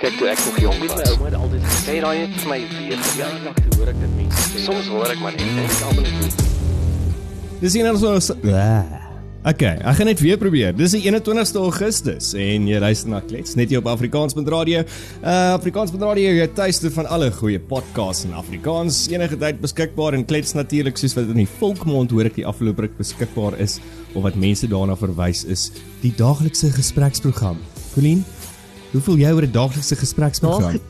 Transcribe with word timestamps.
Kyk 0.00 0.14
toe 0.16 0.30
ek 0.32 0.38
nog 0.46 0.58
jonk 0.62 0.78
was. 0.80 0.94
My 0.96 1.08
ouma 1.12 1.26
het 1.28 1.34
altyd 1.36 1.64
gesê 1.68 1.94
daai 2.00 2.18
het 2.22 2.36
vir 2.40 2.48
my 2.48 2.56
weer 2.72 3.00
verjaardag 3.04 3.58
toe 3.60 3.74
hoor 3.76 3.90
ek 3.92 3.98
dit 4.00 4.14
mense 4.16 4.44
sê. 4.46 4.62
Soms 4.64 4.88
hoor 4.88 5.12
ek 5.12 5.20
maar 5.20 5.34
net 5.36 5.44
en 5.44 5.60
ek 5.66 5.82
almal 5.90 6.06
net. 6.22 6.40
Dis 7.60 7.76
een 7.76 7.98
so 8.00 8.16
Okay, 9.40 9.78
ek 9.88 9.96
gaan 9.96 10.08
net 10.08 10.20
weer 10.20 10.36
probeer. 10.40 10.72
Dis 10.76 10.92
die 10.92 11.02
21ste 11.04 11.60
Augustus 11.60 12.26
en 12.36 12.66
jy 12.68 12.80
luister 12.80 13.12
na 13.12 13.20
Klets 13.24 13.54
net 13.56 13.68
hier 13.72 13.80
op 13.80 13.92
Afrikaans.radio. 13.92 14.82
Uh 15.20 15.36
Afrikaans.radio 15.58 16.32
is 16.46 16.56
tuiste 16.56 16.88
van 16.96 17.08
alle 17.08 17.28
goeie 17.36 17.60
podcasts 17.60 18.24
in 18.28 18.32
Afrikaans. 18.36 19.06
Enige 19.12 19.36
tyd 19.40 19.60
beskikbaar 19.60 20.16
en 20.16 20.24
Klets 20.28 20.56
natuurlik 20.56 21.00
soos 21.00 21.16
wat 21.16 21.28
in 21.28 21.44
die 21.44 21.48
volkmond 21.60 22.12
hoor 22.12 22.28
ek 22.28 22.40
die 22.40 22.48
afgelope 22.48 22.88
ruk 22.88 22.96
beskikbaar 23.00 23.60
is 23.60 23.82
of 24.14 24.24
wat 24.24 24.36
mense 24.36 24.68
daarna 24.68 24.96
verwys 24.96 25.44
is, 25.44 25.70
die 26.00 26.12
daaglikse 26.16 26.72
gespreksprogram. 26.76 27.60
Colleen, 27.94 28.24
hoe 28.92 29.00
voel 29.00 29.16
jy 29.16 29.32
oor 29.32 29.46
'n 29.46 29.52
daaglikse 29.52 29.96
gespreksprogram? 29.96 30.80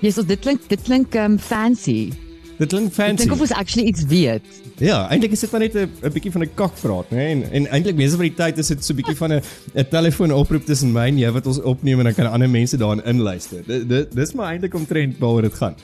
Ja, 0.00 0.10
so 0.10 0.22
dit 0.22 0.38
klink 0.38 0.68
dit 0.68 0.82
klink 0.82 1.14
um 1.14 1.38
fancy. 1.38 2.12
Dit 2.58 2.68
klink 2.68 2.92
fancy. 2.92 3.10
Ek 3.10 3.18
dink 3.18 3.32
of 3.32 3.40
ons 3.40 3.52
actually 3.52 3.86
iets 3.86 4.04
weet. 4.06 4.46
Ja, 4.78 5.08
eintlik 5.10 5.34
is 5.34 5.40
dit 5.42 5.50
maar 5.50 5.60
net 5.60 5.74
'n 5.74 5.90
'n 6.02 6.12
bietjie 6.12 6.32
van 6.32 6.42
'n 6.42 6.54
kakpraat, 6.54 7.10
né? 7.10 7.24
En 7.34 7.50
en 7.50 7.66
eintlik 7.66 7.96
meeste 7.96 8.16
van 8.16 8.26
die 8.26 8.34
tyd 8.34 8.58
is 8.58 8.66
dit 8.66 8.84
so 8.84 8.92
'n 8.92 8.96
bietjie 8.96 9.16
van 9.16 9.32
'n 9.32 9.42
'n 9.74 9.88
telefoonoproep 9.90 10.64
tussen 10.64 10.92
my 10.92 11.06
en 11.08 11.18
jy 11.18 11.30
wat 11.30 11.46
ons 11.46 11.62
opneem 11.62 11.98
en 11.98 12.04
dan 12.04 12.14
kan 12.14 12.30
ander 12.30 12.50
mense 12.50 12.76
daarin 12.76 13.04
inluister. 13.04 13.62
Dit 13.66 13.88
dit 13.88 14.14
dis 14.14 14.32
maar 14.32 14.52
eintlik 14.52 14.74
omtrent 14.74 15.18
waaroor 15.18 15.42
dit 15.42 15.54
gaan. 15.54 15.74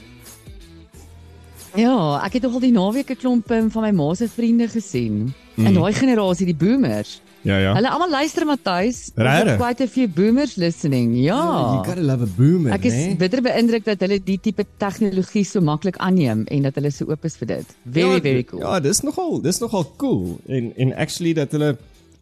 Ja, 1.74 2.22
ek 2.24 2.32
het 2.32 2.42
nog 2.42 2.52
al 2.52 2.60
die 2.60 2.72
naweek 2.72 3.10
'n 3.10 3.16
klomp 3.16 3.50
um, 3.50 3.70
van 3.70 3.82
my 3.82 3.90
ma 3.90 4.14
se 4.14 4.28
vriende 4.28 4.68
gesien. 4.68 5.34
Mm. 5.54 5.66
En 5.66 5.74
daai 5.74 5.92
generasie, 5.92 6.46
die 6.46 6.54
boomers. 6.54 7.20
Ja, 7.44 7.58
ja. 7.60 7.72
Hulle 7.76 7.90
almal 7.92 8.08
luister 8.08 8.46
Matthys. 8.48 9.10
Quite 9.14 9.84
a 9.84 9.88
few 9.88 10.08
boomers 10.08 10.54
listening. 10.56 11.12
Ja. 11.20 11.40
You 11.74 11.84
gotta 11.84 12.00
love 12.02 12.24
a 12.24 12.30
boomer, 12.36 12.72
Ek 12.72 12.86
is 12.88 12.94
né? 12.96 13.16
bitter 13.20 13.42
beïndruk 13.44 13.84
dat 13.84 14.00
hulle 14.04 14.16
die 14.24 14.38
tipe 14.40 14.64
tegnologie 14.80 15.44
so 15.44 15.60
maklik 15.64 15.98
aanneem 16.00 16.46
en 16.48 16.64
dat 16.64 16.78
hulle 16.80 16.92
so 16.94 17.10
oop 17.12 17.26
is 17.28 17.36
vir 17.40 17.50
dit. 17.52 17.74
Very 17.84 18.16
ja, 18.16 18.22
very 18.24 18.46
cool. 18.48 18.62
Ja, 18.64 18.78
dis 18.80 19.02
nogal, 19.04 19.36
dis 19.44 19.60
nogal 19.60 19.84
cool. 20.00 20.38
En 20.48 20.72
en 20.80 20.94
actually 20.96 21.34
dat 21.36 21.52
hulle 21.52 21.74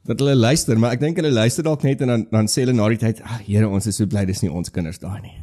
dat 0.03 0.19
hulle 0.19 0.35
luister, 0.35 0.79
maar 0.83 0.97
ek 0.97 1.05
dink 1.05 1.21
hulle 1.23 1.31
luister 1.31 1.63
dalk 1.63 1.87
net 1.87 2.03
en 2.03 2.11
dan 2.17 2.27
dan 2.33 2.51
sê 2.51 2.65
hulle 2.67 2.75
na 2.75 2.89
die 2.91 2.99
tyd, 2.99 3.23
"Ag, 3.23 3.47
Here, 3.47 3.69
ons 3.69 3.87
is 3.87 3.97
so 3.97 4.07
bly 4.07 4.25
dis 4.27 4.43
nie 4.43 4.51
ons 4.51 4.71
kinders 4.71 4.99
daar 4.99 5.21
nie." 5.23 5.39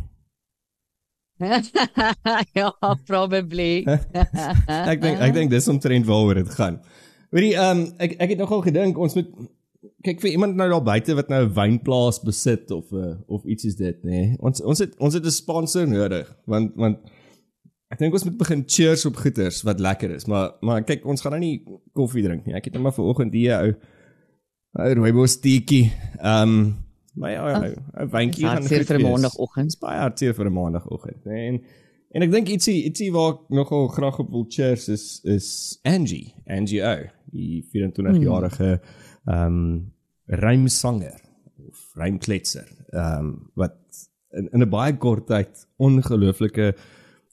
ja, 2.60 2.74
probably. 3.08 3.86
ek 4.92 5.00
dink 5.00 5.24
ek 5.24 5.34
dink 5.34 5.50
dis 5.56 5.72
omtrent 5.72 6.06
waaroor 6.06 6.44
dit 6.44 6.52
gaan. 6.60 6.82
Hoorie, 7.32 7.54
ehm 7.56 7.86
um, 7.86 7.86
ek 7.98 8.18
ek 8.20 8.36
het 8.36 8.44
nogal 8.44 8.62
gedink 8.66 8.98
ons 9.00 9.16
moet 9.16 9.32
kyk 10.04 10.20
vir 10.24 10.34
iemand 10.34 10.58
nou 10.60 10.68
daar 10.72 10.84
buite 10.84 11.16
wat 11.16 11.30
nou 11.32 11.46
'n 11.46 11.54
wynplaas 11.56 12.20
besit 12.24 12.72
of 12.72 12.92
uh, 12.92 13.16
of 13.28 13.46
iets 13.46 13.66
is 13.66 13.76
dit, 13.76 14.04
nê. 14.04 14.10
Nee. 14.10 14.36
Ons 14.40 14.62
ons 14.62 14.80
het 14.80 14.98
ons 15.00 15.14
het 15.14 15.26
'n 15.26 15.32
sponsor 15.32 15.88
nodig 15.88 16.28
want 16.46 16.76
want 16.76 16.98
ek 17.90 18.00
dink 18.00 18.14
ons 18.14 18.24
moet 18.24 18.38
begin 18.38 18.64
cheers 18.68 19.06
op 19.06 19.16
goeters 19.16 19.64
wat 19.64 19.80
lekker 19.80 20.12
is, 20.12 20.26
maar 20.26 20.52
maar 20.62 20.84
kyk 20.84 21.06
ons 21.06 21.22
gaan 21.22 21.32
nou 21.32 21.42
nie 21.42 21.64
koffie 21.94 22.24
drink 22.24 22.46
nie. 22.46 22.56
Ek 22.56 22.66
het 22.66 22.74
net 22.74 22.84
maar 22.84 22.94
vanoggend 22.94 23.34
hier 23.34 23.56
'n 23.56 23.76
ou 24.80 24.94
rooibos 24.94 25.40
teetjie. 25.40 25.92
Ehm 26.20 26.50
um, 26.50 26.76
maar 27.16 27.32
ja, 27.32 27.74
'n 28.00 28.10
wyntjie 28.10 28.46
gaan 28.46 28.62
Hartseer 28.62 28.86
vir 28.86 29.00
maandagooggend. 29.00 29.80
Baie 29.80 30.00
hartseer 30.00 30.34
vir 30.34 30.46
'n 30.46 30.54
maandagooggend, 30.54 31.26
nê. 31.26 31.48
En 31.48 31.62
en 32.12 32.22
ek 32.22 32.32
dink 32.32 32.48
ietsie 32.48 32.84
ietsie 32.84 33.12
waar 33.12 33.34
ek 33.34 33.50
nogal 33.50 33.88
graag 33.88 34.20
op 34.20 34.30
wil 34.30 34.46
cheers 34.50 34.88
is 34.90 35.22
is 35.24 35.80
Angie, 35.84 36.34
Angie 36.48 36.82
O, 36.84 36.96
die 37.32 37.64
24-jarige 37.70 38.82
ehm 39.26 39.46
um, 39.46 39.94
rymsanger 40.30 41.22
of 41.68 41.92
rymkletser, 41.96 42.70
ehm 42.90 43.26
um, 43.26 43.52
wat 43.54 43.78
in 44.32 44.50
in 44.52 44.62
'n 44.62 44.70
baie 44.70 44.98
kort 44.98 45.28
tyd 45.28 45.68
ongelooflike 45.78 46.76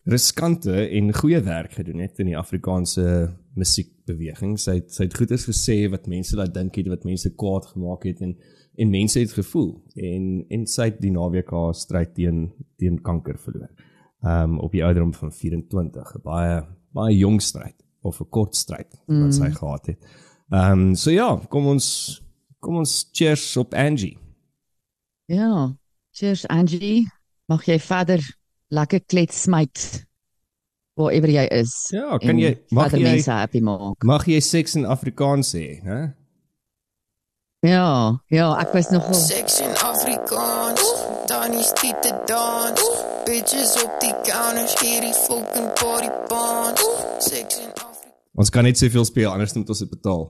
riskante 0.06 0.88
en 0.88 1.14
goeie 1.14 1.40
werk 1.40 1.72
gedoen 1.72 1.98
het 1.98 2.18
in 2.22 2.26
die 2.30 2.38
Afrikaanse 2.38 3.34
musiekbeweging. 3.58 4.54
Sy 4.58 4.78
het 4.78 4.92
sy 4.94 5.08
het 5.08 5.16
goeders 5.18 5.48
gesê 5.48 5.90
wat 5.90 6.06
mense 6.06 6.36
laat 6.38 6.54
dink 6.54 6.76
het, 6.78 6.88
wat 6.88 7.04
mense 7.04 7.32
kwaad 7.34 7.66
gemaak 7.72 8.06
het 8.08 8.22
en 8.22 8.36
en 8.76 8.90
mense 8.92 9.18
het 9.18 9.32
gevoel 9.32 9.82
en 9.96 10.44
en 10.52 10.66
sy 10.66 10.90
het 10.90 11.00
die 11.00 11.10
naweek 11.10 11.50
haar 11.50 11.74
stryd 11.74 12.14
teen 12.14 12.50
teen 12.76 13.00
kanker 13.02 13.38
verloor. 13.38 13.72
Ehm 14.22 14.56
um, 14.56 14.58
op 14.60 14.72
die 14.72 14.84
ouderdom 14.84 15.14
van 15.14 15.32
24, 15.32 16.14
'n 16.14 16.22
baie 16.22 16.62
baie 16.92 17.16
jong 17.16 17.42
stryd 17.42 17.84
of 18.02 18.20
'n 18.20 18.30
kort 18.30 18.56
stryd 18.56 19.00
wat 19.06 19.34
sy 19.34 19.50
gehad 19.50 19.86
het. 19.86 20.06
Ehm 20.52 20.72
um, 20.72 20.94
so 20.94 21.10
ja, 21.10 21.32
kom 21.50 21.66
ons 21.66 22.22
kom 22.62 22.76
ons 22.82 23.08
cheers 23.12 23.56
op 23.56 23.74
Angie. 23.74 24.16
Ja. 25.26 25.74
Cheers 26.14 26.46
Angie. 26.46 27.06
Mag 27.46 27.66
jy 27.66 27.78
verder 27.82 28.22
lekker 28.74 29.02
klets 29.06 29.42
smyt 29.42 30.06
waarever 30.96 31.30
jy 31.30 31.44
is. 31.58 31.74
Ja, 31.92 32.16
kan 32.22 32.38
jy 32.40 32.54
mag 32.74 32.94
jy 32.94 33.02
mense 33.04 33.30
happy 33.30 33.60
maak. 33.60 34.04
mag 34.04 34.24
jy 34.26 34.40
seks 34.40 34.76
in 34.80 34.86
Afrikaans 34.88 35.52
sê, 35.54 35.66
hè? 35.84 36.00
Ja, 37.66 38.16
ja, 38.30 38.48
ek 38.62 38.72
was 38.76 38.90
nogal 38.94 39.14
Seks 39.18 39.60
in 39.60 39.72
Afrikaans, 39.82 40.86
dan 41.26 41.52
is 41.58 41.72
dit 41.82 42.02
te 42.02 42.14
dans. 42.30 42.86
Bitches 43.26 43.74
op 43.82 43.96
die 44.00 44.14
counters, 44.28 44.76
hierdie 44.80 45.14
fucking 45.26 45.72
party 45.80 46.10
band. 46.30 46.78
Seks 47.18 47.58
in 47.58 47.68
Afrikaans. 47.68 47.95
Ons 48.36 48.50
kan 48.52 48.66
net 48.68 48.78
soveel 48.78 49.04
speel 49.08 49.30
anders 49.32 49.54
moet 49.56 49.68
ons 49.72 49.78
dit 49.84 49.90
betaal. 49.90 50.26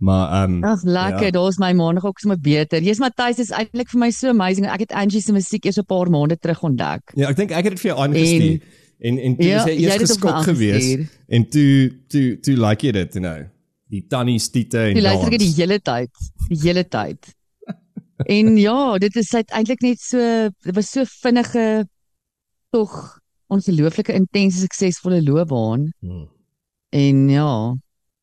Maar 0.00 0.30
ehm 0.42 0.54
um, 0.56 0.64
Ag 0.64 0.82
lekker, 0.88 1.24
ja. 1.28 1.30
daar's 1.36 1.58
my 1.60 1.72
maandag 1.76 2.04
ook 2.08 2.18
sommer 2.22 2.38
beter. 2.40 2.80
Jy's 2.82 2.98
Matthys 3.02 3.38
is 3.44 3.50
eintlik 3.52 3.90
vir 3.92 4.00
my 4.00 4.10
so 4.10 4.30
amazing. 4.32 4.66
Ek 4.72 4.86
het 4.86 4.92
Angie 4.96 5.20
se 5.20 5.32
musiek 5.36 5.64
eers 5.68 5.76
'n 5.78 5.84
paar 5.84 6.08
maande 6.10 6.38
terug 6.40 6.62
ontdek. 6.64 7.12
ja, 7.14 7.28
ek 7.28 7.36
dink 7.36 7.50
ek 7.52 7.64
het 7.64 7.72
dit 7.76 7.80
vir 7.80 7.90
jou 7.92 7.98
aangestuur. 8.00 8.60
En 9.02 9.18
en 9.18 9.36
toe 9.36 9.46
Ja, 9.46 9.66
jy 9.66 9.74
jy 9.74 9.84
eers 9.84 9.98
dit 9.98 10.08
geskok 10.08 10.42
geweest 10.48 11.10
en 11.28 11.48
toe 11.50 11.92
toe 12.08 12.40
toe 12.40 12.56
like 12.56 12.86
jy 12.86 12.92
dit, 12.92 13.14
you 13.14 13.24
know. 13.24 13.44
Die 13.90 14.04
tannie 14.08 14.38
stiete 14.38 14.78
en 14.78 14.96
Jy 14.96 15.02
luister 15.02 15.30
dans. 15.30 15.42
die 15.44 15.54
hele 15.60 15.78
tyd, 15.80 16.10
die 16.48 16.60
hele 16.62 16.84
tyd. 16.88 17.18
En 18.26 18.56
ja, 18.56 18.98
dit 18.98 19.16
is 19.16 19.32
eintlik 19.34 19.82
net 19.82 20.00
so 20.00 20.18
dit 20.64 20.74
was 20.74 20.90
so 20.90 21.04
vinnige 21.04 21.86
tog 22.70 23.18
ongelooflike 23.50 24.12
intense 24.14 24.58
suksesvolle 24.58 25.20
loopbaan. 25.22 25.90
Hmm. 26.00 26.28
En 26.92 27.28
ja, 27.28 27.74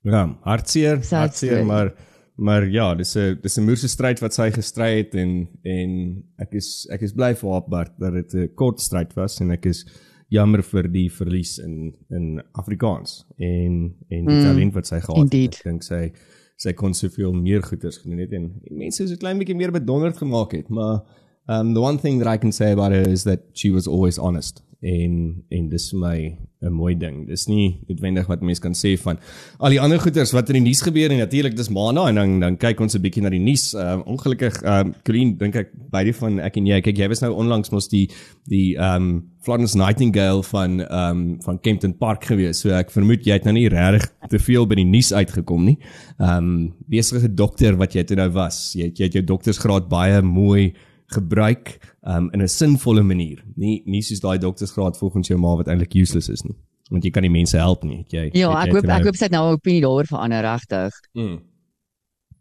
Ja, 0.07 0.21
hartseer, 0.45 1.01
Sad 1.03 1.19
hartseer, 1.19 1.65
maar 1.65 1.93
maar 2.39 2.63
ja, 2.71 2.95
dis 2.95 3.15
'n 3.17 3.37
dis 3.41 3.57
'n 3.57 3.65
moerse 3.65 3.87
stryd 3.87 4.19
wat 4.21 4.33
sy 4.33 4.49
gestry 4.51 4.97
het 4.97 5.15
en 5.15 5.47
en 5.63 6.23
ek 6.39 6.53
is 6.53 6.87
ek 6.91 7.01
is 7.01 7.11
bly 7.13 7.33
vir 7.35 7.51
haar 7.51 7.65
Bart 7.67 7.91
dat 7.99 8.13
dit 8.13 8.33
'n 8.33 8.53
kort 8.55 8.79
stryd 8.79 9.13
was 9.15 9.39
en 9.41 9.51
ek 9.51 9.65
is 9.65 9.85
jammer 10.29 10.61
vir 10.63 10.87
die 10.87 11.09
verlies 11.09 11.57
in 11.59 11.93
in 12.11 12.41
Afrikaans 12.53 13.25
en 13.37 13.95
en 14.09 14.25
die 14.25 14.35
Mm, 14.35 14.41
talent 14.43 14.73
wat 14.73 14.87
sy 14.87 14.99
gehad 15.01 15.17
indeed. 15.17 15.55
het. 15.55 15.65
Ek 15.65 15.71
dink 15.71 15.83
sy 15.83 16.11
sy 16.55 16.73
kon 16.73 16.93
soveel 16.93 17.33
meer 17.33 17.61
goeders 17.61 17.97
gedoen 17.97 18.19
het 18.19 18.31
en, 18.33 18.43
en 18.69 18.77
mense 18.77 19.03
is 19.03 19.11
'n 19.11 19.17
klein 19.17 19.37
bietjie 19.37 19.55
meer 19.55 19.71
bedonderd 19.71 20.17
gemaak 20.17 20.51
het, 20.51 20.69
maar 20.69 21.01
um 21.49 21.73
the 21.73 21.81
one 21.81 21.97
thing 21.97 22.21
that 22.21 22.33
I 22.33 22.37
can 22.37 22.51
say 22.51 22.71
about 22.71 22.91
her 22.91 23.07
is 23.07 23.23
that 23.23 23.39
she 23.53 23.69
was 23.71 23.87
always 23.87 24.17
honest 24.17 24.63
en 24.81 25.43
en 25.51 25.67
dis 25.69 25.89
vir 25.91 25.99
my 25.99 26.17
'n 26.61 26.71
mooi 26.71 26.95
ding. 26.95 27.27
Dis 27.27 27.47
nie 27.47 27.79
noodwendig 27.87 28.27
wat 28.27 28.41
mense 28.41 28.61
kan 28.61 28.73
sê 28.73 28.97
van 28.99 29.17
al 29.59 29.69
die 29.69 29.79
ander 29.79 29.99
goeters 29.99 30.31
wat 30.31 30.49
in 30.49 30.59
die 30.59 30.69
nuus 30.69 30.81
gebeur 30.81 31.11
en 31.11 31.17
natuurlik 31.17 31.55
dis 31.55 31.69
maana 31.69 32.07
en 32.07 32.15
dan 32.15 32.39
dan 32.39 32.57
kyk 32.57 32.79
ons 32.79 32.95
'n 32.95 33.01
bietjie 33.01 33.21
na 33.23 33.29
die 33.29 33.39
nuus. 33.39 33.73
Um 33.73 34.03
ongelukkig 34.05 34.63
um 34.63 34.93
Colleen 35.03 35.37
dink 35.37 35.55
ek 35.55 35.69
beide 35.91 36.13
van 36.13 36.39
ek 36.39 36.57
en 36.57 36.65
jy 36.65 36.81
kyk 36.81 36.97
jy 36.97 37.07
was 37.07 37.21
nou 37.21 37.33
onlangs 37.33 37.71
mos 37.71 37.87
die 37.87 38.09
die 38.47 38.75
um 38.77 39.29
Florence 39.41 39.77
Nightingale 39.77 40.43
van 40.43 40.79
um 40.91 41.41
van 41.41 41.59
Kempton 41.59 41.97
Park 41.97 42.23
gewees. 42.25 42.59
So 42.59 42.69
ek 42.69 42.91
vermoed 42.91 43.25
jy 43.25 43.33
het 43.33 43.43
nou 43.43 43.53
nie 43.53 43.69
regtig 43.69 44.09
te 44.29 44.39
veel 44.39 44.65
by 44.65 44.75
die 44.75 44.85
nuus 44.85 45.13
uitgekom 45.13 45.65
nie. 45.65 45.77
Um 46.19 46.73
besige 46.87 47.33
dokter 47.33 47.75
wat 47.75 47.93
jy 47.93 48.03
toe 48.03 48.17
nou 48.17 48.29
was. 48.29 48.73
Jy 48.75 48.83
het, 48.83 48.97
jy 48.97 49.03
het 49.05 49.13
jou 49.13 49.23
doktersgraad 49.23 49.89
baie 49.89 50.21
mooi 50.21 50.73
gebruik 51.11 51.79
um 52.03 52.29
in 52.33 52.41
'n 52.41 52.47
sinvolle 52.47 53.03
manier. 53.03 53.43
Nie 53.55 53.81
nie 53.85 54.01
soos 54.01 54.19
daai 54.19 54.37
doktersgraad 54.37 54.97
volgens 54.97 55.27
jou 55.27 55.39
ma 55.39 55.55
wat 55.55 55.67
eintlik 55.67 55.93
useless 55.95 56.29
is 56.29 56.43
nie. 56.43 56.55
Want 56.89 57.03
jy 57.03 57.11
kan 57.11 57.23
die 57.23 57.29
mense 57.31 57.57
help 57.57 57.83
nie. 57.83 57.97
het 57.97 58.11
Jy 58.11 58.29
ja, 58.33 58.49
het 58.59 58.67
ek 58.67 58.73
hoop 58.73 58.85
nou- 58.85 58.99
ek 58.99 59.05
hoop 59.05 59.15
sy 59.15 59.23
het 59.25 59.31
nou 59.31 59.49
'n 59.49 59.53
opinie 59.53 59.81
daaroor 59.81 60.05
verander 60.07 60.41
regtig. 60.41 60.93
Mm. 61.13 61.39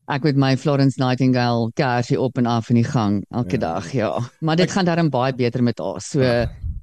Ek 0.08 0.22
met 0.24 0.36
my 0.36 0.56
Florence 0.56 0.96
Nightingale 0.98 1.70
kersie 1.74 2.18
op 2.20 2.38
en 2.38 2.46
af 2.46 2.70
in 2.70 2.76
die 2.76 2.84
gang 2.84 3.24
elke 3.30 3.52
Ja. 3.58 3.58
dag, 3.58 3.92
ja. 3.92 4.20
Maar 4.40 4.56
dit 4.56 4.70
gaan 4.70 4.84
darm 4.84 5.10
baie 5.10 5.34
beter 5.34 5.62
met 5.62 5.78
haar. 5.78 6.00
So 6.00 6.20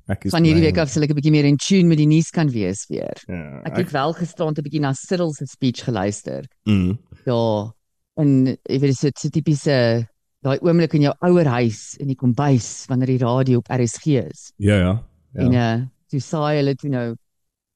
Ek 0.08 0.26
is 0.26 0.32
van 0.32 0.44
hierdie 0.44 0.62
week 0.62 0.78
af 0.78 0.90
sal 0.90 1.02
ek 1.04 1.10
'n 1.10 1.16
bietjie 1.16 1.32
meer 1.32 1.46
in 1.46 1.58
tune 1.58 1.88
met 1.88 1.98
die 1.98 2.06
nuus 2.06 2.30
kan 2.30 2.48
wees 2.50 2.86
weer. 2.88 3.18
Ja, 3.28 3.62
Ek 3.66 3.78
het 3.78 3.92
wel 3.92 4.14
gisterand 4.14 4.58
'n 4.60 4.62
bietjie 4.62 4.80
na 4.82 4.94
Cyril 4.94 5.34
se 5.34 5.46
speech 5.48 5.84
geluister. 5.84 6.44
mm. 6.66 7.00
Ja. 7.26 7.72
En 8.18 8.46
jy 8.46 8.80
weet 8.80 8.82
dit 8.82 8.90
is 8.90 9.00
so 9.00 9.10
tipiese 9.30 10.08
daai 10.46 10.60
oomblik 10.62 10.94
in 10.98 11.08
jou 11.08 11.14
ouer 11.26 11.48
huis 11.58 11.96
in 12.02 12.08
die 12.12 12.18
kombuis 12.20 12.86
wanneer 12.92 13.16
die 13.16 13.22
radio 13.24 13.62
op 13.64 13.70
RSG 13.74 14.20
is. 14.22 14.52
Ja 14.62 14.78
ja. 14.78 14.94
Ja. 15.34 15.42
En 15.42 15.54
uh 15.54 15.76
toe 16.14 16.20
saai 16.22 16.60
hulle 16.60 16.76
toe 16.78 16.90
nou 16.94 17.08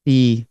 die 0.05 0.45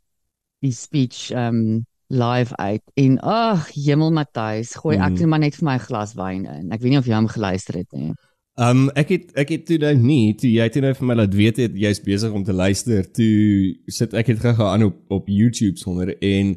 die 0.61 0.73
speech 0.75 1.29
um 1.31 1.85
live 2.11 2.57
uit 2.57 2.83
en 2.97 3.19
ag 3.21 3.69
hemel 3.77 4.11
Matthys, 4.17 4.73
gooi 4.81 4.97
ek 4.97 5.13
Mhm. 5.13 5.19
net 5.21 5.27
maar 5.29 5.39
net 5.39 5.55
vir 5.57 5.65
my 5.69 5.75
'n 5.77 5.87
glas 5.87 6.15
wyn 6.17 6.47
in. 6.47 6.73
Ek 6.73 6.81
weet 6.81 6.91
nie 6.91 6.99
of 6.99 7.07
jy 7.07 7.15
hom 7.15 7.29
geluister 7.29 7.75
het 7.79 7.93
nie. 7.93 8.15
Um 8.59 8.91
ek 8.97 9.09
het 9.09 9.33
ek 9.37 9.49
het 9.49 9.67
toe 9.67 9.79
nou 9.79 9.95
nie, 9.95 10.35
toe 10.35 10.51
jy 10.51 10.69
toe 10.69 10.83
nou 10.83 10.95
vir 10.95 11.07
my 11.07 11.15
laat 11.15 11.35
weet 11.35 11.57
het 11.57 11.73
jy's 11.77 12.01
besig 12.01 12.33
om 12.33 12.45
te 12.45 12.53
luister, 12.53 13.05
toe 13.13 13.77
sit 13.87 14.15
ek 14.15 14.27
het 14.27 14.41
gegaan 14.41 14.73
aan 14.81 14.83
op 14.83 14.97
op 15.11 15.29
YouTube 15.29 15.79
sonder 15.79 16.17
en 16.23 16.57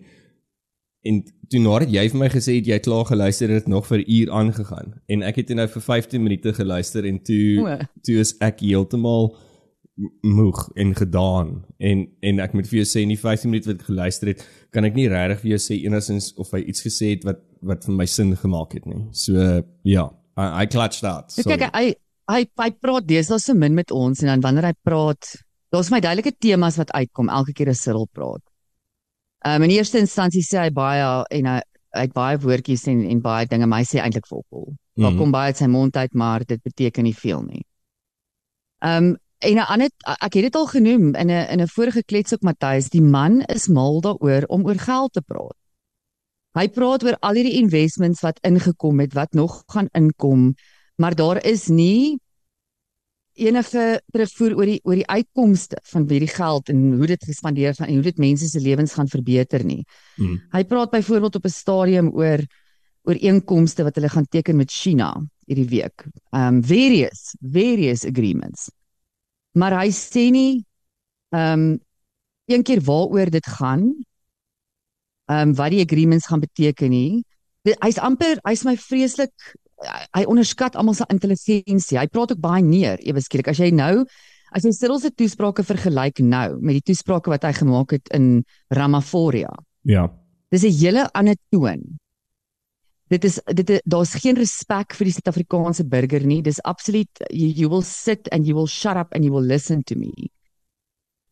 en 1.08 1.22
toe 1.52 1.60
nadat 1.60 1.92
jy 1.94 2.04
vir 2.14 2.20
my 2.22 2.30
gesê 2.32 2.58
het 2.60 2.68
jy 2.70 2.78
het 2.78 2.88
klaar 2.88 3.08
geluister 3.10 3.52
het 3.52 3.64
dit 3.64 3.72
nog 3.74 3.88
vir 3.90 4.04
uur 4.06 4.32
aangegaan. 4.32 4.94
En 5.12 5.24
ek 5.28 5.42
het 5.42 5.54
nou 5.58 5.68
vir 5.68 5.86
15 5.88 6.24
minute 6.24 6.54
geluister 6.54 7.08
en 7.10 7.22
toe 7.24 7.48
O. 7.64 7.78
toe 8.06 8.20
is 8.22 8.36
ek 8.40 8.62
heeltemal 8.66 9.34
moeg 10.22 10.62
en 10.80 10.96
gedaan. 10.96 11.66
En 11.78 12.06
en 12.22 12.40
ek 12.46 12.54
moet 12.58 12.70
vir 12.70 12.82
jou 12.82 12.88
sê 12.88 13.04
in 13.06 13.14
die 13.14 13.20
15 13.20 13.52
minute 13.52 13.72
wat 13.72 13.82
ek 13.82 13.90
geluister 13.90 14.34
het 14.34 14.46
kan 14.72 14.88
ek 14.88 14.96
nie 14.98 15.10
regtig 15.12 15.44
vir 15.44 15.52
jou 15.56 15.62
sê 15.66 15.82
enigstens 15.82 16.32
of 16.42 16.54
hy 16.56 16.64
iets 16.64 16.86
gesê 16.86 17.16
het 17.16 17.28
wat 17.28 17.44
wat 17.62 17.86
vir 17.86 17.98
my 17.98 18.08
sin 18.10 18.36
gemaak 18.38 18.78
het 18.78 18.88
nie. 18.90 19.04
So 19.12 19.62
ja 19.84 20.10
I, 20.38 20.64
I 20.64 20.66
clutched 20.66 21.06
out 21.06 21.34
So, 21.34 21.46
kyk 21.50 21.68
hy 21.74 21.94
hy 22.32 22.46
hy 22.62 22.70
praat 22.80 23.08
deesdae 23.10 23.42
so 23.42 23.58
min 23.58 23.76
met 23.78 23.92
ons 23.92 24.24
en 24.24 24.32
dan 24.32 24.46
wanneer 24.46 24.72
hy 24.72 24.76
praat, 24.88 25.34
daar's 25.74 25.92
my 25.92 26.00
duidelike 26.04 26.38
temas 26.40 26.80
wat 26.80 26.94
uitkom 26.96 27.30
elke 27.30 27.56
keer 27.58 27.74
as 27.74 27.84
Cyril 27.84 28.08
praat. 28.14 28.44
Um 29.46 29.64
in 29.64 29.70
eerste 29.70 29.98
instansie 30.00 30.44
sê 30.44 30.60
hy 30.68 30.70
baie 30.70 31.26
en 31.32 31.46
hy 31.46 31.60
hy 31.94 32.02
het 32.06 32.14
baie 32.14 32.38
woordjies 32.40 32.88
en 32.88 33.02
en 33.10 33.22
baie 33.22 33.46
dinge, 33.48 33.66
maar 33.68 33.80
hy 33.80 33.86
sê 33.86 34.00
eintlik 34.00 34.28
volkol. 34.28 34.76
Daar 34.96 35.12
Mhm. 35.12 35.18
kom 35.18 35.32
baie 35.32 35.48
uit 35.52 35.58
sy 35.58 35.66
mond 35.68 35.96
uit, 35.98 36.14
maar 36.14 36.46
dit 36.46 36.62
beteken 36.64 37.04
nie 37.04 37.16
veel 37.16 37.42
nie. 37.44 37.64
Um 38.82 39.18
en 39.42 39.56
'n 39.58 39.66
ander 39.74 39.90
ek 40.22 40.34
het 40.34 40.44
dit 40.44 40.56
al 40.56 40.68
genoem 40.68 41.16
in 41.16 41.28
'n 41.32 41.48
in 41.54 41.62
'n 41.62 41.68
vorige 41.68 42.04
klets 42.04 42.34
ook 42.34 42.42
Matthys, 42.44 42.90
die 42.90 43.02
man 43.02 43.42
is 43.42 43.68
mal 43.68 44.02
daaroor 44.02 44.44
om 44.48 44.66
oor 44.66 44.78
geld 44.78 45.14
te 45.14 45.22
praat. 45.22 45.56
Hy 46.54 46.68
praat 46.68 47.04
oor 47.04 47.18
al 47.22 47.34
hierdie 47.34 47.60
investments 47.62 48.22
wat 48.22 48.40
ingekom 48.44 49.00
het, 49.00 49.14
wat 49.14 49.34
nog 49.34 49.64
gaan 49.68 49.88
inkom, 49.94 50.54
maar 50.98 51.16
daar 51.16 51.44
is 51.46 51.68
nie 51.68 52.20
enige 53.34 54.02
terugvoer 54.12 54.56
oor 54.58 54.70
die 54.70 54.80
oor 54.84 54.98
die 55.00 55.08
uitkomste 55.08 55.80
van 55.92 56.08
hierdie 56.10 56.32
geld 56.32 56.70
en 56.70 56.82
hoe 57.00 57.08
dit 57.08 57.24
gespandeer 57.24 57.76
gaan 57.78 57.88
en 57.88 58.00
hoe 58.00 58.10
dit 58.10 58.18
mense 58.18 58.48
se 58.50 58.60
lewens 58.60 58.94
gaan 58.94 59.08
verbeter 59.08 59.64
nie. 59.66 59.84
Hmm. 60.16 60.42
Hy 60.52 60.64
praat 60.68 60.92
byvoorbeeld 60.92 61.36
op 61.36 61.46
'n 61.46 61.56
stadium 61.56 62.12
oor 62.14 62.44
ooreenkomste 63.04 63.84
wat 63.84 63.96
hulle 63.96 64.10
gaan 64.10 64.28
teken 64.30 64.56
met 64.56 64.72
China 64.72 65.14
hierdie 65.46 65.70
week. 65.70 66.06
Um 66.32 66.62
various 66.64 67.36
various 67.40 68.06
agreements. 68.06 68.70
Maar 69.54 69.80
hy 69.82 69.90
sê 69.92 70.30
nie 70.32 70.66
um 71.30 71.80
een 72.46 72.64
keer 72.64 72.82
waaroor 72.82 73.30
dit 73.30 73.48
gaan. 73.48 73.96
Um 75.32 75.56
wat 75.56 75.72
die 75.72 75.84
agreements 75.84 76.28
gaan 76.28 76.40
beteken 76.40 76.90
nie. 76.90 77.24
Hy's 77.64 77.98
amper 77.98 78.40
hy's 78.44 78.64
my 78.64 78.78
vreeslik 78.78 79.56
hy- 79.84 80.08
hy 80.22 80.26
onderskat 80.26 80.76
almal 80.76 80.94
se 80.94 81.06
intelligensie. 81.10 81.98
Hy 82.00 82.08
praat 82.08 82.32
ook 82.32 82.40
baie 82.42 82.64
neer, 82.64 82.98
ewe 83.08 83.22
skielik. 83.22 83.48
As 83.48 83.58
jy 83.58 83.72
nou 83.72 84.06
as 84.54 84.64
jy 84.64 84.72
Cyril 84.76 85.00
se 85.00 85.10
toesprake 85.16 85.64
vergelyk 85.64 86.20
nou 86.20 86.60
met 86.62 86.74
die 86.76 86.94
toesprake 86.94 87.30
wat 87.32 87.44
hy 87.44 87.54
gemaak 87.54 87.92
het 87.92 88.10
in 88.14 88.44
Ramaphoria, 88.70 89.50
ja 89.84 90.10
Dis 90.52 90.64
'n 90.66 90.72
hele 90.82 91.10
ander 91.14 91.36
toon. 91.50 91.98
Dit 93.10 93.24
is 93.24 93.40
dit 93.46 93.70
is- 93.70 93.82
daar's 93.86 94.14
geen 94.16 94.36
respek 94.36 94.94
vir 94.94 95.06
die 95.06 95.14
Suid-Afrikaanse 95.14 95.84
burger 95.88 96.26
nie. 96.26 96.42
Dis 96.42 96.60
absoluut 96.64 97.08
you, 97.30 97.48
you 97.48 97.70
will 97.70 97.82
sit 97.82 98.28
and 98.32 98.46
you 98.46 98.54
will 98.56 98.68
shut 98.68 98.98
up 98.98 99.14
and 99.14 99.24
you 99.24 99.32
will 99.34 99.44
listen 99.46 99.82
to 99.84 99.96
me. 99.96 100.12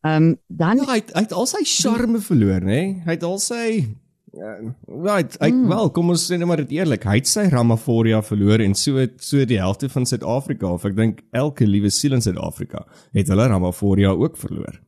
Ehm 0.02 0.22
um, 0.30 0.36
dan 0.48 0.76
Ja, 0.78 0.84
hy 0.84 0.94
het, 0.94 1.12
hy 1.14 1.20
het 1.20 1.32
al 1.32 1.46
sy 1.46 1.58
charme 1.64 2.20
verloor, 2.20 2.60
nê? 2.64 3.02
Hy 3.04 3.10
het 3.10 3.22
al 3.22 3.38
sy 3.38 3.86
ja, 4.32 4.74
right, 4.86 5.36
hy 5.40 5.50
Mm. 5.50 5.68
wel, 5.68 5.90
kom 5.90 6.10
ons 6.10 6.22
sê 6.30 6.38
net 6.38 6.46
maar 6.46 6.56
dit 6.56 6.70
eerlik. 6.70 7.02
Hy 7.04 7.16
het 7.16 7.26
sy 7.26 7.48
Ramaphoria 7.48 8.22
verloor 8.22 8.60
en 8.60 8.74
so 8.74 9.06
so 9.18 9.44
die 9.44 9.58
helfte 9.58 9.88
van 9.88 10.06
Suid-Afrika 10.06 10.66
of 10.66 10.84
ek 10.84 10.94
dink 10.96 11.22
elke 11.32 11.66
liewe 11.66 11.90
siel 11.90 12.12
in 12.12 12.20
Suid-Afrika 12.22 12.84
het 13.12 13.28
hulle 13.28 13.48
Ramaphoria 13.48 14.10
ook 14.10 14.36
verloor. 14.36 14.80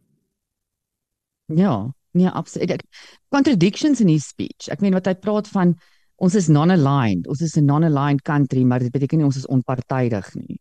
ja, 1.46 1.92
nee, 2.12 2.28
absoluut. 2.28 2.70
Ek- 2.70 2.84
Contradictions 3.28 4.00
in 4.00 4.08
his 4.08 4.28
speech. 4.28 4.68
Ek 4.70 4.80
meen 4.80 4.92
wat 4.94 5.06
hy 5.06 5.14
praat 5.14 5.48
van 5.48 5.74
ons 6.16 6.34
is 6.34 6.48
non-aligned. 6.48 7.26
Ons 7.28 7.40
is 7.42 7.56
'n 7.56 7.64
non-aligned 7.64 8.22
country, 8.22 8.62
maar 8.62 8.78
dit 8.78 8.92
beteken 8.92 9.18
nie 9.18 9.24
ons 9.26 9.36
is 9.36 9.46
onpartydig 9.46 10.34
nie. 10.34 10.60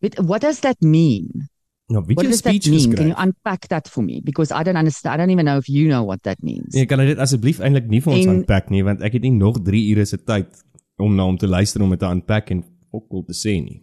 Weet 0.00 0.18
what 0.20 0.40
does 0.40 0.60
that 0.60 0.80
mean? 0.80 1.48
Nou, 1.92 2.02
weet 2.06 2.16
What 2.16 2.30
does 2.30 2.40
that 2.42 2.52
mean? 2.52 2.60
Can 2.62 2.72
geskryf? 2.72 3.06
you 3.06 3.14
unpack 3.20 3.66
that 3.68 3.88
for 3.88 4.02
me? 4.04 4.20
Because 4.24 4.50
I 4.54 4.62
don't 4.64 4.76
understand. 4.80 5.14
I 5.14 5.18
don't 5.20 5.30
even 5.34 5.44
know 5.44 5.58
if 5.60 5.68
you 5.68 5.86
know 5.88 6.04
what 6.08 6.22
that 6.22 6.42
means. 6.42 6.74
Nee, 6.74 6.86
kan 6.88 6.98
dit 7.04 7.18
asseblief 7.20 7.60
eintlik 7.60 7.88
nie 7.92 8.00
vir 8.00 8.14
ons 8.16 8.26
En- 8.26 8.36
unpack 8.38 8.70
nie 8.72 8.82
want 8.86 9.02
ek 9.04 9.12
het 9.18 9.22
nie 9.26 9.34
nog 9.36 9.60
3 9.62 9.82
ure 9.92 10.06
se 10.08 10.16
tyd 10.24 10.62
om 10.96 11.14
na 11.18 11.26
hom 11.28 11.36
te 11.36 11.48
luister 11.50 11.82
om 11.84 11.90
dit 11.92 12.00
te 12.00 12.08
unpack 12.08 12.50
en 12.54 12.64
ook 12.92 13.26
te 13.26 13.36
sê 13.36 13.58
nie. 13.60 13.82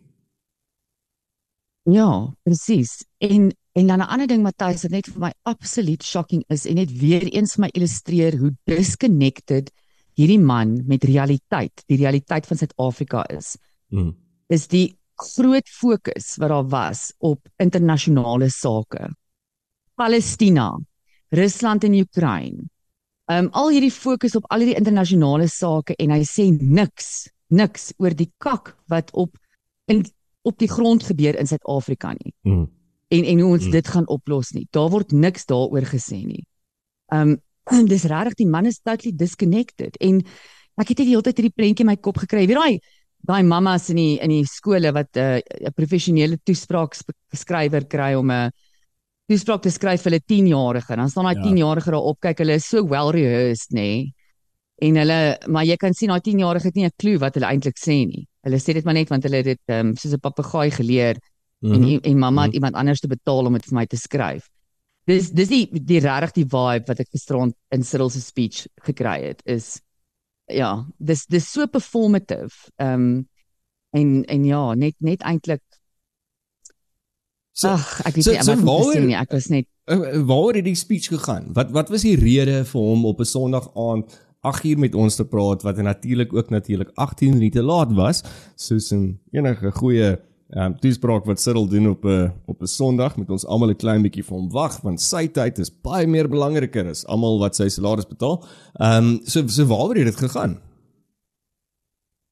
Ja, 1.89 2.33
presies. 2.43 3.05
En 3.17 3.51
en 3.73 3.87
dan 3.87 3.99
'n 3.99 4.09
ander 4.09 4.27
ding 4.27 4.43
Matthys 4.43 4.81
wat 4.81 4.91
net 4.91 5.07
vir 5.07 5.19
my 5.19 5.31
absoluut 5.43 6.03
shocking 6.03 6.43
is 6.49 6.65
en 6.65 6.75
net 6.75 6.91
weer 6.99 7.23
eens 7.33 7.55
vir 7.55 7.61
my 7.61 7.69
illustreer 7.73 8.37
hoe 8.37 8.51
disconnected 8.65 9.71
hierdie 10.15 10.39
man 10.39 10.83
met 10.87 11.03
realiteit, 11.03 11.83
die 11.87 11.97
realiteit 11.97 12.45
van 12.47 12.57
Suid-Afrika 12.57 13.23
is. 13.29 13.57
Mm. 13.89 14.15
Is 14.47 14.67
die 14.67 14.98
groot 15.19 15.67
fokus 15.69 16.35
wat 16.39 16.49
daar 16.49 16.67
was 16.71 17.13
op 17.19 17.39
internasionale 17.59 18.49
sake. 18.49 19.09
Palestina, 19.95 20.77
Rusland 21.29 21.83
en 21.83 21.93
Oekraïne. 21.99 22.67
Um 23.29 23.49
al 23.53 23.69
hierdie 23.75 23.91
fokus 23.93 24.35
op 24.39 24.47
al 24.49 24.63
hierdie 24.63 24.77
internasionale 24.79 25.47
sake 25.51 25.93
en 26.01 26.13
hy 26.15 26.23
sê 26.25 26.47
niks, 26.57 27.27
niks 27.53 27.91
oor 28.01 28.15
die 28.17 28.31
kak 28.41 28.73
wat 28.89 29.11
op 29.13 29.35
in 29.89 30.05
op 30.47 30.55
die 30.57 30.69
grond 30.71 31.03
gebeur 31.03 31.35
in 31.37 31.47
Suid-Afrika 31.49 32.13
nie 32.15 32.33
Mm. 32.47 32.69
en 33.11 33.23
en 33.25 33.39
hoe 33.39 33.51
ons 33.53 33.63
Hmm. 33.63 33.71
dit 33.71 33.87
gaan 33.87 34.07
oplos 34.07 34.51
nie. 34.53 34.67
Daar 34.71 34.89
word 34.89 35.11
niks 35.11 35.45
daaroor 35.45 35.85
gesê 35.85 36.25
nie. 36.25 36.45
Um 37.11 37.37
dis 37.87 38.03
regtig 38.03 38.35
die 38.35 38.47
man 38.47 38.65
is 38.65 38.79
totally 38.79 39.11
disconnected 39.15 39.97
en 40.01 40.23
ek 40.79 40.87
het 40.87 40.97
net 40.97 41.05
die 41.05 41.09
hele 41.13 41.21
tyd 41.21 41.37
hierdie 41.37 41.55
prentjie 41.55 41.83
in 41.83 41.87
my 41.91 41.97
kop 41.97 42.17
gekry. 42.17 42.47
Weet 42.47 42.57
daai 42.57 42.79
daai 43.27 43.43
mammas 43.43 43.89
in 43.89 43.95
die 43.97 44.19
in 44.23 44.29
die 44.29 44.45
skole 44.45 44.91
wat 44.93 45.15
'n 45.15 45.19
uh, 45.19 45.67
'n 45.69 45.73
professionele 45.75 46.37
toespraakskrywer 46.45 47.85
kry 47.87 48.13
om 48.15 48.31
'n 48.31 48.51
toespraak 49.29 49.61
te 49.61 49.69
skryf 49.69 50.01
vir 50.03 50.11
hulle 50.11 50.23
10-jarige. 50.25 50.95
Dan 50.95 51.09
staan 51.09 51.25
daai 51.25 51.35
Ja. 51.37 51.43
10-jarige 51.43 51.91
daar 51.91 52.01
op, 52.01 52.19
kyk 52.19 52.37
hulle 52.39 52.53
is 52.55 52.65
so 52.69 52.83
well 52.87 53.11
rehearsed, 53.11 53.71
nê. 53.73 54.11
En 54.81 54.95
hulle 54.95 55.37
maar 55.47 55.65
jy 55.65 55.75
kan 55.77 55.93
sien 55.93 56.09
daai 56.09 56.21
10-jarige 56.21 56.65
het 56.65 56.75
nie 56.75 56.85
'n 56.85 56.91
klou 56.97 57.17
wat 57.19 57.33
hulle 57.35 57.45
eintlik 57.45 57.77
sê 57.77 58.05
nie. 58.07 58.27
Hulle 58.43 58.57
sê 58.57 58.73
dit 58.73 58.85
maar 58.85 58.93
net 58.93 59.09
want 59.09 59.23
hulle 59.23 59.35
het 59.37 59.45
dit 59.45 59.59
um, 59.67 59.95
soos 59.95 60.13
'n 60.13 60.19
papegaai 60.19 60.71
geleer 60.71 61.17
Mm 61.61 61.73
en 61.73 61.81
-hmm. 61.83 61.99
en 62.03 62.17
mamma 62.19 62.41
het 62.43 62.51
Mhm. 62.51 62.55
iemand 62.55 62.75
anders 62.75 62.99
te 63.01 63.07
betaal 63.07 63.45
om 63.45 63.53
dit 63.53 63.65
vir 63.65 63.75
my 63.75 63.85
te 63.85 63.97
skryf. 63.97 64.49
Dis 65.05 65.29
dis 65.31 65.47
die 65.49 65.67
die 65.71 65.99
regtig 65.99 66.31
die 66.31 66.45
vibe 66.45 66.83
wat 66.87 66.99
ek 66.99 67.07
gisterand 67.11 67.53
in 67.71 67.83
Cyril 67.83 68.09
se 68.09 68.21
speech 68.21 68.65
gekry 68.81 69.23
het 69.27 69.41
is 69.45 69.81
ja, 70.49 70.85
dis 70.97 71.25
dis 71.25 71.51
so 71.51 71.65
performative. 71.67 72.53
Ehm 72.77 72.93
um, 72.93 73.27
en 73.91 74.25
en 74.25 74.43
ja, 74.45 74.73
net 74.75 74.95
net 74.99 75.21
eintlik 75.21 75.61
So, 77.51 77.67
ag, 77.75 78.01
ek 78.07 78.15
weet 78.15 78.23
so- 78.23 78.31
nie 78.31 78.43
so 78.43 78.51
wat 78.51 78.59
om 78.59 78.65
te 78.65 78.71
waaroor- 78.71 78.95
sê 78.95 79.05
nie. 79.05 79.15
Ek 79.15 79.31
was 79.31 79.47
net 79.49 79.67
Uh, 79.89 80.21
waaroor 80.21 80.53
het 80.53 80.65
die 80.65 80.75
speech 80.77 81.07
gegaan? 81.09 81.47
Wat 81.53 81.71
wat 81.71 81.89
was 81.89 82.03
die 82.05 82.15
rede 82.15 82.59
vir 82.65 82.81
hom 82.81 83.05
op 83.09 83.19
'n 83.19 83.25
Sondag 83.25 83.71
aand 83.75 84.05
8 84.45 84.63
uur 84.63 84.77
met 84.79 84.93
ons 84.95 85.15
te 85.15 85.25
praat 85.25 85.63
wat 85.63 85.77
natuurlik 85.77 86.33
ook 86.33 86.49
natuurlik 86.49 86.91
18 86.93 87.33
minute 87.33 87.63
laat 87.63 87.91
was, 87.93 88.21
soos 88.55 88.91
'n 88.93 89.19
enige 89.31 89.71
goeie 89.71 90.19
um, 90.55 90.75
toespraak 90.79 91.25
wat 91.25 91.39
Cyril 91.39 91.67
doen 91.67 91.89
op 91.89 92.05
'n 92.05 92.31
op 92.45 92.61
'n 92.61 92.67
Sondag 92.67 93.17
met 93.17 93.29
ons 93.29 93.45
almal 93.45 93.69
'n 93.69 93.75
klein 93.75 94.01
bietjie 94.01 94.23
vir 94.23 94.37
hom 94.37 94.49
wag 94.49 94.81
want 94.81 95.01
sy 95.01 95.27
tyd 95.27 95.59
is 95.59 95.69
baie 95.69 96.07
meer 96.07 96.27
belangriker 96.27 96.87
as 96.87 97.05
almal 97.05 97.39
wat 97.39 97.55
sy 97.55 97.69
salaris 97.69 98.07
betaal. 98.07 98.45
Ehm 98.79 99.05
um, 99.05 99.19
so 99.23 99.47
so 99.47 99.65
waaroor 99.65 99.95
het 99.95 100.05
dit 100.05 100.15
gegaan? 100.15 100.59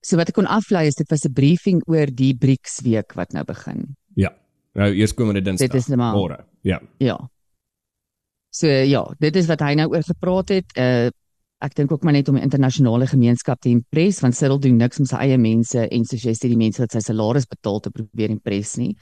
so 0.08 0.20
wat 0.20 0.32
ek 0.32 0.38
kon 0.38 0.48
aflei 0.48 0.88
is 0.88 0.96
dit 1.00 1.10
was 1.12 1.26
'n 1.26 1.34
briefing 1.34 1.82
oor 1.88 2.08
die 2.08 2.34
BRICS 2.34 2.82
week 2.84 3.14
wat 3.14 3.34
nou 3.34 3.44
begin. 3.44 3.96
Ja. 4.16 4.32
Nou 4.74 4.92
eers 4.94 5.14
komende 5.14 5.42
Dinsdag. 5.42 5.70
Dit 5.70 5.82
is 5.82 5.88
nou 5.88 6.00
Môre. 6.00 6.46
Ja. 6.62 6.82
Ja. 7.00 7.18
So 8.50 8.68
ja, 8.68 9.04
dit 9.20 9.36
is 9.36 9.48
wat 9.48 9.60
hy 9.60 9.74
nou 9.74 9.90
oor 9.90 10.04
gepraat 10.04 10.50
het. 10.50 10.78
Uh 10.78 11.10
ek 11.64 11.76
dink 11.76 11.92
ook 11.92 12.04
maar 12.04 12.14
net 12.14 12.28
om 12.30 12.38
die 12.38 12.44
internasionale 12.46 13.08
gemeenskap 13.10 13.62
te 13.62 13.70
impres 13.70 14.22
want 14.22 14.36
Cyril 14.38 14.60
doen 14.62 14.78
niks 14.78 15.00
om 15.02 15.08
sy 15.10 15.22
eie 15.26 15.38
mense 15.42 15.88
en 15.88 16.06
soos 16.06 16.26
jy 16.26 16.34
sê 16.38 16.52
die 16.52 16.60
mense 16.60 16.82
wat 16.84 16.94
sy 16.94 17.02
salaris 17.02 17.50
betaal 17.50 17.82
te 17.82 17.94
probeer 17.94 18.34
impres 18.34 18.76
nie. 18.78 18.94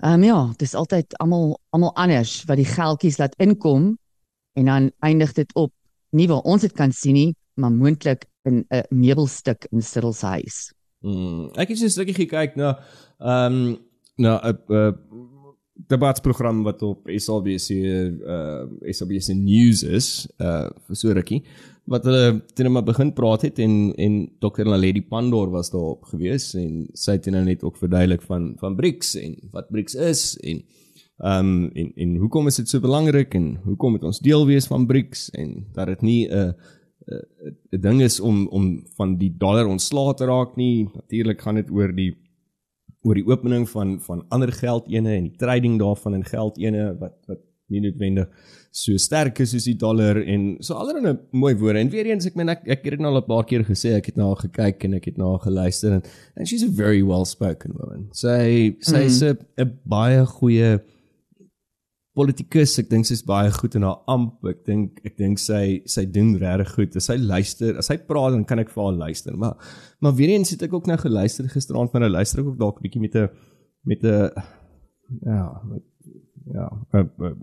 Ehm 0.00 0.22
um, 0.22 0.24
ja, 0.24 0.38
dis 0.58 0.74
altyd 0.74 1.16
almal 1.20 1.58
almal 1.76 1.92
anders 2.00 2.38
wat 2.48 2.56
die 2.56 2.68
geldjies 2.68 3.18
laat 3.20 3.36
inkom 3.38 3.92
en 4.56 4.72
dan 4.72 4.90
eindig 5.04 5.34
dit 5.36 5.52
op 5.54 5.72
nie 6.16 6.28
waar 6.30 6.46
ons 6.48 6.64
dit 6.64 6.72
kan 6.72 6.92
sien 6.92 7.14
nie, 7.14 7.34
maar 7.60 7.70
moontlik 7.70 8.24
in 8.48 8.64
'n 8.70 8.82
meubelstuk 8.90 9.66
in 9.70 9.82
Cyril 9.82 10.12
se 10.12 10.26
huis. 10.26 10.72
Mm, 11.00 11.50
ek 11.56 11.68
het 11.68 11.78
so 11.78 11.84
'n 11.84 11.90
stukkie 11.90 12.14
gekyk 12.14 12.56
na 12.56 12.78
ehm 13.18 13.52
um, 13.52 13.78
na 14.16 14.40
'n 14.40 14.56
debatsprogram 15.88 16.62
wat 16.66 16.82
op 16.82 17.08
SABC 17.08 17.68
uh 17.70 18.64
SABC 18.90 19.34
News 19.34 19.82
is 19.82 20.28
uh 20.40 20.68
vir 20.86 20.96
so 20.96 21.12
rukkie 21.16 21.42
wat 21.90 22.04
hulle 22.06 22.40
toe 22.54 22.66
nou 22.66 22.74
maar 22.76 22.86
begin 22.86 23.12
praat 23.16 23.46
het 23.48 23.58
en 23.58 23.92
en 23.96 24.18
Dr. 24.42 24.68
Naledi 24.68 25.02
Pandor 25.02 25.50
was 25.50 25.70
daarop 25.70 26.04
gewees 26.12 26.52
en 26.54 26.86
sy 26.94 27.16
het 27.18 27.30
nou 27.32 27.44
net 27.44 27.64
ook 27.64 27.80
verduidelik 27.80 28.22
van 28.22 28.52
van 28.60 28.76
BRICS 28.76 29.16
en 29.22 29.36
wat 29.52 29.70
BRICS 29.70 29.94
is 29.94 30.24
en 30.42 30.62
ehm 31.20 31.48
um, 31.48 31.70
en 31.76 31.92
en 31.96 32.16
hoekom 32.16 32.46
is 32.48 32.56
dit 32.56 32.68
so 32.68 32.80
belangrik 32.80 33.34
en 33.34 33.56
hoekom 33.64 33.96
moet 33.96 34.04
ons 34.08 34.22
deel 34.24 34.46
wees 34.46 34.66
van 34.66 34.86
BRICS 34.86 35.30
en 35.30 35.66
dat 35.72 35.86
dit 35.86 36.02
nie 36.02 36.28
'n 36.28 36.32
uh, 36.32 36.52
'n 37.10 37.80
ding 37.80 38.02
is 38.02 38.20
om 38.20 38.46
om 38.48 38.84
van 38.96 39.16
die 39.18 39.32
dollar 39.38 39.66
ontslae 39.66 40.14
te 40.14 40.24
raak 40.24 40.56
nie. 40.56 40.88
Natuurlik 40.94 41.40
gaan 41.40 41.54
dit 41.54 41.70
oor 41.70 41.92
die 41.94 42.16
oor 43.02 43.14
die 43.14 43.26
opening 43.26 43.68
van 43.68 43.98
van 44.00 44.24
ander 44.28 44.52
geldene 44.52 45.14
en 45.16 45.28
die 45.30 45.38
trading 45.40 45.78
daarvan 45.80 46.14
in 46.14 46.24
geldene 46.24 46.90
wat 47.00 47.16
wat 47.26 47.40
nie 47.70 47.80
noodwendig 47.84 48.28
so 48.70 48.98
sterk 49.02 49.40
is 49.42 49.50
soos 49.54 49.66
die 49.66 49.76
dollar 49.78 50.20
en 50.20 50.56
so 50.62 50.76
allerlei 50.78 51.16
mooi 51.30 51.54
woorde. 51.58 51.80
En 51.80 51.90
weer 51.90 52.10
eens 52.12 52.28
ek 52.28 52.36
meen 52.38 52.52
ek 52.52 52.62
ek 52.66 52.84
het 52.86 52.96
dit 52.96 53.02
nou 53.02 53.12
al 53.14 53.20
'n 53.22 53.26
paar 53.26 53.44
keer 53.44 53.64
gesê, 53.66 53.96
ek 53.96 54.06
het 54.12 54.16
na 54.16 54.26
haar 54.30 54.42
gekyk 54.46 54.84
en 54.84 54.94
ek 54.94 55.04
het 55.10 55.18
na 55.18 55.30
haar 55.30 55.44
geluister 55.46 55.92
en 55.92 56.02
and 56.36 56.48
she's 56.48 56.62
a 56.62 56.70
very 56.70 57.02
well 57.02 57.24
spoken 57.24 57.74
woman. 57.78 58.08
Sy 58.12 58.76
sy 58.80 59.04
is 59.06 59.22
'n 59.22 59.38
mm. 59.56 59.78
baie 59.84 60.26
goeie 60.26 60.80
politikus. 62.16 62.78
Ek 62.82 62.88
dink 62.90 63.06
sy's 63.08 63.22
baie 63.26 63.50
goed 63.54 63.76
in 63.78 63.86
haar 63.86 64.00
amp. 64.10 64.40
Ek 64.50 64.64
dink 64.66 65.00
ek 65.06 65.16
dink 65.20 65.38
sy 65.42 65.80
sy 65.90 66.06
doen 66.10 66.34
regtig 66.40 66.72
goed. 66.76 66.96
As 66.96 67.10
sy 67.10 67.16
luister, 67.20 67.76
as 67.80 67.90
sy 67.92 67.98
praat 68.08 68.34
dan 68.36 68.46
kan 68.48 68.62
ek 68.62 68.72
vir 68.74 68.84
haar 68.84 68.98
luister. 69.06 69.36
Maar 69.36 69.54
maar 70.00 70.16
weer 70.18 70.34
eens 70.34 70.50
het 70.54 70.62
ek 70.66 70.74
ook 70.74 70.90
nou 70.90 70.98
geluister 71.00 71.48
gisteraand, 71.48 71.92
maar 71.92 72.06
nou 72.06 72.12
luister 72.16 72.42
ek 72.42 72.50
ook 72.52 72.58
dalk 72.58 72.80
'n 72.80 72.86
bietjie 72.88 73.00
met 73.00 73.14
'n 73.14 73.28
met 73.84 74.04
'n 74.04 74.30
ja, 75.26 75.60
met 75.64 75.82
ja, 76.52 76.68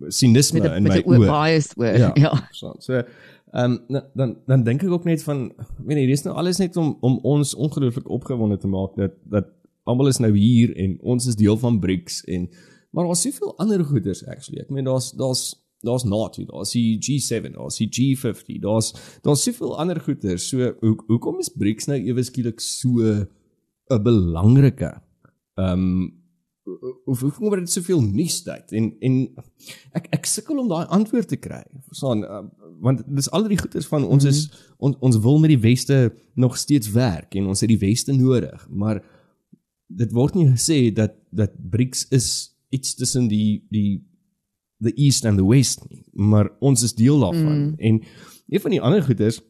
sinisme 0.10 0.60
in 0.60 0.84
my 0.84 1.02
oë. 1.06 1.26
Bias 1.28 1.72
oor. 1.78 1.98
Ja. 1.98 2.12
ja. 2.26 2.34
So, 2.52 2.76
so 2.80 3.04
ehm 3.56 3.78
um, 3.88 4.02
dan 4.14 4.36
dan 4.46 4.64
dink 4.64 4.84
ek 4.84 4.92
ook 4.92 5.06
net 5.08 5.24
van 5.24 5.52
weet 5.86 6.02
jy, 6.02 6.08
dis 6.10 6.26
nou 6.26 6.36
alles 6.36 6.60
net 6.60 6.76
om 6.78 6.98
om 7.02 7.20
ons 7.24 7.56
ongelooflik 7.56 8.10
opgewonde 8.10 8.58
te 8.58 8.68
maak 8.68 8.98
dat 9.00 9.16
dat 9.24 9.48
almal 9.88 10.12
is 10.12 10.20
nou 10.20 10.34
hier 10.36 10.74
en 10.76 10.98
ons 11.02 11.28
is 11.28 11.38
deel 11.40 11.56
van 11.58 11.80
BRICS 11.80 12.26
en 12.28 12.50
maar 12.98 13.06
daar's 13.06 13.22
soveel 13.22 13.52
ander 13.62 13.84
goeders 13.86 14.24
actually. 14.26 14.64
Ek 14.64 14.74
meen 14.74 14.88
daar's 14.90 15.12
daar's 15.14 15.44
daar's 15.86 16.04
NATO, 16.10 16.42
daar's 16.50 16.72
die 16.74 16.98
G7, 16.98 17.52
daar's 17.54 17.78
die 17.78 17.90
G50, 17.94 18.58
daar's 18.64 18.94
daar's 19.22 19.44
soveel 19.46 19.76
ander 19.78 20.00
goeders. 20.02 20.48
So 20.50 20.72
hoe 20.82 20.96
hoekom 21.06 21.38
is 21.44 21.52
BRICS 21.54 21.92
nou 21.92 22.00
ewe 22.02 22.26
skielik 22.26 22.64
so 22.64 22.98
'n 22.98 24.02
belangrike 24.04 24.96
ehm 25.62 25.74
um, 25.74 26.16
of 27.06 27.22
hoe 27.22 27.32
kom 27.32 27.54
dit 27.56 27.70
soveel 27.72 28.02
nuus 28.02 28.42
tyd 28.44 28.74
en 28.76 28.90
en 29.00 29.14
ek 29.96 30.10
ek 30.18 30.26
sukkel 30.26 30.58
om 30.60 30.68
daai 30.68 30.90
antwoord 30.98 31.30
te 31.32 31.38
kry. 31.40 31.62
Verstaan, 31.88 32.26
uh, 32.26 32.42
want 32.84 33.06
dis 33.08 33.30
al 33.32 33.48
die 33.48 33.60
goeders 33.62 33.88
van 33.88 34.04
ons 34.04 34.26
is 34.26 34.48
mm 34.48 34.52
-hmm. 34.52 34.76
on, 34.78 34.98
ons 35.00 35.20
wil 35.24 35.40
met 35.40 35.54
die 35.54 35.64
weste 35.70 36.14
nog 36.34 36.58
steeds 36.58 36.92
werk 36.92 37.36
en 37.36 37.48
ons 37.48 37.62
het 37.62 37.70
die 37.70 37.80
weste 37.80 38.12
nodig, 38.12 38.68
maar 38.70 39.04
dit 39.88 40.12
word 40.12 40.36
nie 40.36 40.50
gesê 40.50 40.92
dat 40.94 41.14
dat 41.32 41.52
BRICS 41.70 42.08
is 42.10 42.57
iets 42.70 42.96
tussen 42.96 43.28
die 43.28 43.66
die 43.70 44.04
the 44.80 44.94
east 44.94 45.26
and 45.26 45.38
the 45.38 45.46
west 45.46 45.82
nie, 45.90 46.04
maar 46.14 46.52
ons 46.60 46.84
is 46.84 46.94
deel 46.94 47.20
daarvan. 47.20 47.62
Mm. 47.62 47.74
En 47.78 48.02
een 48.48 48.62
van 48.62 48.72
die 48.72 48.82
ander 48.82 49.04
goeders 49.04 49.42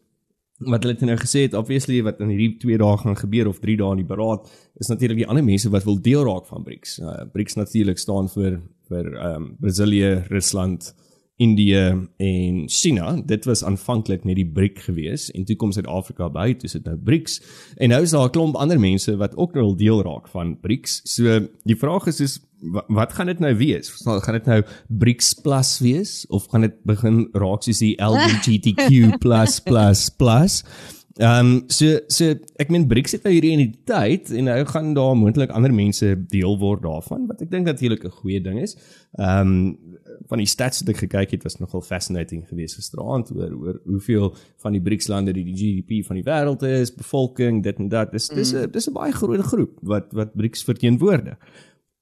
wat 0.58 0.84
hulle 0.84 0.96
nou 1.06 1.18
gesê 1.22 1.44
het 1.46 1.54
obviously 1.54 2.00
wat 2.02 2.22
in 2.24 2.32
hierdie 2.34 2.56
2 2.64 2.80
dae 2.82 2.98
gaan 2.98 3.18
gebeur 3.20 3.50
of 3.52 3.60
3 3.62 3.76
dae 3.78 3.92
in 3.94 4.02
die 4.02 4.10
beraad 4.10 4.48
is 4.82 4.90
natuurlik 4.90 5.20
die 5.22 5.28
ander 5.28 5.46
mense 5.46 5.70
wat 5.70 5.86
wil 5.86 6.00
deel 6.02 6.24
raak 6.26 6.48
van 6.50 6.64
BRICS. 6.66 6.98
Uh, 7.00 7.26
BRICS 7.34 7.60
natuurlik 7.60 8.02
staan 8.02 8.30
vir 8.34 8.62
vir 8.88 9.12
ehm 9.14 9.44
um, 9.44 9.48
Brasilië, 9.60 10.24
Rusland, 10.32 10.94
Indië 11.38 12.10
en 12.18 12.64
China. 12.70 13.22
Dit 13.26 13.46
was 13.46 13.64
aanvanklik 13.64 14.24
net 14.26 14.36
die 14.40 14.48
BRIC 14.48 14.80
gewees 14.88 15.32
en 15.32 15.46
toe 15.46 15.56
kom 15.56 15.72
Suid-Afrika 15.72 16.30
by, 16.34 16.56
dis 16.58 16.74
dit 16.74 16.86
nou 16.86 16.98
BRICS. 16.98 17.42
En 17.78 17.90
nou 17.94 18.02
is 18.02 18.12
daar 18.12 18.26
'n 18.26 18.34
klomp 18.34 18.56
ander 18.56 18.80
mense 18.80 19.16
wat 19.18 19.36
ook 19.38 19.54
nou 19.54 19.76
deel 19.76 20.02
raak 20.02 20.28
van 20.28 20.58
BRICS. 20.60 21.02
So 21.04 21.48
die 21.64 21.78
vraag 21.78 22.08
is 22.08 22.20
is 22.20 22.40
wat, 22.88 23.14
gaan 23.14 23.26
dit 23.26 23.40
nou 23.40 23.56
wees? 23.56 23.90
Gaan 24.04 24.34
dit 24.34 24.46
nou 24.46 24.64
BRICS 24.88 25.34
plus 25.34 25.80
wees 25.80 26.26
of 26.28 26.46
gaan 26.50 26.62
dit 26.62 26.84
begin 26.84 27.30
raak 27.34 27.64
soos 27.64 27.78
die 27.78 27.96
LGBTQ+++? 28.02 29.22
Ehm 31.18 31.46
um, 31.46 31.64
so 31.74 31.98
so 32.14 32.36
ek 32.62 32.70
meen 32.70 32.86
BRICS 32.88 33.16
het 33.18 33.24
nou 33.26 33.32
hierdie 33.34 33.56
identiteit 33.56 34.30
en 34.30 34.46
nou 34.46 34.58
gaan 34.70 34.92
daar 34.94 35.16
moontlik 35.18 35.50
ander 35.50 35.74
mense 35.74 36.12
deel 36.30 36.60
word 36.62 36.84
daarvan 36.84 37.26
wat 37.26 37.42
ek 37.42 37.50
dink 37.50 37.66
natuurlik 37.66 38.06
'n 38.06 38.14
goeie 38.22 38.42
ding 38.42 38.60
is. 38.62 38.78
Ehm 39.18 39.50
um, 39.50 39.98
van 40.30 40.38
die 40.38 40.50
stats 40.50 40.84
wat 40.84 40.90
ek 40.94 41.02
gekyk 41.06 41.32
het 41.32 41.44
was 41.44 41.58
nogal 41.58 41.82
fascinating 41.82 42.46
geweest 42.48 42.76
gisteraand 42.76 43.32
oor 43.34 43.52
oor 43.58 43.82
hoeveel 43.86 44.36
van 44.62 44.78
die 44.78 44.82
BRICS 44.82 45.08
lande 45.08 45.34
die 45.34 45.44
die 45.44 45.58
GDP 45.58 46.06
van 46.06 46.22
die 46.22 46.26
wêreld 46.26 46.62
is, 46.62 46.94
bevolking, 46.94 47.64
dit 47.64 47.78
en 47.78 47.90
dat. 47.90 48.12
Dis 48.12 48.30
dis 48.30 48.54
'n 48.54 48.68
mm. 48.68 48.72
dis 48.72 48.88
'n 48.88 48.94
baie 48.94 49.12
groot 49.12 49.42
groep 49.42 49.80
wat 49.82 50.14
wat 50.14 50.36
BRICS 50.36 50.64
verteenwoordig. 50.64 51.38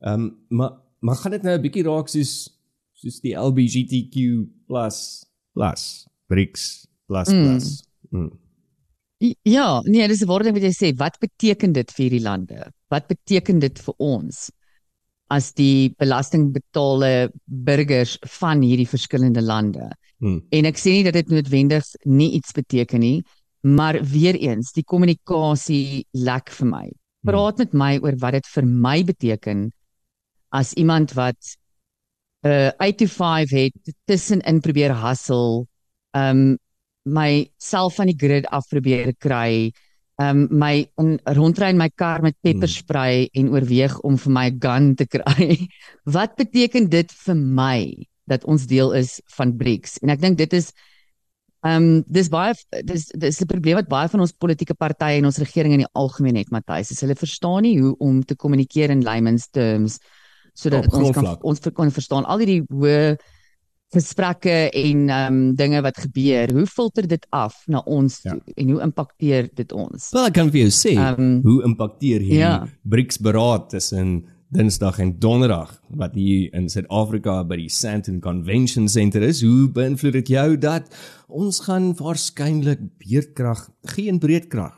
Ehm 0.01 0.13
um, 0.13 0.37
maar 0.49 0.71
maar 0.99 1.15
gaan 1.15 1.31
dit 1.31 1.43
nou 1.43 1.55
'n 1.55 1.61
bietjie 1.61 1.83
raak 1.83 2.07
soos 2.07 2.51
soos 2.93 3.21
die 3.21 3.35
LGBTQ+ 3.35 4.47
plus 4.67 5.27
BRICS 6.27 6.87
plus 7.07 7.29
mm. 7.29 7.43
plus. 7.43 7.83
Mm. 8.09 8.44
Ja, 9.47 9.81
nee, 9.85 10.07
dis 10.07 10.21
'n 10.23 10.27
woord 10.27 10.51
wat 10.51 10.61
jy 10.61 10.73
sê, 10.73 10.91
wat 10.97 11.17
beteken 11.19 11.73
dit 11.73 11.91
vir 11.91 12.03
hierdie 12.03 12.23
lande? 12.23 12.71
Wat 12.89 13.07
beteken 13.07 13.59
dit 13.59 13.79
vir 13.79 13.93
ons 13.97 14.51
as 15.29 15.53
die 15.53 15.93
belastingbetaalde 15.97 17.31
burgers 17.45 18.17
van 18.39 18.61
hierdie 18.61 18.89
verskillende 18.89 19.41
lande? 19.41 19.89
Hmm. 20.19 20.41
En 20.51 20.65
ek 20.65 20.77
sê 20.77 20.91
nie 20.91 21.03
dat 21.03 21.13
dit 21.13 21.29
noodwendig 21.29 21.85
nie 22.05 22.31
iets 22.37 22.51
beteken 22.51 22.99
nie, 22.99 23.23
maar 23.61 23.97
weer 24.03 24.35
eens, 24.35 24.71
die 24.71 24.83
kommunikasie 24.83 26.05
lek 26.13 26.49
vir 26.49 26.67
my. 26.67 26.85
Hmm. 26.85 27.31
Praat 27.31 27.57
hmm. 27.57 27.63
met 27.63 27.73
my 27.73 27.93
oor 28.03 28.19
wat 28.19 28.33
dit 28.33 28.47
vir 28.55 28.65
my 28.65 29.03
beteken 29.03 29.71
as 30.51 30.73
iemand 30.73 31.13
wat 31.13 31.39
'n 32.43 32.49
uh, 32.49 32.71
8 32.79 32.97
to 32.97 33.07
5 33.07 33.49
het 33.49 33.95
tussenin 34.05 34.61
probeer 34.61 34.93
hustle, 34.93 35.65
um 36.13 36.57
my 37.05 37.45
self 37.61 37.99
van 37.99 38.09
die 38.09 38.17
grid 38.17 38.47
af 38.53 38.67
probeer 38.69 39.13
kry, 39.21 39.71
um 40.21 40.47
my 40.49 40.87
rondry 41.35 41.69
in 41.69 41.77
my 41.77 41.89
kar 41.89 42.21
met 42.23 42.37
pepperspray 42.41 43.25
hmm. 43.25 43.39
en 43.39 43.53
oorweeg 43.53 43.97
om 44.07 44.17
vir 44.17 44.31
my 44.31 44.49
'n 44.49 44.59
gun 44.59 44.95
te 44.95 45.05
kry. 45.05 45.67
Wat 46.15 46.35
beteken 46.35 46.89
dit 46.89 47.11
vir 47.11 47.35
my 47.35 48.07
dat 48.27 48.45
ons 48.45 48.65
deel 48.65 48.93
is 48.93 49.21
van 49.37 49.57
BRICS? 49.57 49.99
En 50.01 50.09
ek 50.09 50.21
dink 50.21 50.37
dit 50.37 50.53
is 50.53 50.71
um 51.65 52.03
dis 52.07 52.29
baie 52.29 52.53
dis 52.85 53.09
dis 53.11 53.41
'n 53.41 53.47
probleem 53.49 53.75
wat 53.75 53.89
baie 53.89 54.07
van 54.07 54.21
ons 54.21 54.31
politieke 54.31 54.73
partye 54.73 55.17
en 55.17 55.25
ons 55.25 55.41
regering 55.41 55.73
in 55.73 55.83
die 55.83 55.93
algemeen 55.93 56.37
het, 56.37 56.51
Matthys. 56.51 57.01
Hulle 57.01 57.15
verstaan 57.15 57.63
nie 57.63 57.79
hoe 57.81 57.95
om 57.99 58.23
te 58.23 58.35
kommunikeer 58.35 58.89
in 58.89 59.03
layman's 59.03 59.49
terms 59.49 59.99
sodat 60.55 60.87
ons 60.93 61.11
kan 61.11 61.37
ons 61.41 61.59
kan 61.59 61.91
verstaan 61.91 62.25
al 62.25 62.37
die 62.39 62.63
hoë 62.69 63.17
gesprekke 63.93 64.69
en 64.71 65.09
ehm 65.09 65.33
um, 65.33 65.55
dinge 65.55 65.81
wat 65.81 65.97
gebeur. 65.97 66.51
Hoe 66.51 66.67
filter 66.67 67.07
dit 67.07 67.25
af 67.29 67.63
na 67.67 67.81
ons 67.85 68.19
ja. 68.23 68.37
en 68.55 68.69
hoe 68.69 68.81
impakteer 68.81 69.49
dit 69.53 69.71
ons? 69.71 70.09
Wel, 70.11 70.29
ek 70.29 70.37
kan 70.39 70.51
vir 70.51 70.65
jou 70.65 70.71
sê, 70.73 70.95
um, 70.97 71.39
hoe 71.45 71.59
impakteer 71.67 72.23
hier 72.25 72.39
ja. 72.39 72.55
BRICS 72.83 73.21
beraad 73.23 73.69
tussen 73.69 74.25
Dinsdag 74.55 74.99
en 74.99 75.15
Donderdag 75.19 75.71
wat 75.99 76.13
hier 76.15 76.53
in 76.55 76.69
Suid-Afrika 76.69 77.41
by 77.47 77.57
die 77.59 77.71
Sandton 77.71 78.21
Convention 78.23 78.87
Center 78.91 79.23
is. 79.25 79.41
Hoe 79.43 79.67
beïnvloed 79.73 80.19
dit 80.21 80.33
jou 80.35 80.47
dat 80.61 80.91
ons 81.27 81.59
gaan 81.65 81.91
waarskynlik 81.97 82.83
beerdkrag, 83.01 83.67
geen 83.95 84.19
breedkrag 84.19 84.77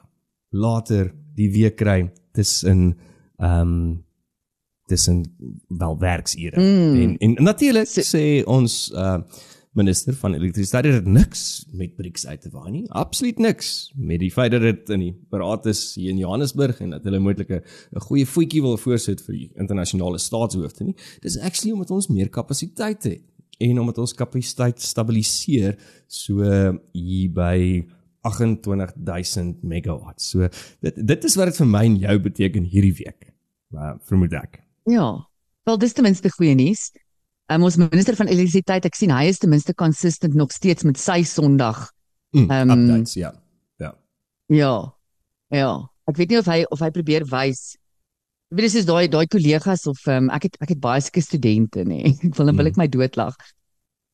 later 0.55 1.11
die 1.37 1.49
week 1.53 1.77
kry 1.79 2.07
tussen 2.33 2.95
ehm 3.37 3.61
um, 3.61 4.06
tussen 4.87 5.21
wel 5.67 5.99
werksure. 5.99 6.59
Mm. 6.59 7.17
En 7.17 7.17
en 7.17 7.43
natuurlik 7.43 7.87
sê 7.87 8.43
ons 8.45 8.79
uh 8.95 9.19
minister 9.77 10.15
van 10.17 10.33
elektrisiteit 10.33 10.85
het 10.89 11.05
niks 11.05 11.41
met 11.71 11.95
BRICS 11.95 12.25
uit 12.27 12.41
te 12.41 12.49
waai 12.49 12.71
nie. 12.71 12.83
Absoluut 12.97 13.37
niks 13.37 13.91
met 13.95 14.19
die 14.23 14.31
feit 14.33 14.51
dat 14.51 14.63
dit 14.65 14.89
in 14.95 15.03
die 15.05 15.11
beraad 15.29 15.67
is 15.69 15.81
hier 15.99 16.09
in 16.09 16.21
Johannesburg 16.21 16.79
en 16.81 16.95
dat 16.95 17.05
hulle 17.05 17.19
moontlik 17.21 17.51
'n 17.51 18.05
goeie 18.07 18.25
voetjie 18.25 18.61
wil 18.61 18.77
voorsit 18.77 19.21
vir 19.21 19.35
die 19.35 19.51
internasionale 19.53 20.17
staatshoofde 20.17 20.83
nie. 20.83 20.95
Dis 21.21 21.37
actually 21.37 21.73
omdat 21.73 21.91
ons 21.91 22.07
meer 22.07 22.29
kapasiteit 22.29 23.03
het 23.03 23.21
en 23.57 23.79
omdat 23.79 23.97
ons 23.97 24.13
kapasiteit 24.13 24.81
stabiliseer 24.81 25.77
so 26.07 26.41
hier 26.91 27.31
by 27.31 27.85
28000 28.21 29.63
megawatt. 29.63 30.21
So 30.21 30.49
dit 30.79 31.07
dit 31.07 31.23
is 31.23 31.35
wat 31.35 31.45
dit 31.45 31.57
vir 31.57 31.67
my 31.67 31.85
en 31.85 31.97
jou 31.97 32.19
beteken 32.19 32.63
hierdie 32.63 32.93
week. 32.93 33.33
Maar 33.67 33.97
vermoed 34.07 34.33
ek. 34.33 34.66
Ja. 34.87 35.09
Wel 35.67 35.77
dis 35.81 35.93
ten 35.93 36.07
minste 36.07 36.31
goeie 36.31 36.55
nuus. 36.55 36.89
Um, 37.51 37.63
ons 37.63 37.77
minister 37.79 38.15
van 38.15 38.27
elektrisiteit, 38.27 38.87
ek 38.87 38.95
sien 38.95 39.11
hy 39.11 39.27
is 39.31 39.39
ten 39.39 39.51
minste 39.51 39.75
consistent 39.75 40.35
nog 40.35 40.51
steeds 40.55 40.83
met 40.87 40.99
sy 40.99 41.21
Sondag. 41.27 41.89
Mm, 42.35 42.51
um, 42.51 42.71
updates, 42.75 43.15
ja. 43.19 43.33
Ja. 43.79 43.93
Ja. 44.51 44.73
Ja. 45.55 45.71
Ek 46.07 46.19
weet 46.19 46.31
nie 46.31 46.39
of 46.39 46.47
hy 46.51 46.63
of 46.71 46.83
hy 46.83 46.89
probeer 46.95 47.27
wys 47.27 47.75
Weet 48.47 48.69
jy 48.69 48.77
dis 48.77 48.85
daai 48.87 49.09
daai 49.11 49.27
kollegas 49.27 49.81
of 49.91 49.99
um, 50.07 50.29
ek 50.31 50.45
het 50.47 50.53
ek 50.63 50.69
het 50.71 50.79
baie 50.79 51.01
sulke 51.03 51.19
studente 51.23 51.83
nê. 51.83 52.13
Ek 52.29 52.37
wil 52.37 52.47
dan 52.47 52.55
wil 52.55 52.69
ek 52.69 52.77
my 52.79 52.87
doodlag. 52.87 53.35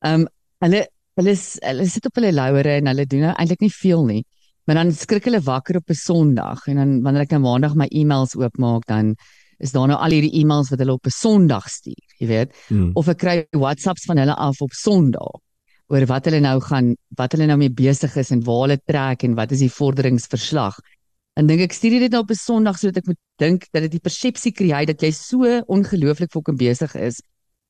Ehm 0.01 0.23
um, 0.23 0.29
hulle 0.63 0.79
hulle 1.19 1.33
is, 1.35 1.43
hulle 1.61 1.85
sit 1.91 2.07
op 2.09 2.17
hulle 2.17 2.31
lauere 2.33 2.79
en 2.79 2.89
hulle 2.89 3.05
doen 3.05 3.27
nou 3.27 3.33
eintlik 3.35 3.61
nie 3.61 3.69
veel 3.75 4.07
nie. 4.09 4.23
Maar 4.65 4.79
dan 4.79 4.93
skrik 4.97 5.27
hulle 5.29 5.43
wakker 5.43 5.77
op 5.77 5.93
'n 5.93 5.99
Sondag 5.99 6.65
en 6.71 6.81
dan 6.81 6.95
wanneer 7.05 7.27
ek 7.27 7.35
nou 7.35 7.43
maandag 7.45 7.75
my 7.77 7.87
e-mails 7.91 8.33
oopmaak 8.39 8.87
dan 8.89 9.13
is 9.59 9.71
daar 9.71 9.87
nou 9.87 9.97
al 9.99 10.11
hierdie 10.11 10.33
e-mails 10.41 10.69
wat 10.69 10.79
hulle 10.79 10.93
op 10.93 11.05
'n 11.05 11.09
Sondag 11.09 11.69
stuur, 11.69 12.03
jy 12.19 12.27
weet. 12.27 12.53
Mm. 12.69 12.91
Of 12.93 13.07
ek 13.07 13.17
kry 13.17 13.45
WhatsApps 13.51 14.05
van 14.05 14.17
hulle 14.17 14.35
af 14.35 14.61
op 14.61 14.71
Sondag 14.71 15.39
oor 15.87 16.05
wat 16.05 16.25
hulle 16.25 16.39
nou 16.39 16.59
gaan 16.61 16.95
wat 17.17 17.31
hulle 17.35 17.45
nou 17.45 17.57
mee 17.57 17.69
besig 17.69 18.15
is 18.15 18.31
en 18.31 18.43
waar 18.43 18.61
hulle 18.67 18.79
trek 18.85 19.23
en 19.23 19.35
wat 19.35 19.51
is 19.51 19.59
die 19.59 19.69
vorderingsverslag. 19.71 20.77
En 21.35 21.47
dink 21.47 21.61
ek 21.61 21.73
stuur 21.73 21.99
dit 21.99 22.11
nou 22.11 22.21
op 22.21 22.29
'n 22.31 22.35
Sondag 22.35 22.77
sodat 22.77 22.97
ek 22.97 23.07
moet 23.07 23.19
dink 23.37 23.67
dat 23.71 23.81
dit 23.83 23.91
die 23.91 23.99
persepsie 23.99 24.51
kry 24.51 24.85
dat 24.85 25.01
jy 25.01 25.11
so 25.11 25.61
ongelooflik 25.67 26.31
fucking 26.31 26.57
besig 26.57 26.95
is 26.95 27.21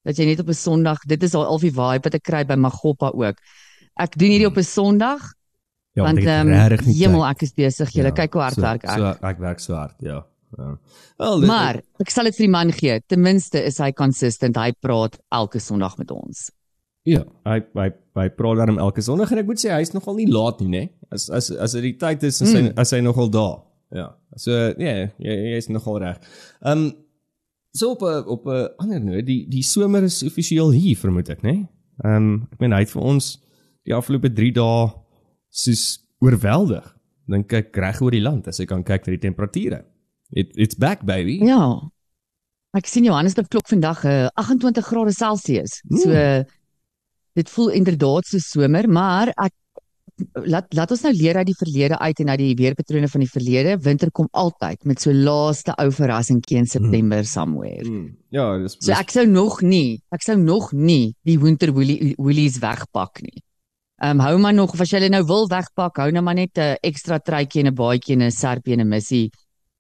dat 0.03 0.17
jy 0.17 0.25
net 0.25 0.39
op 0.39 0.49
'n 0.49 0.53
Sondag, 0.53 0.99
dit 1.07 1.23
is 1.23 1.33
al 1.33 1.45
al 1.45 1.59
die 1.59 1.71
vibe 1.71 2.03
wat 2.03 2.13
ek 2.13 2.23
kry 2.23 2.43
by 2.45 2.55
Magoppa 2.55 3.11
ook. 3.13 3.37
Ek 3.99 4.17
doen 4.17 4.29
hierdie 4.29 4.47
op 4.47 4.57
'n 4.57 4.63
Sondag 4.63 5.21
Ja, 5.95 6.03
want 6.03 6.17
ehm 6.17 6.49
nie 6.87 6.95
hemel 7.05 7.25
ek 7.27 7.43
is 7.43 7.53
besig. 7.53 7.91
Jy 7.93 8.03
Ja, 8.03 8.11
kyk 8.11 8.33
hoe 8.33 8.41
hard 8.41 8.55
so- 8.55 8.61
werk 8.61 8.83
ek. 8.83 8.97
So 8.97 9.27
ek 9.27 9.37
werk 9.39 9.59
so 9.59 9.73
hard, 9.75 9.93
ja. 9.99 10.25
Ja. 10.57 10.77
Wel, 11.17 11.39
dit- 11.39 11.47
Maar 11.47 11.81
ek 11.99 12.09
sal 12.09 12.23
dit 12.25 12.35
vir 12.35 12.43
die 12.45 12.51
man 12.51 12.71
gee. 12.71 12.99
Ten 13.07 13.21
minste 13.21 13.63
is 13.63 13.77
hy 13.77 13.91
consistent. 13.91 14.55
Hy 14.57 14.71
praat 14.81 15.17
elke 15.31 15.59
Sondag 15.59 15.97
met 15.97 16.11
ons. 16.11 16.51
Ja, 17.05 17.23
hy 17.45 17.59
hy 17.75 17.89
hy 18.15 18.29
praat 18.29 18.57
daarom 18.57 18.77
elke 18.79 19.01
Sondag 19.01 19.31
en 19.31 19.37
ek 19.39 19.45
moet 19.45 19.57
sê 19.59 19.69
hy's 19.75 19.91
nogal 19.93 20.15
nie 20.15 20.27
laat 20.31 20.61
nie, 20.61 20.69
nê? 20.69 20.89
As 21.11 21.29
as 21.29 21.51
as 21.51 21.73
dit 21.73 21.81
die 21.83 21.97
tyd 21.97 22.23
is, 22.23 22.41
is 22.41 22.53
hy 22.53 22.61
Mm. 22.61 22.73
as 22.77 22.91
hy 22.91 22.99
nogal 23.01 23.29
daar. 23.29 23.61
Ja. 23.91 24.15
So 24.37 24.51
ja, 24.51 25.09
jy 25.19 25.53
jy's 25.53 25.67
nogal 25.69 25.99
reg. 25.99 26.17
Ehm 26.65 26.77
um, 26.77 26.93
so 27.75 27.91
op 27.91 28.01
'n 28.03 28.23
op 28.27 28.45
'n 28.47 28.69
ander 28.79 28.99
noot, 28.99 29.25
die 29.25 29.45
die 29.49 29.61
somer 29.63 30.03
is 30.03 30.23
offisieel 30.23 30.71
hier, 30.71 30.95
vermoed 30.95 31.29
ek, 31.29 31.41
nê? 31.43 31.67
Ehm 32.03 32.15
um, 32.15 32.47
ek 32.53 32.59
meen 32.59 32.71
hy 32.71 32.79
het 32.79 32.89
vir 32.91 33.01
ons 33.01 33.37
die 33.85 33.93
afgelope 33.93 34.29
3 34.33 34.51
dae 34.53 34.91
soos 35.51 35.99
oorweldig. 36.21 36.85
Dink 37.27 37.53
ek 37.53 37.75
reg 37.77 38.01
oor 38.01 38.11
die 38.11 38.21
land 38.21 38.47
as 38.47 38.59
jy 38.59 38.65
kan 38.65 38.83
kyk 38.83 39.07
na 39.07 39.11
die 39.11 39.17
temperature. 39.29 39.83
It 40.33 40.51
it's 40.57 40.75
back 40.75 41.03
baby. 41.05 41.37
Ja. 41.45 41.79
Ek 42.73 42.87
sien 42.89 43.05
Johannesburg 43.05 43.47
klok 43.53 43.67
vandag 43.69 44.03
uh, 44.09 44.27
28 44.41 44.85
grade 44.87 45.13
Celsius. 45.13 45.81
So 45.89 46.09
Mm. 46.09 46.45
dit 47.35 47.49
voel 47.49 47.69
inderdaad 47.73 48.25
so 48.29 48.37
somer, 48.37 48.85
maar 48.89 49.29
ek 49.33 49.53
laat 50.45 50.67
laat 50.77 50.91
ons 50.93 51.01
nou 51.01 51.11
leer 51.13 51.37
uit 51.39 51.47
die 51.49 51.55
verlede 51.57 51.97
uit 51.97 52.19
en 52.21 52.29
uit 52.29 52.39
die 52.39 52.55
weerpatrone 52.55 53.07
van 53.09 53.23
die 53.23 53.29
verlede. 53.29 53.77
Winter 53.81 54.11
kom 54.11 54.27
altyd 54.31 54.85
met 54.85 55.01
so 55.01 55.13
laaste 55.13 55.73
ou 55.81 55.87
verrassingkie 55.91 56.57
in 56.57 56.67
September 56.69 57.25
somewhere. 57.25 57.85
Mm. 57.89 58.11
Ja, 58.29 58.57
dis 58.61 58.77
So 58.79 58.93
ek 58.93 59.09
sou 59.09 59.25
nog 59.25 59.61
nie, 59.65 60.01
ek 60.13 60.21
sou 60.21 60.37
nog 60.37 60.71
nie 60.73 61.15
die 61.25 61.39
winter 61.41 61.73
woolies 61.73 62.59
wegpak 62.61 63.21
nie. 63.25 63.41
Ehm 64.03 64.19
um, 64.19 64.25
hou 64.25 64.37
maar 64.37 64.53
nog 64.53 64.73
of 64.73 64.81
as 64.81 64.91
jy 64.91 64.99
hulle 64.99 65.09
nou 65.13 65.23
wil 65.25 65.47
wegpak, 65.47 65.97
hou 65.97 66.11
nou 66.11 66.21
maar 66.25 66.35
net 66.35 66.57
'n 66.57 66.77
ekstra 66.83 67.19
truitjie 67.19 67.61
en 67.61 67.67
'n 67.71 67.75
baadjie 67.75 68.13
en 68.15 68.21
'n 68.23 68.31
serpie 68.31 68.73
en 68.73 68.81
'n 68.81 68.89
missie 68.89 69.31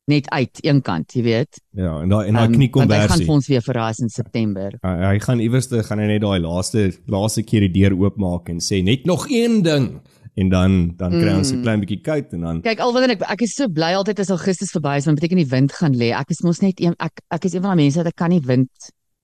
net 0.07 0.29
uit 0.29 0.59
een 0.65 0.81
kant, 0.81 1.13
jy 1.15 1.21
weet. 1.23 1.59
ja, 1.71 2.01
en 2.01 2.09
daai 2.09 2.27
en 2.27 2.33
daai 2.33 2.43
Ehm, 2.47 2.51
Want 2.51 2.91
hy 2.91 2.97
gaan 2.97 3.07
kniekonversie. 3.07 3.25
vir 3.25 3.33
ons 3.33 3.47
weer 3.47 3.61
verras 3.61 3.99
in 3.99 4.09
September. 4.09 4.71
Hy, 4.81 4.95
hy 5.13 5.19
gaan 5.19 5.39
iewers 5.39 5.67
te 5.67 5.83
gaan 5.83 5.99
hy 5.99 6.07
net 6.07 6.21
daai 6.21 6.39
laaste 6.39 6.91
laaste 7.07 7.43
keer 7.43 7.61
die 7.69 7.71
deur 7.81 7.95
oopmaak 7.97 8.49
en 8.49 8.59
sê 8.59 8.83
net 8.83 9.05
nog 9.05 9.25
een 9.29 9.61
ding 9.63 10.01
en 10.35 10.49
dan 10.49 10.95
dan 10.97 11.11
kry 11.11 11.33
ons 11.37 11.51
'n 11.51 11.57
Mm. 11.57 11.63
klein 11.63 11.79
bietjie 11.79 12.01
koud 12.03 12.33
en 12.33 12.41
dan 12.41 12.61
Kyk, 12.61 12.79
al 12.79 12.91
wanneer 12.93 13.11
ek 13.11 13.21
ek 13.31 13.41
is 13.41 13.53
so 13.55 13.67
bly 13.69 13.93
altyd 13.93 14.19
as 14.19 14.29
Augustus 14.29 14.71
verby 14.71 14.97
is, 14.97 15.05
want 15.05 15.19
beteken 15.19 15.37
die 15.37 15.49
wind 15.49 15.71
gaan 15.71 15.93
lê. 15.95 16.11
Ek 16.11 16.29
is 16.31 16.41
mos 16.43 16.59
net 16.61 16.79
een 16.81 16.95
ek 16.99 17.21
ek 17.31 17.45
is 17.45 17.53
een 17.53 17.61
van 17.61 17.75
daai 17.77 17.83
mense 17.85 17.97
wat 17.97 18.07
ek 18.07 18.15
kan 18.15 18.29
nie 18.29 18.41
wind 18.41 18.69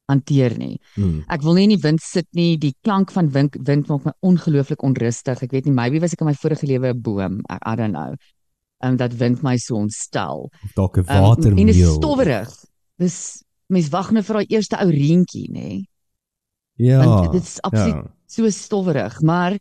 hanteer 0.09 0.57
nie. 0.57 0.79
hmm, 0.95 1.23
Ek 1.29 1.41
wil 1.43 1.53
nie 1.53 1.63
in 1.63 1.69
die 1.77 1.81
wind 1.83 2.01
sit 2.01 2.25
nie. 2.33 2.57
Die 2.57 2.73
klank 2.83 3.11
van 3.11 3.29
wind, 3.31 3.55
wind 3.63 3.87
maak 3.89 4.05
my 4.05 4.11
ongelooflik 4.23 4.81
onrustig. 4.83 5.43
Ek 5.43 5.51
weet 5.51 5.65
nie, 5.65 5.73
maybe 5.73 5.99
was 5.99 6.13
ek 6.13 6.21
in 6.21 6.27
my 6.27 6.33
vorige 6.33 6.65
lewe 6.65 6.93
'n 6.93 7.01
boom. 7.01 7.41
I, 7.49 7.57
I 7.73 7.75
don't 7.75 7.91
know. 7.93 8.15
Um, 8.83 8.95
dat 8.95 9.13
wind 9.17 9.41
my 9.41 9.57
so 9.57 9.75
ontstel. 9.75 10.49
dalk 10.75 10.97
'n 10.97 10.99
Um, 10.99 11.21
watermeel. 11.21 11.59
en 11.59 11.65
dit 11.65 11.75
is 11.75 11.93
stowwerig. 11.93 12.49
Dis 12.97 13.43
mens 13.67 13.89
wag 13.89 14.11
nou 14.11 14.23
vir 14.23 14.35
daai 14.35 14.45
eerste 14.47 14.77
ou 14.79 14.89
reentjie, 14.89 15.51
nê? 15.51 15.83
Ja. 16.75 17.05
Want 17.05 17.31
dit 17.31 17.41
is 17.43 17.61
absoluut 17.61 17.95
ja. 17.95 18.13
so 18.25 18.49
stowwerig, 18.49 19.21
maar 19.21 19.57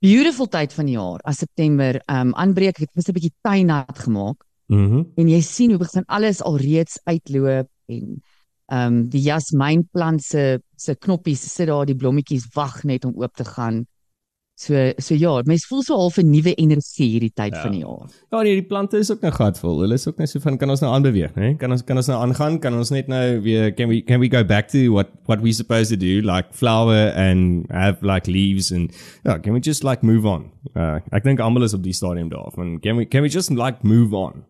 beautiful 0.00 0.46
tyd 0.46 0.72
van 0.72 0.86
die 0.86 0.94
jaar 0.94 1.20
as 1.24 1.38
September 1.38 1.94
um, 2.10 2.34
aanbreek. 2.34 2.76
Ek 2.80 2.88
het 2.88 2.94
net 2.94 3.08
'n 3.08 3.12
bietjie 3.12 3.32
tuinnat 3.42 3.98
gemaak 3.98 4.44
Mhm. 4.68 5.02
en 5.16 5.28
jy 5.28 5.40
sien 5.40 5.70
hoe 5.70 5.78
begin 5.78 6.04
alles 6.06 6.42
alreeds 6.42 6.98
uitloop 7.04 7.68
en 7.88 8.22
ehm 8.70 8.86
um, 8.86 9.08
die 9.08 9.22
jasmynplant 9.22 10.22
se 10.22 10.60
se 10.76 10.94
knoppies 10.94 11.40
sit 11.54 11.66
daar, 11.68 11.86
die 11.86 11.96
blommetjies 11.96 12.46
wag 12.54 12.84
net 12.84 13.04
om 13.04 13.14
oop 13.16 13.34
te 13.34 13.44
gaan. 13.44 13.86
So 14.58 14.74
so 14.98 15.14
ja, 15.14 15.36
mens 15.46 15.66
voel 15.70 15.82
so 15.86 15.94
half 16.00 16.16
'n 16.18 16.30
nuwe 16.30 16.52
energie 16.58 17.06
hierdie 17.12 17.30
tyd 17.32 17.54
Ja. 17.54 17.60
van 17.62 17.70
die 17.72 17.80
jaar. 17.80 18.08
Ja, 18.30 18.40
nee, 18.42 18.54
die 18.54 18.66
plante 18.66 18.98
is 18.98 19.10
ook 19.10 19.20
nou 19.20 19.30
gatvol. 19.32 19.78
Hulle 19.80 19.94
is 19.94 20.06
ook 20.08 20.18
net 20.18 20.28
so 20.28 20.40
van 20.40 20.56
kan 20.58 20.70
ons 20.70 20.80
nou 20.80 20.92
aanbeweeg, 20.94 21.34
né? 21.36 21.54
Kan 21.58 21.70
ons 21.70 21.84
kan 21.84 21.96
ons 21.96 22.06
nou 22.08 22.18
aangaan? 22.26 22.58
Kan 22.60 22.74
ons 22.74 22.90
net 22.90 23.06
nou 23.06 23.40
weer 23.42 23.72
can 23.74 23.88
we 23.88 24.00
can 24.02 24.18
we 24.20 24.28
go 24.28 24.42
back 24.44 24.68
to 24.68 24.90
what 24.92 25.06
what 25.26 25.40
we 25.40 25.52
supposed 25.52 25.90
to 25.90 25.96
do 25.96 26.20
like 26.26 26.48
flower 26.52 27.12
and 27.14 27.70
have 27.70 27.98
like 28.02 28.26
leaves 28.30 28.72
and 28.72 28.90
ja, 29.24 29.38
can 29.38 29.52
we 29.52 29.60
just 29.60 29.84
like 29.84 30.02
move 30.04 30.26
on? 30.26 30.50
Uh 30.74 30.98
ek 31.12 31.22
dink 31.22 31.38
almal 31.40 31.62
is 31.62 31.74
op 31.74 31.82
die 31.82 31.92
stadium 31.94 32.28
daar 32.28 32.50
van 32.54 32.80
can 32.80 32.96
we 32.96 33.04
can 33.06 33.22
we 33.22 33.28
just 33.28 33.50
like 33.50 33.78
move 33.82 34.12
on? 34.16 34.44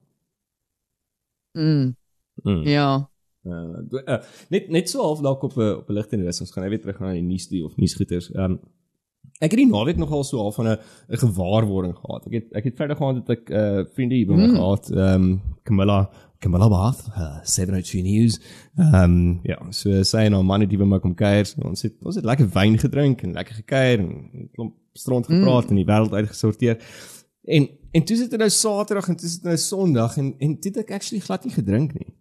Mm, 1.59 1.97
Mm. 2.45 2.63
ja. 2.63 3.11
Uh, 3.45 3.79
uh, 4.07 4.19
net 4.51 4.69
net 4.71 4.89
so 4.91 5.03
half 5.03 5.21
dalk 5.21 5.43
op 5.43 5.57
'n 5.57 5.61
op 5.83 5.89
'n 5.89 5.93
ligte 5.93 6.17
nuus. 6.17 6.41
Ons 6.41 6.51
gaan 6.53 6.63
nou 6.65 6.71
weer 6.75 6.81
terug 6.81 6.99
na 7.01 7.13
die 7.13 7.23
nuus 7.23 7.47
toe 7.49 7.65
of 7.65 7.77
nuusgoeters. 7.77 8.31
Ehm 8.33 8.45
um, 8.45 8.61
ek 9.39 9.51
het 9.53 9.61
die 9.61 9.69
naweek 9.71 9.97
nogal 9.97 10.25
so 10.25 10.39
half 10.43 10.55
van 10.59 10.69
'n 10.69 10.79
gewaarwording 11.09 11.95
gehad. 11.97 12.27
Ek 12.27 12.33
het 12.33 12.47
ek 12.53 12.65
het 12.65 12.77
verder 12.77 12.97
gaan 12.97 13.15
dat 13.15 13.29
ek 13.39 13.51
uh 13.51 13.85
vriende 13.95 14.15
hier 14.15 14.27
by 14.27 14.35
my 14.35 14.47
Mm. 14.47 14.55
gehad. 14.55 14.91
Ehm 14.91 15.15
um, 15.15 15.41
Camilla 15.63 16.11
Camilla 16.39 16.69
Bath, 16.69 17.07
uh, 17.17 17.39
702 17.45 18.03
News. 18.03 18.41
Ehm 18.77 18.95
um, 18.95 19.41
ja, 19.43 19.59
so 19.71 20.03
sy 20.03 20.17
en 20.27 20.33
haar 20.33 20.45
man 20.45 20.61
het 20.61 20.71
hier 20.71 20.79
by 20.79 20.85
my 20.85 20.99
kom 20.99 21.15
kuier. 21.15 21.47
Ons 21.65 21.83
het 21.83 21.95
ons 22.03 22.15
het 22.15 22.25
lekker 22.25 22.49
wyn 22.53 22.79
gedrink 22.79 23.23
en 23.23 23.33
lekker 23.33 23.55
gekuier 23.55 23.99
en 23.99 24.09
'n 24.33 24.49
klomp 24.53 24.75
strand 24.93 25.27
gepraat 25.27 25.65
mm. 25.65 25.71
en 25.71 25.77
die 25.77 25.85
wêreld 25.85 26.13
uitgesorteer. 26.13 26.79
En 27.45 27.69
en 27.91 28.05
toe 28.05 28.17
sit 28.17 28.31
dit 28.31 28.39
nou 28.39 28.51
Saterdag 28.51 29.09
en 29.09 29.17
toe 29.17 29.29
sit 29.29 29.43
dit 29.43 29.51
nou 29.51 29.57
Sondag 29.57 30.17
en 30.17 30.35
en 30.39 30.59
toe 30.61 30.71
het 30.71 30.81
ek 30.85 30.91
actually 30.91 31.25
glad 31.25 31.45
nie 31.45 31.55
gedrink 31.55 31.95
nie. 31.95 32.15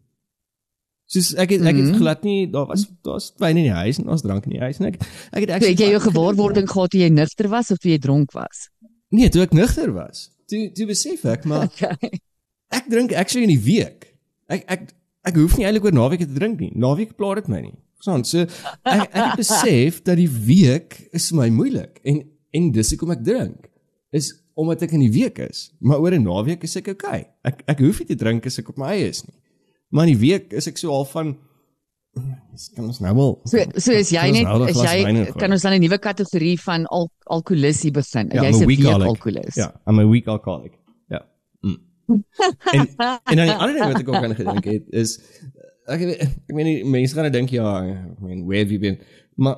Soos 1.07 1.29
ek 1.39 1.53
het, 1.55 1.61
ek 1.63 1.75
het 1.77 1.85
Mhm. 1.87 1.97
glad 2.01 2.23
nie 2.27 2.47
daar 2.51 2.65
was 2.67 2.85
daar's 3.03 3.31
wyn 3.39 3.57
in 3.57 3.63
die 3.69 3.71
huis 3.77 3.97
en 3.99 4.05
daar's 4.09 4.21
drank 4.25 4.43
in 4.45 4.51
die 4.57 4.59
huis 4.59 4.79
en 4.81 4.87
ek 4.89 4.97
ek 5.31 5.39
het 5.45 5.49
actually 5.55 5.71
het 5.71 5.79
jy 5.79 5.89
jou 5.93 6.01
gewaarwording 6.11 6.67
gehad 6.67 6.91
toe 6.91 6.99
jy 6.99 7.09
nugter 7.09 7.47
was 7.47 7.71
of 7.71 7.77
toe 7.79 7.91
jy 7.91 7.97
dronk 8.03 8.33
was? 8.35 8.67
Nee, 9.15 9.29
toe 9.29 9.41
ek 9.45 9.53
nugter 9.55 9.93
was. 9.95 10.29
Toe 10.51 10.71
toe 10.75 10.85
besef 10.89 11.23
ek 11.25 11.45
maar 11.45 11.63
Okay. 11.71 12.19
ek 12.75 12.89
drink 12.91 13.13
actually 13.13 13.47
in 13.47 13.55
die 13.55 13.63
week. 13.63 14.13
Ek 14.49 14.65
ek 14.67 14.81
ek 15.23 15.35
hoef 15.35 15.55
nie 15.57 15.65
eintlik 15.65 15.85
oor 15.87 15.95
naweke 15.95 16.27
te 16.27 16.33
drink 16.35 16.59
nie. 16.59 16.71
Naweek 16.75 17.15
pla 17.15 17.35
dit 17.35 17.47
my 17.47 17.61
nie. 17.61 17.75
Verstaan? 17.95 18.25
So 18.27 18.43
ek 18.83 19.07
ek 19.07 19.15
het 19.15 19.39
besef 19.39 20.01
dat 20.07 20.17
die 20.19 20.27
week 20.29 21.07
is 21.13 21.29
vir 21.31 21.37
my 21.39 21.49
moeilik 21.49 22.01
en 22.03 22.23
en 22.53 22.71
dis 22.71 22.91
hoekom 22.91 23.11
ek 23.15 23.23
drink. 23.23 23.71
Is 24.11 24.33
omdat 24.57 24.81
ek 24.87 24.91
in 24.97 25.03
die 25.07 25.11
week 25.13 25.39
is, 25.39 25.71
maar 25.79 25.99
oor 26.03 26.11
'n 26.11 26.23
naweek 26.23 26.63
is 26.63 26.75
ek 26.75 26.87
okay. 26.99 27.27
Ek 27.45 27.63
ek 27.67 27.79
hoef 27.79 27.99
nie 27.99 28.07
te 28.11 28.15
drink 28.15 28.45
as 28.45 28.59
ek 28.59 28.69
op 28.69 28.77
my 28.77 28.91
eie 28.91 29.07
is 29.09 29.23
nie. 29.23 29.35
Maar 29.89 30.07
in 30.07 30.17
die 30.17 30.23
week 30.23 30.53
is 30.53 30.67
ek 30.67 30.77
so 30.77 30.91
half 30.91 31.11
van 31.15 31.35
kan 32.73 32.87
ons 32.87 32.99
nou 33.03 33.13
wel 33.15 33.33
So 33.45 33.61
so 33.77 33.93
is 33.93 34.09
jy 34.09 34.25
net 34.33 34.47
nou 34.47 34.65
is 34.69 34.79
jy 34.81 35.25
kan 35.37 35.53
ons 35.53 35.61
dan 35.61 35.75
'n 35.77 35.83
nuwe 35.83 35.99
kategorie 36.01 36.57
van 36.61 36.85
al 36.85 37.09
alkoholissie 37.23 37.91
begin. 37.91 38.31
Ja, 38.33 38.43
Jy's 38.43 38.61
'n 38.61 38.65
weekaholic. 38.65 39.07
alkoholis. 39.07 39.55
Ja, 39.55 39.69
I'm 39.85 39.99
a 39.99 40.07
weak 40.07 40.27
alcoholic. 40.27 40.73
Ja. 41.09 41.21
Mm. 41.61 41.77
en 42.73 42.87
en 43.29 43.35
dan 43.35 43.45
die 43.45 43.55
ander 43.55 43.73
ding 43.73 43.85
wat 43.85 44.01
ek 44.01 44.09
ook 44.09 44.23
aan 44.23 44.35
gedink 44.35 44.65
het 44.65 44.83
is 44.89 45.19
ek 45.87 46.01
ek 46.01 46.53
meen 46.53 46.89
mense 46.89 47.13
gaan 47.13 47.29
nou 47.29 47.33
dink 47.33 47.49
ja, 47.49 47.83
I 47.85 47.95
mean 48.19 48.45
where 48.45 48.63
have 48.63 48.71
you 48.71 48.79
been? 48.79 48.99
Maar 49.35 49.57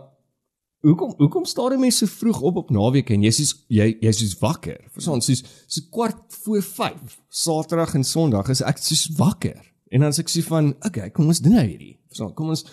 hoekom 0.82 1.14
hoekom 1.18 1.46
staan 1.46 1.70
die 1.70 1.80
mense 1.80 2.06
so 2.06 2.12
vroeg 2.20 2.42
op 2.42 2.56
op 2.56 2.70
naweek 2.70 3.10
en 3.10 3.24
jy 3.24 3.32
soos 3.32 3.56
jy 3.68 3.98
jy's 4.02 4.20
soos 4.20 4.38
wakker? 4.44 4.78
Verstaan, 4.92 5.22
soos 5.22 5.44
so 5.68 5.82
kwart 5.92 6.22
voor 6.44 6.62
5 6.62 7.18
Saterdag 7.30 7.96
en 7.96 8.04
Sondag 8.04 8.50
is 8.50 8.62
ek 8.62 8.78
soos 8.78 9.08
wakker. 9.18 9.60
En 9.92 10.00
dan 10.00 10.10
is 10.10 10.20
ek 10.20 10.30
so 10.30 10.42
van, 10.42 10.76
okay, 10.86 11.10
kom 11.10 11.28
ons 11.28 11.40
doen 11.42 11.58
nou 11.58 11.66
hierdie. 11.66 11.98
Verstaan, 12.08 12.34
kom 12.34 12.50
ons 12.50 12.64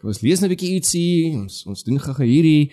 kom 0.00 0.10
ons 0.10 0.20
lees 0.20 0.40
nou 0.40 0.48
'n 0.48 0.54
bietjie 0.54 0.74
ietsie, 0.74 1.36
ons 1.36 1.66
ons 1.66 1.84
doen 1.84 1.98
gou-gou 1.98 2.26
hierdie 2.26 2.72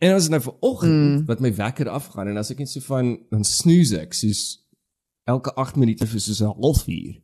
En 0.00 0.16
as 0.16 0.30
nou 0.32 0.40
vir 0.40 0.54
oggend 0.64 0.92
mm. 0.96 1.24
wat 1.28 1.42
my 1.44 1.50
wekker 1.54 1.88
afgaan 1.92 2.30
en 2.32 2.40
as 2.40 2.50
ek 2.54 2.62
net 2.62 2.70
so 2.72 2.80
van 2.86 3.18
dan 3.32 3.42
snoes 3.44 3.92
ek 3.92 4.16
soos 4.16 4.62
elke 5.28 5.52
8 5.60 5.76
minute 5.76 6.06
vir 6.08 6.22
soos 6.24 6.40
'n 6.40 6.54
halfuur. 6.56 7.18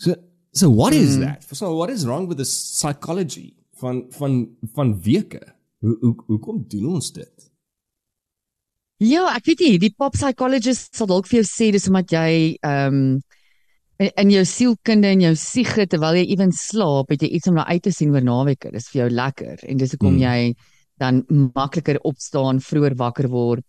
So 0.00 0.14
so 0.52 0.70
what 0.70 0.94
is 0.94 1.16
Mm. 1.16 1.20
that? 1.20 1.44
So 1.56 1.76
what 1.76 1.90
is 1.90 2.06
wrong 2.06 2.28
with 2.28 2.38
the 2.38 2.48
psychology 2.48 3.52
van 3.76 4.06
van 4.16 4.56
van 4.72 4.96
weke? 5.02 5.42
Hoe 5.80 5.96
hoe 6.00 6.14
hoekom 6.26 6.64
doen 6.68 6.94
ons 6.94 7.12
dit? 7.12 7.50
Ja, 8.96 9.28
ek 9.36 9.44
weet 9.44 9.60
nie, 9.60 9.78
die 9.78 9.92
pop 9.92 10.12
psychologist 10.12 10.96
sal 10.96 11.06
dalk 11.06 11.26
vir 11.26 11.42
jou 11.42 11.48
sê 11.50 11.70
dis 11.72 11.88
omdat 11.88 12.10
jy 12.10 12.56
ehm 12.62 12.94
um, 12.94 13.22
in, 14.04 14.12
in 14.20 14.30
jou 14.34 14.44
sielkunde 14.48 15.10
en 15.10 15.24
jou 15.24 15.34
siege 15.38 15.86
terwyl 15.90 16.18
jy 16.20 16.24
ewen 16.34 16.52
slaap, 16.54 17.12
het 17.14 17.24
jy 17.24 17.30
iets 17.38 17.50
om 17.50 17.58
na 17.58 17.66
uit 17.68 17.82
te 17.84 17.92
sien 17.94 18.12
oor 18.14 18.24
naweke. 18.24 18.72
Dis 18.74 18.90
vir 18.92 19.04
jou 19.04 19.10
lekker 19.14 19.64
en 19.68 19.80
dis 19.80 19.94
hoekom 19.96 20.18
Hmm. 20.18 20.22
jy 20.22 20.54
dan 21.00 21.24
makliker 21.54 21.98
opstaan, 22.06 22.60
vroeër 22.62 22.94
wakker 22.96 23.28
word, 23.28 23.64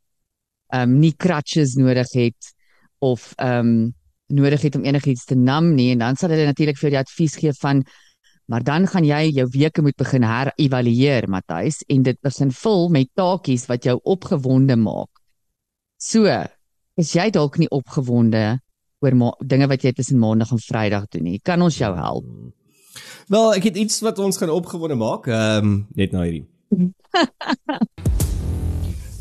ehm 0.74 0.90
um, 0.90 1.00
nie 1.00 1.14
crutches 1.14 1.76
nodig 1.76 2.10
het 2.14 2.54
of 3.00 3.34
ehm 3.38 3.60
um, 3.60 3.94
nodig 4.28 4.62
het 4.66 4.76
om 4.76 4.84
enigiets 4.84 5.26
te 5.26 5.36
nam 5.36 5.76
nie 5.76 5.92
en 5.94 6.02
dan 6.02 6.16
sal 6.18 6.32
hulle 6.34 6.48
natuurlik 6.50 6.78
vir 6.80 6.90
jou 6.90 6.94
die 6.96 7.04
advies 7.04 7.36
gee 7.38 7.54
van 7.54 7.84
maar 8.50 8.64
dan 8.66 8.88
gaan 8.88 9.06
jy 9.06 9.30
jou 9.38 9.46
weke 9.54 9.82
moet 9.82 9.98
begin 9.98 10.26
herëvalueer 10.26 11.28
Matthys 11.30 11.84
en 11.90 12.04
dit 12.06 12.18
begin 12.22 12.52
vul 12.52 12.90
met 12.90 13.10
taakies 13.14 13.66
wat 13.70 13.86
jou 13.86 14.00
opgewonde 14.04 14.76
maak. 14.78 15.10
So, 15.98 16.26
is 16.98 17.14
jy 17.16 17.30
dalk 17.30 17.58
nie 17.58 17.70
opgewonde 17.70 18.60
oor 19.06 19.36
dinge 19.46 19.68
wat 19.72 19.86
jy 19.86 19.94
tussen 19.96 20.20
maandag 20.20 20.52
en 20.52 20.62
Vrydag 20.62 21.08
doen 21.14 21.24
nie? 21.30 21.40
Kan 21.46 21.62
ons 21.62 21.78
jou 21.78 21.92
help? 21.96 22.26
Wel, 23.32 23.54
ek 23.58 23.70
het 23.72 23.78
iets 23.86 24.02
wat 24.06 24.20
ons 24.22 24.38
gaan 24.42 24.54
opgewonde 24.54 24.98
maak. 25.00 25.30
Ehm 25.32 25.66
um, 25.66 25.88
net 25.98 26.12
na 26.12 26.26
hierdie. 26.28 26.46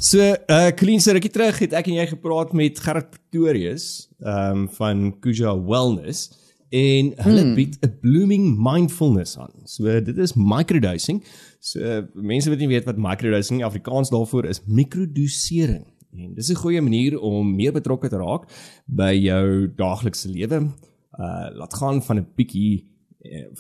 So, 0.05 0.21
uh 0.21 0.69
Colleen 0.77 1.01
se 1.01 1.15
rukkie 1.17 1.31
terug 1.33 1.59
het 1.65 1.73
ek 1.73 1.87
en 1.89 1.95
jy 1.97 2.05
gepraat 2.11 2.51
met 2.53 2.77
Gerard 2.77 3.07
Pretorius 3.15 4.11
ehm 4.21 4.67
um, 4.67 4.67
van 4.77 4.99
Kuja 5.25 5.55
Wellness 5.65 6.27
en 6.69 7.13
hulle 7.25 7.45
Hmm. 7.45 7.55
bied 7.55 7.79
'n 7.81 7.99
blooming 8.03 8.45
mindfulness 8.59 9.39
aan. 9.39 9.55
So 9.65 10.01
dit 10.01 10.19
is 10.19 10.35
microdosing. 10.35 11.23
So 11.61 11.81
uh, 11.81 12.03
mense 12.13 12.51
wat 12.51 12.59
nie 12.59 12.69
weet 12.69 12.85
wat 12.85 13.01
microdosing 13.01 13.61
in 13.61 13.67
Afrikaans 13.67 14.11
daarvoor 14.11 14.45
is, 14.45 14.61
mikrodosering. 14.67 15.87
En 16.15 16.35
dis 16.35 16.51
'n 16.51 16.55
goeie 16.55 16.81
manier 16.83 17.21
om 17.21 17.55
meer 17.57 17.73
betrokke 17.73 18.09
te 18.09 18.17
raak 18.17 18.49
by 18.87 19.13
jou 19.13 19.73
daaglikse 19.77 20.29
lewe. 20.29 20.71
Uh 21.19 21.49
laat 21.61 21.75
gaan 21.75 22.03
van 22.03 22.19
'n 22.19 22.27
bietjie 22.37 22.85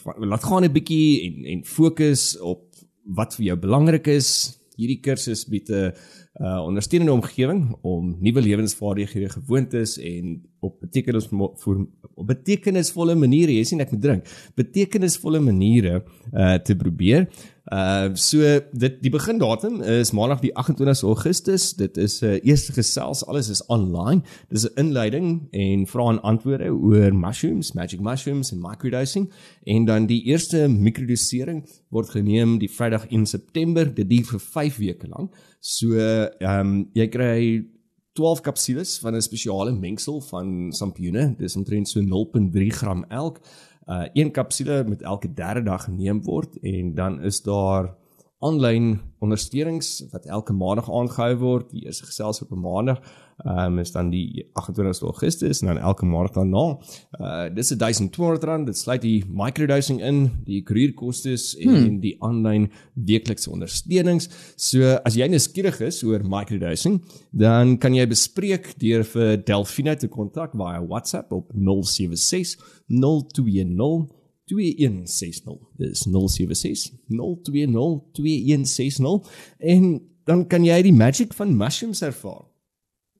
van- 0.02 0.28
laat 0.28 0.44
gaan 0.44 0.64
'n 0.64 0.72
bietjie 0.72 1.22
en 1.26 1.44
en 1.44 1.64
fokus 1.64 2.38
op 2.40 2.74
wat 3.04 3.34
vir 3.34 3.44
jou 3.44 3.58
belangrik 3.58 4.06
is. 4.06 4.60
Hierdie 4.76 5.00
kursus 5.00 5.44
bied 5.46 5.68
'n 5.68 5.92
uh, 6.40 6.64
ondersteunende 6.64 7.12
omgewing 7.12 7.76
om 7.82 8.16
nuwe 8.20 8.40
lewensvaardighede, 8.42 9.28
gewoontes 9.28 9.98
en 9.98 10.42
op 10.60 10.80
betekenisvolle 10.80 11.88
op 12.02 12.03
betekenisvolle 12.26 13.14
maniere, 13.18 13.54
jy 13.56 13.64
sien 13.64 13.82
ek 13.84 13.92
moet 13.94 14.02
drink, 14.04 14.30
betekenisvolle 14.58 15.40
maniere 15.44 16.02
uh 16.32 16.54
te 16.64 16.76
probeer. 16.78 17.28
Uh 17.72 18.12
so 18.20 18.44
dit 18.76 18.98
die 19.00 19.10
begindatum 19.10 19.80
is 19.80 20.12
Maandag 20.12 20.42
die 20.42 20.52
28 20.56 21.02
Augustus. 21.08 21.72
Dit 21.72 21.96
is 21.96 22.20
'n 22.20 22.26
uh, 22.26 22.40
eerste 22.44 22.72
gesels, 22.72 23.24
alles 23.26 23.48
is 23.48 23.64
online. 23.66 24.22
Dis 24.50 24.64
'n 24.64 24.76
inleiding 24.76 25.48
en 25.50 25.86
vrae 25.86 26.12
en 26.12 26.22
antwoorde 26.22 26.68
oor 26.68 27.14
mushrooms, 27.14 27.72
magic 27.72 28.00
mushrooms 28.00 28.52
en 28.52 28.60
microdosing 28.60 29.32
en 29.64 29.84
dan 29.84 30.06
die 30.06 30.22
eerste 30.24 30.68
mikrodosering 30.68 31.64
word 31.88 32.10
geneem 32.10 32.58
die 32.58 32.68
Vrydag 32.68 33.06
1 33.10 33.26
September. 33.26 33.94
Dit 33.94 34.10
duur 34.10 34.24
vir 34.24 34.40
5 34.40 34.76
weke 34.76 35.08
lank. 35.08 35.32
So 35.60 35.96
ehm 35.96 36.60
um, 36.60 36.88
jy 36.92 37.08
kry 37.08 37.64
12 38.14 38.40
kapsules 38.40 38.98
van 39.02 39.14
'n 39.14 39.22
spesiale 39.22 39.72
mengsel 39.72 40.20
van 40.20 40.72
sampioene. 40.72 41.34
Dis 41.38 41.56
omtrent 41.56 41.88
so 41.88 42.00
0.3 42.00 42.66
gram 42.66 43.04
elk. 43.08 43.40
Uh 43.86 44.06
een 44.12 44.30
kapsule 44.30 44.84
moet 44.86 45.02
elke 45.02 45.34
derde 45.34 45.62
dag 45.62 45.84
geneem 45.84 46.22
word 46.22 46.58
en 46.60 46.94
dan 46.94 47.22
is 47.22 47.42
daar 47.42 47.96
aanlyn 48.38 49.00
ondersteunings 49.18 50.06
wat 50.10 50.26
elke 50.26 50.52
maandag 50.52 50.90
aangehou 50.90 51.36
word. 51.36 51.70
Die 51.70 51.84
eerste 51.84 52.04
gesels 52.04 52.42
op 52.42 52.50
'n 52.50 52.60
maandag 52.60 53.00
um, 53.42 53.78
is 53.78 53.92
dan 53.92 54.10
die 54.10 54.46
28 54.52 55.02
Augustus 55.02 55.60
en 55.60 55.66
dan 55.72 55.78
elke 55.78 56.06
maandag 56.06 56.32
daarna. 56.32 56.78
Uh 57.18 57.54
dis 57.54 57.70
'n 57.70 57.78
1200 57.78 58.44
rand. 58.44 58.66
Dit 58.66 58.78
sluit 58.78 59.02
die 59.02 59.24
microdosing 59.28 60.00
in, 60.02 60.30
die 60.44 60.62
koerierkostes 60.62 61.56
en 61.56 61.74
hmm. 61.74 62.00
die 62.00 62.16
aanlyn 62.22 62.70
weeklikse 62.94 63.50
ondersteunings. 63.50 64.28
So 64.56 64.98
as 65.04 65.14
jy 65.14 65.28
nuuskierig 65.28 65.80
is 65.80 66.02
oor 66.02 66.22
microdosing, 66.24 67.02
dan 67.30 67.78
kan 67.78 67.94
jy 67.94 68.06
bespreek 68.06 68.74
deur 68.78 69.04
vir 69.04 69.36
Delphine 69.44 69.96
te 69.96 70.08
kontak 70.08 70.52
via 70.52 70.82
WhatsApp 70.86 71.32
op 71.32 71.52
076 71.54 72.56
020 72.88 74.08
2160. 74.44 75.58
Dis 75.76 76.06
076 76.06 76.92
020 77.08 78.02
2160 78.12 79.30
en 79.58 80.02
dan 80.24 80.46
kan 80.46 80.64
jy 80.64 80.80
die 80.82 80.92
magic 80.92 81.34
van 81.36 81.56
mushrooms 81.56 82.02
ervaar. 82.02 82.53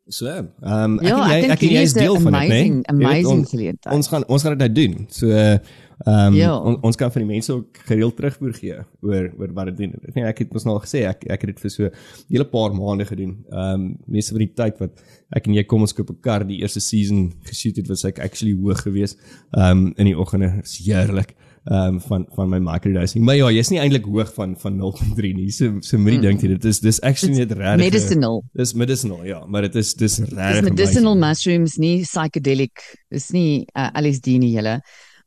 So, 0.06 0.26
ehm 0.28 0.48
um, 0.60 0.98
ek 1.00 1.06
Ja, 1.08 1.16
en 1.24 1.30
jy 1.30 1.36
ek 1.44 1.50
ek 1.54 1.62
en 1.62 1.68
jy 1.70 1.80
is 1.82 1.88
is 1.88 1.92
deel 1.96 2.14
van 2.20 2.32
dit, 2.32 2.40
né? 2.42 2.44
amazing, 2.44 2.74
weet, 2.76 2.88
amazing 2.92 3.38
ons- 3.38 3.50
geleentheid. 3.50 3.94
Ons 3.94 4.08
gaan 4.08 4.24
ons 4.28 4.42
gaan 4.42 4.58
dit 4.58 4.60
nou 4.68 4.72
doen. 4.86 5.06
So 5.08 5.26
ehm 5.30 5.58
um, 6.04 6.34
Ja. 6.34 6.56
on, 6.58 6.76
ons 6.82 6.96
kan 6.96 7.10
van 7.12 7.22
die 7.22 7.30
mense 7.30 7.52
ook 7.52 7.78
gereeld 7.86 8.16
terugvoer 8.16 8.52
gee 8.54 8.74
oor 9.00 9.30
oor 9.38 9.52
wat 9.54 9.66
dit 9.66 9.76
doen. 9.76 9.94
Nee, 10.14 10.24
ek 10.24 10.38
het 10.38 10.52
mos 10.52 10.64
nou 10.64 10.74
al 10.76 10.82
gesê 10.84 11.06
ek 11.08 11.24
ek 11.30 11.40
het 11.40 11.50
dit 11.54 11.60
vir 11.60 11.70
so 11.70 11.84
'n 11.84 11.90
hele 12.28 12.44
paar 12.44 12.74
maande 12.74 13.06
gedoen. 13.06 13.44
Ehm 13.50 13.80
um, 13.80 13.96
meeste 14.06 14.32
van 14.36 14.38
die 14.44 14.52
tyd 14.54 14.78
wat 14.78 15.00
ek 15.32 15.46
en 15.46 15.54
jy 15.54 15.64
kom 15.64 15.80
ons 15.80 15.92
koop 15.94 16.10
'n 16.10 16.20
kar 16.20 16.44
die 16.44 16.60
eerste 16.60 16.80
season 16.80 17.32
geshoot 17.44 17.76
het 17.76 17.88
was 17.88 18.04
ek 18.04 18.18
actually 18.18 18.52
hoog 18.60 18.82
geweest. 18.82 19.16
Ehm 19.56 19.70
um, 19.86 19.92
in 19.96 20.04
die 20.04 20.18
oggende. 20.18 20.60
Dis 20.60 20.84
heerlik. 20.84 21.34
Ehm 21.64 21.94
um, 21.94 22.00
van 22.00 22.26
van 22.36 22.48
my 22.50 22.58
microdosing. 22.60 23.24
Maar 23.24 23.36
ja, 23.36 23.46
jy's 23.50 23.70
nie 23.72 23.78
eintlik 23.80 24.04
hoog 24.04 24.34
van 24.34 24.50
van 24.60 24.74
0.3 24.76 25.30
nie. 25.34 25.50
So 25.50 25.78
so 25.80 25.96
moenie 25.98 26.20
dink 26.20 26.42
jy 26.44 26.48
dit 26.48 26.64
is 26.68 26.80
dis 26.80 27.00
actually 27.00 27.38
net 27.38 27.52
regtig. 27.56 27.78
Medicinal. 27.86 28.42
Dis 28.52 28.74
medicinal, 28.74 29.24
ja, 29.24 29.38
maar 29.46 29.62
dit 29.62 29.74
is 29.80 29.94
dis 29.94 30.16
Dis 30.16 30.28
regtig. 30.28 30.62
medicinal 30.68 31.12
amazing. 31.16 31.24
mushrooms, 31.28 31.76
nie 31.78 32.02
psychedelic. 32.04 32.82
Dis 33.10 33.30
nie 33.32 33.64
uh, 33.78 33.88
LSD 33.96 34.26
nie 34.38 34.52
julle. 34.52 34.80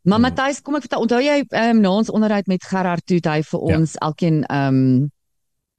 Maar 0.08 0.20
Hmm. 0.20 0.22
Matthys, 0.22 0.62
kom 0.62 0.76
ek 0.76 0.82
vertel, 0.86 1.02
onthou 1.02 1.20
jy 1.22 1.42
ehm 1.50 1.76
um, 1.78 1.82
na 1.82 1.90
ons 1.92 2.10
onderhoud 2.14 2.48
met 2.48 2.64
Gerard 2.64 3.04
toe 3.06 3.18
hy 3.24 3.42
vir 3.44 3.60
Ja. 3.70 3.78
ons 3.80 3.96
elkeen 3.98 4.44
ehm 4.46 4.76
um, 4.76 5.10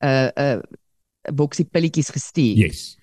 'n 0.02 0.06
uh, 0.06 0.28
'n 0.34 0.58
uh, 0.58 1.32
boksie 1.34 1.64
pilletjies 1.70 2.10
gestuur. 2.10 2.56
Yes. 2.56 2.96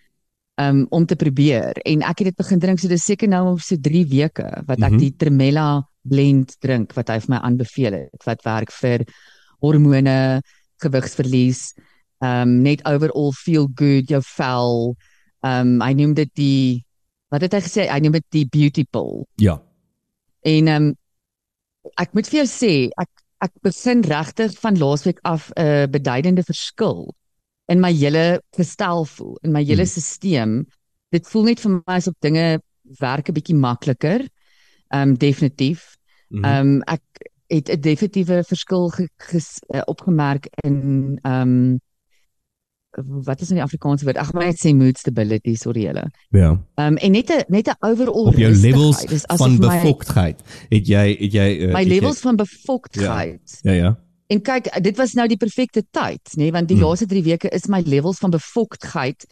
um, 0.60 0.86
om 0.90 1.06
te 1.06 1.16
probeer 1.16 1.72
en 1.86 2.02
ek 2.02 2.20
het 2.20 2.28
dit 2.28 2.36
begin 2.36 2.60
drink 2.60 2.80
so 2.80 2.88
dis 2.88 3.04
seker 3.06 3.28
nou 3.28 3.52
op 3.54 3.60
so 3.62 3.76
3 3.76 4.06
weke 4.08 4.64
wat 4.68 4.80
ek 4.82 4.92
Mhm. 4.92 4.98
die 5.00 5.14
Tremella 5.18 5.84
blend 6.06 6.56
drink 6.64 6.94
wat 6.98 7.10
hy 7.10 7.20
vir 7.24 7.34
my 7.34 7.40
aanbeveel 7.48 7.98
het 7.98 8.26
wat 8.28 8.46
werk 8.46 8.72
vir 8.72 9.06
hormone, 9.64 10.42
gewigsverlies, 10.84 11.74
um 12.24 12.62
net 12.64 12.84
overall 12.86 13.32
feel 13.34 13.68
good, 13.76 14.10
jou 14.10 14.22
vel. 14.22 14.96
Um 15.44 15.82
hy 15.82 15.94
noem 15.94 16.14
dit 16.18 16.32
die 16.36 16.86
wat 17.34 17.42
het 17.42 17.54
hy 17.58 17.62
gesê? 17.66 17.88
Hy 17.90 18.00
noem 18.04 18.20
dit 18.20 18.28
die 18.32 18.46
beauty 18.46 18.86
pill. 18.92 19.26
Ja. 19.42 19.58
En 20.46 20.68
um 20.78 20.94
ek 22.02 22.14
moet 22.14 22.28
vir 22.30 22.44
jou 22.44 22.48
sê, 22.50 22.74
ek 22.98 23.10
ek 23.46 23.52
begin 23.62 24.02
regtig 24.08 24.56
van 24.62 24.78
laasweek 24.80 25.20
af 25.24 25.52
'n 25.54 25.62
uh, 25.62 25.88
beduidende 25.92 26.44
verskil 26.44 27.14
in 27.68 27.82
my 27.82 27.92
hele 27.94 28.42
gestel 28.58 29.06
voel, 29.06 29.38
in 29.44 29.52
my 29.52 29.64
hele 29.64 29.84
Hmm. 29.84 30.02
stelsel. 30.02 30.66
Dit 31.12 31.28
voel 31.28 31.44
net 31.44 31.60
vir 31.60 31.72
my 31.72 31.96
asof 31.98 32.14
dinge 32.22 32.62
werk 33.00 33.30
'n 33.30 33.34
bietjie 33.34 33.56
makliker. 33.56 34.28
Um 34.96 35.14
definitief. 35.18 35.96
Mhm. 36.30 36.46
Um 36.46 36.82
ek 36.82 37.02
het 37.48 37.70
'n 37.70 37.80
definitiewe 37.82 38.44
verskil 38.44 38.90
ge, 38.90 39.10
ges, 39.18 39.60
uh, 39.74 39.82
opgemerk 39.86 40.48
in 40.64 41.20
um 41.24 41.80
wat 43.26 43.42
is 43.42 43.50
in 43.52 43.56
die 43.60 43.64
Afrikaanse 43.64 44.06
woord? 44.08 44.18
Ag, 44.22 44.30
maar 44.34 44.46
net 44.48 44.60
sê 44.62 44.72
mood 44.76 44.98
stability, 44.98 45.56
sorry 45.60 45.82
julle. 45.84 46.06
ja. 46.32 46.52
Um 46.80 46.96
en 46.98 47.12
net 47.12 47.30
'n 47.30 47.44
net 47.48 47.68
'n 47.68 47.76
overall 47.80 48.28
Op 48.28 48.38
jou 48.38 48.54
levels 48.56 49.04
van 49.36 49.58
bevoktheid 49.60 50.42
het 50.70 50.88
jy 50.88 51.18
het 51.20 51.34
jy 51.34 51.50
uh, 51.68 51.74
my 51.74 51.80
het 51.84 51.88
jy- 51.88 51.94
levels 52.00 52.20
van 52.20 52.36
bevoktheid. 52.36 53.60
Ja 53.64 53.72
ja. 53.72 54.00
En 54.28 54.42
kyk, 54.42 54.84
dit 54.84 54.98
was 54.98 55.14
nou 55.14 55.28
die 55.28 55.38
perfekte 55.38 55.84
tyd, 55.92 56.22
nê, 56.36 56.42
nee, 56.42 56.52
want 56.52 56.68
die 56.68 56.78
Hmm. 56.78 56.86
laaste 56.88 57.06
3 57.06 57.24
weke 57.24 57.50
is 57.50 57.68
my 57.68 57.82
levels 57.86 58.18
van 58.18 58.30
bevoktheid 58.30 59.26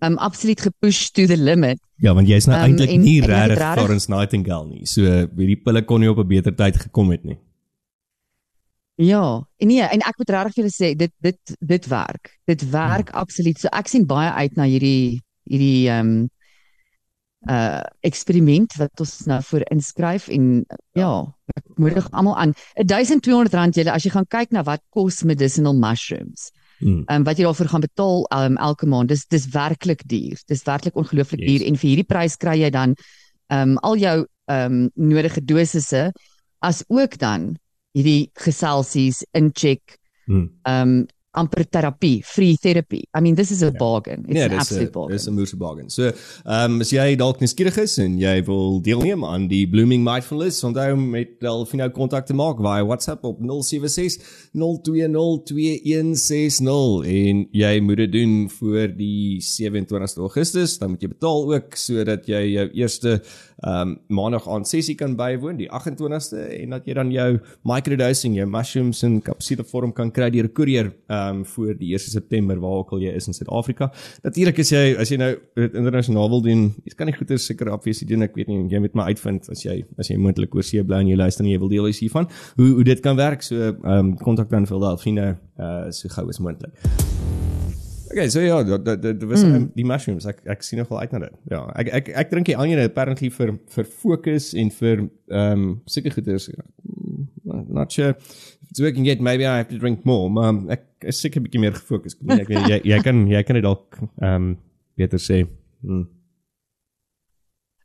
um 0.00 0.18
absoluut 0.18 0.60
gepush 0.60 1.10
to 1.12 1.26
the 1.26 1.36
limit. 1.36 1.80
Ja, 2.00 2.14
want 2.16 2.28
jy's 2.28 2.46
nou 2.48 2.56
Um, 2.56 2.70
eintlik 2.70 2.96
nie 2.96 3.20
regtig 3.20 3.58
regtig- 3.58 3.78
Florence 3.78 4.10
Nightingale 4.10 4.68
nie. 4.68 4.86
So 4.86 5.02
hierdie 5.02 5.60
pille 5.60 5.82
kon 5.84 6.00
nie 6.00 6.10
op 6.10 6.18
'n 6.18 6.28
beter 6.28 6.52
tyd 6.56 6.76
gekom 6.76 7.10
het 7.10 7.24
nie. 7.24 7.38
Ja, 9.00 9.40
en 9.56 9.68
nee, 9.68 9.80
en 9.80 10.00
ek 10.00 10.18
moet 10.18 10.30
regtig 10.30 10.54
vir 10.54 10.62
julle 10.62 10.74
sê 10.76 10.96
dit 10.96 11.12
dit 11.20 11.56
dit 11.60 11.86
werk. 11.86 12.38
Dit 12.46 12.70
werk 12.70 13.08
hmm. 13.08 13.18
absoluut. 13.18 13.58
So 13.58 13.68
ek 13.72 13.88
sien 13.88 14.06
baie 14.06 14.30
uit 14.30 14.56
na 14.56 14.64
hierdie 14.64 15.20
hierdie 15.48 15.88
ehm 15.88 16.06
um, 16.06 16.28
uh 17.48 17.80
eksperiment 18.04 18.74
wat 18.76 19.00
ons 19.00 19.14
nou 19.24 19.38
voor 19.42 19.62
inskryf 19.72 20.28
en 20.28 20.66
ja, 20.92 21.12
ek 21.56 21.64
moedig 21.80 22.08
almal 22.10 22.36
aan. 22.36 22.52
1200 22.76 23.54
rand 23.54 23.74
julle 23.74 23.92
as 23.92 24.04
jy 24.04 24.10
gaan 24.12 24.28
kyk 24.28 24.52
na 24.52 24.62
wat 24.62 24.82
kos 24.92 25.22
medicinal 25.24 25.72
mushrooms. 25.72 26.50
Hmm. 26.80 27.02
Ehm 27.06 27.20
um, 27.20 27.24
wat 27.28 27.36
jy 27.36 27.44
daarvoor 27.44 27.68
gaan 27.68 27.84
betaal 27.84 28.26
um, 28.36 28.56
elke 28.56 28.86
maand. 28.86 29.08
Dis 29.12 29.26
dis 29.28 29.46
werklik 29.52 30.02
duur. 30.08 30.40
Dis 30.48 30.62
werklik 30.64 30.96
ongelooflik 30.96 31.40
Yes. 31.40 31.48
duur 31.48 31.66
en 31.68 31.76
vir 31.76 31.88
hierdie 31.90 32.08
prys 32.08 32.36
kry 32.40 32.56
jy 32.60 32.70
dan 32.70 32.94
ehm 33.52 33.76
um, 33.76 33.78
al 33.84 33.96
jou 34.00 34.18
ehm 34.48 34.72
um, 34.72 34.90
nodige 34.94 35.44
dosisse 35.44 36.10
as 36.60 36.84
ook 36.88 37.18
dan 37.18 37.56
hierdie 37.92 38.30
geselsies 38.34 39.24
incheck 39.32 39.98
Hmm. 40.26 40.50
ehm 40.62 40.88
um, 40.88 41.06
amper 41.32 41.64
terapie, 41.64 42.24
free 42.24 42.56
therapy. 42.56 43.04
I 43.14 43.20
mean, 43.20 43.36
this 43.36 43.50
is 43.52 43.62
a 43.62 43.70
bargain. 43.70 44.24
It's 44.28 44.34
Ja, 44.38 44.44
an 44.46 44.58
absolute 44.58 44.90
bargain. 44.92 45.16
dis 45.16 45.26
'n 45.28 45.34
moeilike 45.34 45.56
bargain. 45.56 45.90
So, 45.90 46.02
ehm 46.44 46.72
um, 46.72 46.80
as 46.80 46.90
jy 46.90 47.16
dalk 47.16 47.38
nuuskierig 47.40 47.76
is 47.78 47.98
en 47.98 48.18
jy 48.18 48.42
wil 48.44 48.80
deelneem 48.82 49.24
aan 49.24 49.46
die 49.48 49.66
Blooming 49.66 50.02
Mindfulness, 50.04 50.64
onthou 50.64 50.92
om 50.92 51.10
met 51.10 51.38
Delfino 51.40 51.88
kontak 51.90 52.26
te 52.26 52.34
maak 52.34 52.58
via 52.58 52.84
WhatsApp 52.84 53.24
op 53.24 53.38
076 53.40 54.18
020 54.52 55.44
2160 55.44 57.06
en 57.06 57.46
jy 57.52 57.80
moet 57.80 57.96
dit 57.96 58.12
doen 58.12 58.48
voor 58.50 58.88
die 58.96 59.38
27ste 59.40 60.20
Augustus, 60.20 60.78
dan 60.78 60.90
moet 60.90 61.02
jy 61.02 61.08
betaal 61.08 61.54
ook 61.54 61.74
sodat 61.78 62.26
jy 62.26 62.42
jou 62.56 62.66
eerste 62.74 63.20
ehm 63.60 63.90
um, 63.90 63.96
maandag 64.08 64.48
aand 64.48 64.66
sessie 64.66 64.94
kan 64.96 65.14
bywoon, 65.16 65.58
die 65.60 65.68
28ste 65.68 66.38
en 66.62 66.70
dat 66.70 66.86
jy 66.88 66.94
dan 66.96 67.10
jou 67.12 67.38
microdosing, 67.68 68.34
jou 68.38 68.46
mushrooms 68.48 69.02
in 69.04 69.20
kapsule 69.22 69.64
vorm 69.64 69.92
kan 69.92 70.10
kry 70.10 70.30
deur 70.30 70.44
'n 70.48 70.52
koerier 70.54 70.92
ehm 71.20 71.40
um, 71.40 71.44
voor 71.46 71.74
die 71.78 71.92
1 71.92 71.98
September 72.00 72.60
waar 72.60 72.80
ook 72.82 72.92
al 72.96 73.04
jy 73.04 73.14
is 73.14 73.26
in 73.26 73.36
Suid-Afrika. 73.36 73.90
Natuurlik 74.22 74.58
as 74.58 74.72
jy 74.72 74.84
as 74.98 75.12
jy 75.12 75.18
nou 75.20 75.30
dit 75.54 75.74
internasionaal 75.74 76.30
wil 76.32 76.42
doen, 76.42 76.66
jy 76.84 76.96
kan 76.96 77.10
nie 77.10 77.16
goeie 77.16 77.38
seker 77.38 77.70
afwees 77.74 78.02
doen. 78.08 78.26
Ek 78.26 78.36
weet 78.38 78.50
nie, 78.50 78.60
jy 78.72 78.80
moet 78.82 78.96
maar 78.98 79.12
uitvind 79.12 79.48
as 79.52 79.64
jy 79.66 79.80
as 80.00 80.10
jy 80.10 80.18
moontlik 80.20 80.54
oor 80.54 80.66
see 80.66 80.84
bly 80.84 81.02
en 81.04 81.12
jy 81.12 81.18
luister 81.20 81.44
en 81.44 81.52
jy 81.52 81.60
wil 81.62 81.72
deel 81.72 81.88
wees 81.90 82.02
hiervan, 82.02 82.28
hoe 82.56 82.72
hoe 82.78 82.84
dit 82.84 83.04
kan 83.04 83.16
werk. 83.20 83.42
So 83.46 83.70
ehm 83.70 83.96
um, 83.96 84.14
kontak 84.20 84.50
dan 84.50 84.68
vir 84.70 84.80
Delfino 84.80 85.30
uh 85.60 85.90
so 85.90 86.08
gou 86.08 86.28
as 86.28 86.40
moontlik. 86.40 86.72
Okay, 88.10 88.28
so 88.28 88.40
ja, 88.40 88.62
dat 88.64 88.84
dat 88.84 89.02
dat 89.02 89.22
was 89.22 89.44
mm. 89.44 89.70
die 89.74 89.86
mushrooms. 89.86 90.24
Ek 90.26 90.40
ek 90.50 90.64
sien 90.66 90.80
nogal 90.82 90.98
uit 91.04 91.12
na 91.14 91.18
dit. 91.18 91.34
Ja, 91.52 91.60
ek 91.78 91.92
ek 91.94 92.08
ek 92.24 92.32
drink 92.32 92.48
die 92.48 92.56
onion 92.58 92.82
apparently 92.82 93.30
vir 93.30 93.52
vir 93.70 93.86
fokus 93.86 94.50
en 94.58 94.72
vir 94.80 95.04
ehm 95.30 95.62
um, 95.62 95.68
sulke 95.86 96.10
goeders. 96.16 96.48
Not 97.68 97.92
sure 97.92 98.10
if 98.10 98.70
it's 98.70 98.80
working 98.80 99.04
yet. 99.04 99.20
Maybe 99.20 99.46
I 99.46 99.58
have 99.58 99.68
to 99.68 99.78
drink 99.78 100.04
more. 100.04 100.30
Maar 100.30 100.48
um, 100.48 100.70
ek 100.70 100.86
is 101.10 101.20
seker 101.20 101.40
'n 101.40 101.48
bietjie 101.48 101.60
meer 101.60 101.76
gefokus. 101.76 102.16
Ek 102.16 102.48
weet 102.48 102.68
jy 102.68 102.80
jy 102.84 103.02
kan 103.02 103.26
jy 103.26 103.42
kan 103.42 103.60
dit 103.60 103.64
dalk 103.64 103.98
ehm 104.20 104.34
um, 104.34 104.56
beter 104.96 105.18
sê. 105.18 105.46
Hmm. 105.82 106.08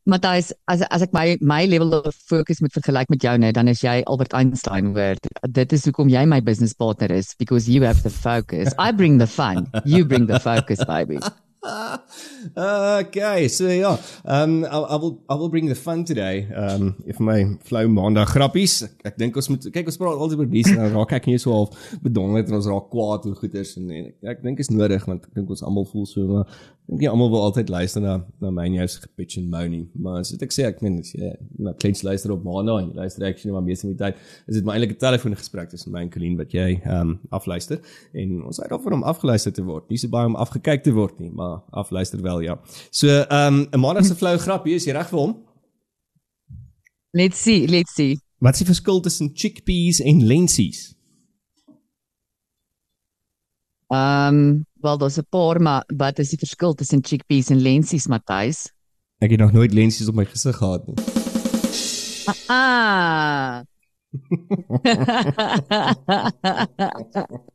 Matthys, 0.06 0.52
as 0.68 0.84
as 0.94 1.02
ek 1.02 1.14
my 1.14 1.38
my 1.42 1.66
level 1.66 1.96
of 1.98 2.14
focus 2.30 2.62
moet 2.62 2.74
vergelyk 2.74 3.10
met 3.10 3.24
jou 3.26 3.34
net, 3.42 3.56
dan 3.58 3.68
is 3.68 3.82
jy 3.82 4.04
Albert 4.06 4.36
Einstein 4.38 4.94
hoor. 4.94 5.18
Dit 5.50 5.74
is 5.74 5.86
hoekom 5.90 6.12
jy 6.14 6.26
my 6.30 6.40
business 6.40 6.74
partner 6.74 7.10
is 7.12 7.34
because 7.40 7.66
you 7.68 7.82
have 7.82 8.04
the 8.04 8.14
focus. 8.14 8.74
I 8.78 8.92
bring 8.92 9.18
the 9.18 9.28
fun. 9.28 9.66
You 9.84 10.06
bring 10.06 10.28
the 10.28 10.40
focus, 10.40 10.86
baby. 10.86 11.18
okay, 13.00 13.48
so 13.48 13.68
ja, 13.68 13.98
um 14.24 14.64
I, 14.64 14.68
I 14.68 14.96
will 14.96 15.24
I 15.30 15.36
will 15.36 15.50
bring 15.50 15.68
the 15.68 15.76
fun 15.76 16.06
today. 16.06 16.48
Um 16.56 16.96
if 17.06 17.20
my 17.20 17.58
flou 17.66 17.88
maandag 17.90 18.30
grappies. 18.34 18.84
Ek, 18.86 18.94
ek 19.12 19.18
dink 19.22 19.38
ons 19.40 19.50
moet 19.50 19.68
kyk 19.74 19.90
ons 19.90 20.00
praat 20.02 20.22
altyd 20.22 20.44
oor 20.44 20.52
mense 20.52 20.76
en 20.76 20.94
raak 20.94 21.16
ek 21.18 21.30
nie 21.32 21.40
so 21.42 21.56
half 21.56 21.98
bedonderd 22.04 22.52
en 22.52 22.60
ons 22.60 22.70
raak 22.70 22.90
kwaad 22.94 23.28
oor 23.30 23.38
goeders 23.40 23.76
en, 23.80 23.90
en 23.90 24.10
ek, 24.12 24.18
ek 24.36 24.44
dink 24.46 24.62
is 24.62 24.72
nodig 24.74 25.06
want 25.10 25.26
ek 25.26 25.38
dink 25.40 25.54
ons 25.56 25.66
almal 25.66 25.88
voel 25.90 26.08
so 26.10 26.28
maar 26.30 26.46
ek 26.46 26.92
dink 26.92 27.06
nie 27.06 27.10
almal 27.10 27.32
wil 27.34 27.48
altyd 27.48 27.74
luister 27.74 28.04
na 28.06 28.20
na 28.44 28.54
my 28.54 28.68
jou 28.76 28.88
se 28.94 29.02
gepitch 29.08 29.40
en 29.42 29.50
moan 29.50 29.72
nie. 29.74 29.86
Maar 29.98 30.22
as 30.22 30.36
ek 30.38 30.54
sê 30.54 30.68
ek 30.70 30.84
meen 30.86 31.00
as 31.02 31.14
jy 31.16 31.34
na 31.58 31.74
kleins 31.82 32.06
luister 32.06 32.36
op 32.36 32.46
maandag 32.46 32.84
en 32.84 32.92
jy 32.94 33.00
luister 33.02 33.42
sien 33.42 33.56
maar 33.56 33.66
meeste 33.66 33.88
van 33.88 33.96
die 33.96 34.02
tyd 34.04 34.22
is 34.46 34.60
dit 34.60 34.66
maar 34.68 34.78
eintlik 34.78 34.96
'n 34.96 35.02
telefoongesprek 35.08 35.74
tussen 35.74 35.92
my 35.92 36.06
en 36.06 36.14
Colleen 36.14 36.38
wat 36.38 36.54
jy 36.54 36.82
um 36.86 37.18
afluister 37.32 37.82
en 38.14 38.44
ons 38.46 38.62
het 38.62 38.70
daarvoor 38.70 39.00
om 39.00 39.04
afgeluister 39.04 39.54
te 39.54 39.64
word. 39.66 39.90
Nie 39.90 39.98
so 39.98 40.10
baie 40.10 40.30
om 40.30 40.36
afgekyk 40.36 40.84
te 40.84 40.94
word 40.94 41.20
nie, 41.20 41.32
maar 41.32 41.55
afluister 41.70 42.22
wel 42.22 42.40
ja. 42.40 42.60
So 42.90 43.08
ehm 43.08 43.54
um, 43.54 43.68
'n 43.72 43.80
maandag 43.80 44.06
se 44.06 44.16
flou 44.16 44.38
grappie, 44.38 44.76
is 44.76 44.86
jy 44.86 44.92
reg 44.92 45.10
vir 45.10 45.20
hom? 45.20 45.44
Let's 47.12 47.42
see, 47.42 47.68
let's 47.68 47.94
see. 47.94 48.20
Wat 48.38 48.54
is 48.54 48.60
die 48.60 48.68
verskil 48.68 49.00
tussen 49.00 49.30
chickpeas 49.34 50.00
en 50.00 50.26
lensies? 50.26 50.96
Ehm, 53.88 54.36
um, 54.36 54.66
wel 54.82 54.98
daar's 54.98 55.18
'n 55.18 55.26
paar, 55.30 55.62
maar 55.62 55.84
wat 55.98 56.20
is 56.20 56.30
die 56.30 56.38
verskil 56.38 56.74
tussen 56.74 57.04
chickpeas 57.04 57.50
en 57.50 57.62
lensies, 57.62 58.08
Matthys? 58.08 58.74
Ek 59.18 59.32
het 59.32 59.40
nog 59.40 59.52
nooit 59.52 59.74
lensies 59.74 60.08
op 60.08 60.16
my 60.16 60.26
gesig 60.26 60.58
gehad 60.58 60.88
nie. 60.88 60.96
Ah. 62.48 63.62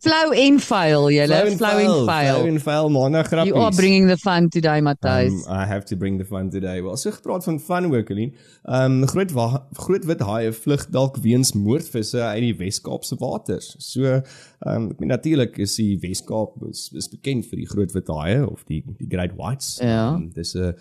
Flow 0.00 0.32
en 0.32 0.58
file, 0.60 1.12
julle, 1.12 1.38
flow 1.56 1.78
en 1.78 1.86
Flow 1.86 2.08
file. 2.08 2.46
en 2.48 2.60
file 2.60 2.90
maandag 2.90 3.28
grappies. 3.28 3.52
You 3.52 3.64
are 3.64 3.74
bringing 3.76 4.08
the 4.08 4.16
fun 4.16 4.48
today, 4.48 4.80
Matthys. 4.80 5.46
Um, 5.46 5.52
I 5.52 5.66
have 5.66 5.84
to 5.86 5.96
bring 5.96 6.18
the 6.18 6.24
fun 6.24 6.50
today. 6.50 6.82
Wel, 6.82 6.96
so 6.96 7.10
gepraat 7.10 7.44
van 7.44 7.60
fun 7.60 7.90
ook, 7.94 8.06
Colleen. 8.06 8.34
Um 8.64 9.06
groot 9.08 9.32
groot 9.72 10.04
wit 10.04 10.20
haie 10.20 10.52
vlug 10.52 10.86
dalk 10.90 11.16
weens 11.24 11.52
moordvisse 11.52 12.20
uit 12.22 12.40
die 12.40 12.56
Wes-Kaapse 12.56 13.16
waters. 13.20 13.74
So 13.78 14.20
um 14.66 14.90
ek 14.90 14.98
meen 15.00 15.12
natuurlik 15.12 15.58
is 15.58 15.76
die 15.80 15.98
Wes-Kaap 16.02 16.60
is, 16.70 16.88
is 16.96 17.08
bekend 17.12 17.46
vir 17.50 17.62
die 17.62 17.68
groot 17.68 17.92
wit 17.96 18.08
haie 18.08 18.40
of 18.46 18.64
die 18.68 18.82
die 18.98 19.08
great 19.08 19.36
whites. 19.36 19.78
Ja. 19.82 20.14
Um, 20.14 20.30
dis 20.34 20.54
'n 20.56 20.74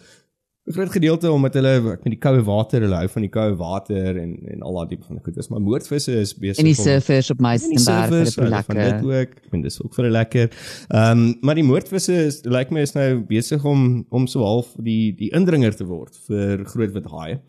groot 0.65 0.91
gedeelte 0.91 1.32
omdat 1.32 1.54
hulle 1.54 1.72
ek 1.93 2.04
meen 2.06 2.13
die 2.13 2.22
koue 2.22 2.41
water, 2.45 2.82
hulle 2.82 2.95
hou 2.95 3.08
van 3.10 3.22
die 3.26 3.32
koue 3.34 3.56
water 3.58 4.17
en 4.22 4.36
en 4.54 4.62
al 4.62 4.74
daai 4.80 4.88
tipe 4.91 5.06
van 5.08 5.19
goed. 5.24 5.36
Dis 5.36 5.50
maar 5.50 5.62
moordvisse 5.62 6.12
is 6.19 6.34
besig 6.38 6.60
En 6.60 6.65
die 6.69 6.76
surfers 6.78 7.32
op 7.32 7.38
die 7.38 7.45
Meistenberg, 7.48 8.10
surfers, 8.10 8.36
hulle 8.36 8.50
hulle 8.50 8.63
van 8.63 8.76
dit 8.76 8.86
lekker. 8.86 9.22
ook. 9.22 9.39
Ek 9.45 9.50
vind 9.56 9.63
dis 9.63 9.82
ook 9.82 9.95
vir 9.95 10.04
hulle 10.04 10.17
lekker. 10.17 10.52
Ehm 10.89 11.24
um, 11.24 11.38
maar 11.41 11.56
die 11.56 11.63
moordvisse 11.63 12.13
is 12.28 12.43
lyk 12.45 12.54
like 12.54 12.74
my 12.74 12.82
is 12.86 12.93
nou 12.93 13.24
besig 13.30 13.65
om 13.65 14.06
om 14.10 14.28
so 14.28 14.45
half 14.45 14.76
die 14.78 15.15
die 15.15 15.32
indringer 15.34 15.76
te 15.76 15.86
word 15.89 16.15
vir 16.28 16.63
groot 16.65 16.93
wit 16.93 17.10
haie. 17.15 17.39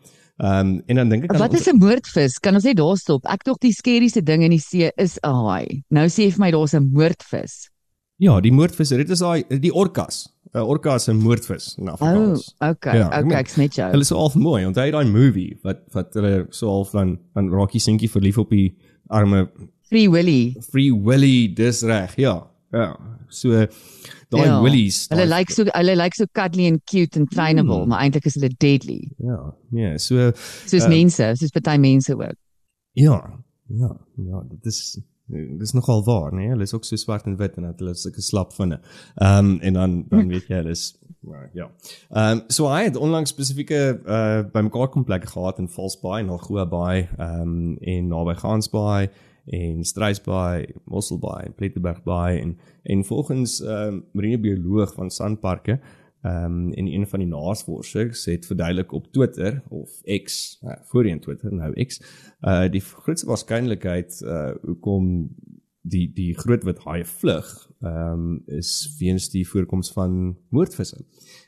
Ehm 0.41 0.71
um, 0.71 0.81
en 0.87 0.95
dan 0.95 1.09
dink 1.13 1.23
ek 1.29 1.37
Wat 1.37 1.53
is 1.53 1.67
'n 1.69 1.77
moordvis? 1.77 2.39
Kan 2.39 2.55
ons 2.55 2.63
net 2.63 2.77
daar 2.77 2.97
stop? 2.97 3.25
Ek 3.29 3.43
dog 3.45 3.57
die 3.61 3.73
skerieste 3.73 4.23
ding 4.23 4.41
in 4.43 4.49
die 4.49 4.59
see 4.59 4.89
is 4.97 5.19
'n 5.21 5.29
haai. 5.45 5.83
Nou 5.89 6.07
sê 6.07 6.25
jy 6.25 6.31
vir 6.31 6.39
my 6.39 6.51
daar's 6.51 6.73
'n 6.73 6.89
moordvis. 6.89 7.69
Ja, 8.17 8.39
die 8.41 8.51
moordvisse, 8.51 8.97
dit 8.97 9.09
is 9.09 9.19
daai 9.19 9.43
die 9.49 9.73
orcas. 9.73 10.30
'n 10.53 10.61
Orca 10.61 10.95
is 10.95 11.07
'n 11.09 11.15
moordvis 11.21 11.77
in 11.77 11.87
Oh, 11.89 11.93
Afrikaans. 11.93 12.53
okay. 12.59 12.97
Ja, 12.97 13.07
okay, 13.19 13.39
ek's 13.39 13.55
net 13.57 13.73
jou. 13.75 13.89
Hulle 13.91 14.01
is 14.01 14.07
so 14.07 14.17
half 14.17 14.35
mooi. 14.35 14.65
Onthou 14.65 14.83
jy 14.85 14.91
daai 14.91 15.05
movie 15.11 15.57
wat 15.63 15.79
wat 15.93 16.13
hulle 16.13 16.45
so 16.49 16.67
half 16.69 16.91
dan 16.91 17.17
dan 17.35 17.49
raak 17.49 17.71
jy 17.73 17.79
seentjie 17.79 18.09
verlief 18.11 18.37
op 18.37 18.49
die 18.49 18.75
arme 19.09 19.49
Free 19.87 20.09
Willy. 20.09 20.55
Free 20.71 20.91
Willy 20.93 21.53
dis 21.53 21.81
reg. 21.83 22.15
Ja. 22.17 22.47
Ja. 22.73 22.95
So 23.29 23.49
daai 24.29 24.45
Ja. 24.45 24.61
willies. 24.61 25.07
Hulle 25.09 25.25
lyk 25.27 25.49
so 25.51 25.63
hulle 25.73 25.95
lyk 25.95 26.13
so 26.15 26.25
cuddly 26.33 26.65
en 26.67 26.79
cute 26.85 27.19
en 27.19 27.25
trainable, 27.27 27.81
Mm. 27.83 27.87
maar 27.89 27.99
eintlik 28.03 28.25
is 28.25 28.35
hulle 28.35 28.49
deadly. 28.57 29.11
Ja, 29.19 29.53
ja, 29.71 29.97
so 29.97 30.31
Soos 30.65 30.83
Uh, 30.83 30.89
mense, 30.89 31.33
soos 31.35 31.51
party 31.51 31.77
mense 31.77 32.13
ook. 32.15 32.35
Ja, 32.93 33.21
ja, 33.69 33.97
ja, 34.17 34.43
dit 34.49 34.65
is 34.65 34.99
dit 35.31 35.61
is 35.61 35.73
nogal 35.77 36.03
waar, 36.03 36.33
nee. 36.33 36.49
Hulle 36.51 36.67
is 36.67 36.73
ook 36.73 36.85
so 36.85 36.99
swart 36.99 37.25
en 37.25 37.37
wit 37.39 37.55
en 37.57 37.69
dat 37.69 37.79
hulle 37.79 37.95
sulke 37.95 38.21
slap 38.21 38.53
vinne. 38.53 38.79
Ehm 39.15 39.37
um, 39.45 39.59
en 39.59 39.73
dan 39.73 40.03
dan 40.09 40.27
weet 40.27 40.47
jy 40.47 40.61
hulle 40.61 40.75
is 40.75 40.91
nou, 41.19 41.47
ja. 41.53 41.69
Ehm 42.09 42.37
um, 42.37 42.43
so 42.47 42.69
hy 42.69 42.83
het 42.83 42.99
onlangs 42.99 43.33
spesifieke 43.33 43.81
uh 44.05 44.43
bymekaar 44.51 44.89
kom 44.89 45.03
plekke 45.03 45.27
gehad 45.27 45.59
in 45.59 45.69
Valsbaai 45.69 46.21
en 46.23 46.29
Algoa 46.29 46.65
Baai, 46.65 47.07
ehm 47.17 47.41
um, 47.41 47.77
en 47.81 48.07
naby 48.07 48.35
Gansbaai 48.35 49.09
en 49.45 49.83
Struisbaai, 49.83 50.67
Mosselbaai 50.85 51.45
en 51.45 51.55
Plettenberg 51.55 52.03
Baai 52.03 52.39
en 52.39 52.57
en 52.83 53.03
volgens 53.05 53.61
ehm 53.61 53.87
um, 53.87 54.05
marinebioloog 54.11 54.93
van 54.93 55.11
Sanparke 55.11 55.79
Ehm 56.21 56.45
um, 56.45 56.73
en 56.73 56.87
een 56.87 57.07
van 57.07 57.19
die 57.19 57.27
navorsers 57.27 58.25
het 58.25 58.45
verduidelik 58.45 58.91
op 58.91 59.11
Twitter 59.11 59.63
of 59.69 60.01
X, 60.23 60.59
uh, 60.63 60.75
voorheen 60.83 61.19
Twitter, 61.19 61.53
nou 61.53 61.85
X, 61.85 62.01
uh 62.41 62.69
die 62.69 62.81
grootste 62.81 63.27
waarskynlikheid 63.27 64.21
uh 64.21 64.51
hoekom 64.61 65.29
die 65.81 66.11
die 66.13 66.33
groot 66.37 66.63
wit 66.63 66.83
haie 66.85 67.05
vlug, 67.05 67.49
ehm 67.81 68.13
um, 68.13 68.43
is 68.45 68.95
weens 68.99 69.29
die 69.33 69.47
voorkoms 69.47 69.91
van 69.91 70.37
moordvisse. 70.49 71.01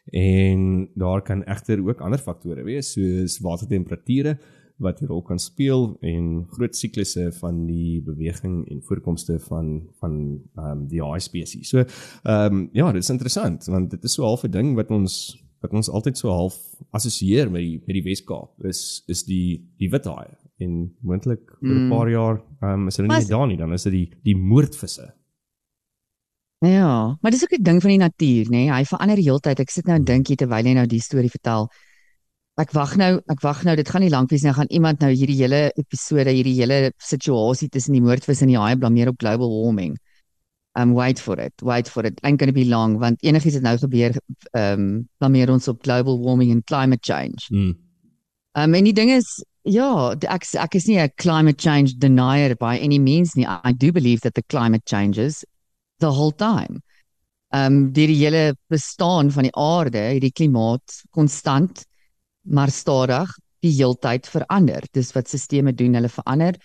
En 0.05 0.89
daar 0.95 1.21
kan 1.21 1.43
egter 1.43 1.85
ook 1.87 2.01
ander 2.01 2.19
faktore 2.19 2.63
wees 2.63 2.91
soos 2.91 3.39
watertemperature 3.39 4.37
wat 4.77 5.01
'n 5.01 5.05
rol 5.05 5.21
kan 5.21 5.39
speel 5.39 5.97
en 6.01 6.45
groot 6.49 6.75
siklusse 6.75 7.31
van 7.31 7.65
die 7.65 8.01
beweging 8.01 8.69
en 8.69 8.81
voorkomste 8.81 9.39
van 9.39 9.87
van 9.99 10.41
ehm 10.55 10.71
um, 10.71 10.87
die 10.87 11.01
haai 11.01 11.19
spesies. 11.19 11.69
So 11.69 11.77
ehm 12.23 12.53
um, 12.53 12.69
ja, 12.73 12.91
dit 12.91 13.03
is 13.03 13.09
interessant 13.09 13.65
want 13.65 13.91
dit 13.91 14.03
is 14.03 14.13
so 14.13 14.23
half 14.23 14.43
'n 14.43 14.51
ding 14.51 14.75
wat 14.75 14.89
ons 14.91 15.43
wat 15.61 15.71
ons 15.71 15.89
altyd 15.89 16.17
so 16.17 16.29
half 16.29 16.57
assosieer 16.91 17.51
met 17.51 17.61
die 17.61 17.79
met 17.87 17.95
die 17.95 18.03
Wes-Kaap 18.03 18.63
is 18.63 19.03
is 19.07 19.23
die 19.23 19.63
die 19.77 19.89
wit 19.89 20.05
haai 20.05 20.29
en 20.57 20.95
moontlik 21.01 21.51
oor 21.61 21.75
'n 21.75 21.85
Mm. 21.85 21.89
paar 21.89 22.09
jaar 22.09 22.41
ehm 22.61 22.81
um, 22.81 22.87
is 22.87 22.97
hulle 22.97 23.07
nie 23.07 23.27
daar 23.27 23.47
nie, 23.47 23.57
dan 23.57 23.73
is 23.73 23.83
dit 23.83 23.93
die 23.93 24.09
die 24.23 24.35
moordvisse. 24.37 25.13
Ja, 26.63 27.17
maar 27.21 27.31
dis 27.31 27.43
ook 27.43 27.59
'n 27.59 27.63
ding 27.63 27.81
van 27.81 27.89
die 27.89 27.99
natuur, 27.99 28.45
nê? 28.45 28.49
Nee? 28.49 28.71
Hy 28.71 28.85
verander 28.85 29.15
die 29.15 29.25
hele 29.25 29.39
tyd. 29.39 29.59
Ek 29.59 29.69
sit 29.69 29.85
nou 29.85 29.97
en 29.97 30.03
dink 30.03 30.27
hier 30.27 30.37
terwyl 30.37 30.65
jy 30.65 30.73
nou 30.73 30.85
die 30.85 31.01
storie 31.01 31.29
vertel. 31.29 31.67
Ek 32.61 32.73
wag 32.77 32.97
nou, 33.01 33.17
ek 33.33 33.39
wag 33.41 33.63
nou, 33.65 33.73
dit 33.79 33.89
gaan 33.89 34.03
nie 34.05 34.11
lank 34.13 34.29
wees 34.29 34.43
nie, 34.43 34.51
nou 34.51 34.57
gaan 34.59 34.69
iemand 34.69 35.01
nou 35.01 35.09
hierdie 35.09 35.39
hele 35.39 35.71
episode, 35.73 36.29
hierdie 36.29 36.53
hele 36.59 36.91
situasie 37.01 37.69
tussen 37.73 37.95
die 37.97 38.01
moordvis 38.03 38.43
en 38.45 38.51
die 38.51 38.59
haai 38.61 38.75
blameer 38.77 39.09
op 39.09 39.17
global 39.23 39.49
warming. 39.49 39.95
Um 40.77 40.93
wait 40.97 41.19
for 41.21 41.39
it. 41.39 41.53
Wait 41.61 41.89
for 41.89 42.05
it. 42.05 42.19
Ain't 42.23 42.39
going 42.41 42.49
to 42.49 42.53
be 42.53 42.65
long 42.65 42.99
want 43.01 43.21
enigiets 43.25 43.57
wat 43.57 43.65
nou 43.65 43.77
gebeur, 43.81 44.17
um 44.57 45.07
blameer 45.21 45.49
ons 45.53 45.69
op 45.69 45.81
global 45.85 46.19
warming 46.21 46.51
en 46.53 46.61
climate 46.69 47.01
change. 47.05 47.49
Mm. 47.49 47.73
Um 48.53 48.77
en 48.77 48.89
die 48.89 48.93
ding 48.93 49.09
is 49.13 49.41
Ja, 49.63 50.11
ek 50.27 50.43
ek 50.59 50.75
is 50.75 50.87
nie 50.87 50.99
'n 50.99 51.09
climate 51.15 51.57
change 51.57 51.95
denier 51.97 52.53
by 52.59 52.77
any 52.77 52.99
means 52.99 53.35
nie. 53.35 53.45
I 53.47 53.71
do 53.71 53.93
believe 53.93 54.19
that 54.21 54.35
the 54.35 54.43
climate 54.43 54.83
changes 54.85 55.45
the 55.99 56.11
whole 56.11 56.33
time. 56.33 56.83
Um, 57.53 57.93
deur 57.93 58.07
die 58.07 58.17
hele 58.17 58.55
bestaan 58.67 59.31
van 59.31 59.43
die 59.43 59.55
aarde 59.55 59.99
het 59.99 60.21
die 60.21 60.33
klimaat 60.33 61.03
konstant 61.11 61.85
maar 62.43 62.71
stadig 62.71 63.31
die 63.63 63.71
heeltyd 63.71 64.27
verander. 64.27 64.83
Dis 64.91 65.11
wat 65.15 65.29
sisteme 65.31 65.73
doen, 65.73 65.93
hulle 65.93 66.09
verander. 66.09 66.57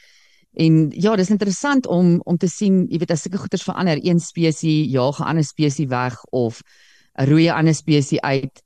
En 0.58 0.90
ja, 0.90 1.16
dis 1.16 1.30
interessant 1.30 1.86
om 1.86 2.20
om 2.24 2.36
te 2.36 2.48
sien, 2.48 2.86
jy 2.90 2.98
weet 2.98 3.10
as 3.14 3.22
sulke 3.22 3.38
goeters 3.38 3.62
verander, 3.62 4.00
een 4.02 4.18
spesies 4.20 4.90
jaag 4.90 5.20
'n 5.20 5.28
ander 5.30 5.44
spesies 5.44 5.88
weg 5.88 6.16
of 6.32 6.62
'n 7.18 7.26
roei 7.28 7.46
'n 7.48 7.54
ander 7.54 7.74
spesies 7.74 8.20
uit. 8.20 8.62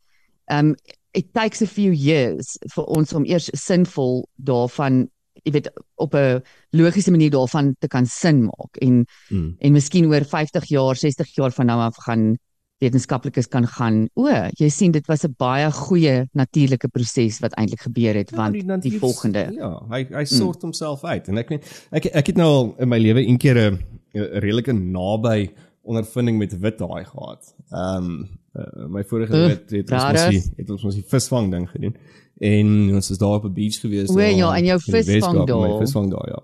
Um 0.50 0.74
it 1.14 1.32
takes 1.34 1.60
a 1.62 1.66
few 1.66 1.92
years 1.92 2.56
vir 2.74 2.84
ons 2.84 3.12
om 3.12 3.24
eers 3.24 3.50
sinvol 3.52 4.28
daarvan, 4.36 5.08
jy 5.44 5.52
weet, 5.52 5.68
op 5.96 6.14
'n 6.14 6.40
logiese 6.70 7.10
manier 7.10 7.30
daarvan 7.30 7.74
te 7.78 7.88
kan 7.88 8.06
sin 8.06 8.44
maak 8.44 8.76
en 8.80 9.04
Mm. 9.30 9.56
en 9.60 9.72
miskien 9.72 10.06
oor 10.06 10.24
50 10.24 10.64
jaar, 10.68 10.96
60 10.96 11.34
jaar 11.34 11.50
van 11.52 11.66
nou 11.66 11.80
af 11.80 11.96
gaan 11.96 12.38
wetenskaplikes 12.82 13.48
kan 13.52 13.66
gaan, 13.76 14.02
o, 14.18 14.28
jy 14.58 14.68
sien 14.74 14.92
dit 14.92 15.06
was 15.10 15.24
'n 15.24 15.34
baie 15.38 15.70
goeie 15.70 16.26
natuurlike 16.34 16.88
proses 16.88 17.38
wat 17.40 17.54
eintlik 17.54 17.80
gebeur 17.86 18.14
het 18.18 18.30
want 18.34 18.52
die, 18.58 18.64
natuur- 18.64 18.98
volgende 18.98 19.46
Ja, 19.54 19.72
hy 19.90 20.06
hy 20.10 20.24
sort 20.24 20.58
mm. 20.62 20.68
homself 20.68 21.04
uit 21.04 21.28
en 21.28 21.38
ek 21.38 21.48
weet 21.48 21.64
ek 21.92 22.06
ek 22.12 22.26
het 22.26 22.36
nou 22.36 22.48
al 22.48 22.74
in 22.78 22.88
my 22.88 22.98
lewe 22.98 23.22
een 23.26 23.38
keer 23.38 23.56
'n 23.70 23.78
redelike 24.14 24.72
naby 24.72 25.50
ondervinding 25.82 26.38
met 26.38 26.58
wit 26.60 26.78
haai 26.80 27.04
gehad. 27.04 27.54
Ehm 27.70 28.04
um, 28.04 28.28
uh, 28.54 28.86
my 28.88 29.02
vorige 29.04 29.32
Ugh, 29.32 29.46
wet 29.48 29.70
het 29.70 29.90
ons 29.90 30.04
mos 30.12 30.28
die 30.28 30.42
het 30.56 30.70
ons 30.70 30.82
mos 30.82 30.94
die 30.94 31.04
visvang 31.08 31.50
ding 31.50 31.68
gedoen. 31.70 31.96
En 32.42 32.94
ons 32.94 33.10
is 33.10 33.18
daar 33.18 33.34
op 33.38 33.44
'n 33.44 33.52
beach 33.54 33.80
gewees. 33.80 34.10
O, 34.10 34.14
daar 34.14 34.30
ja, 34.30 34.56
en 34.56 34.64
jou 34.64 34.78
die 34.84 34.92
visvang 34.94 35.38
Weskaap, 35.38 35.48
My 35.48 35.68
daar. 35.68 35.78
visvang 35.80 36.10
daar, 36.10 36.28
ja. 36.28 36.42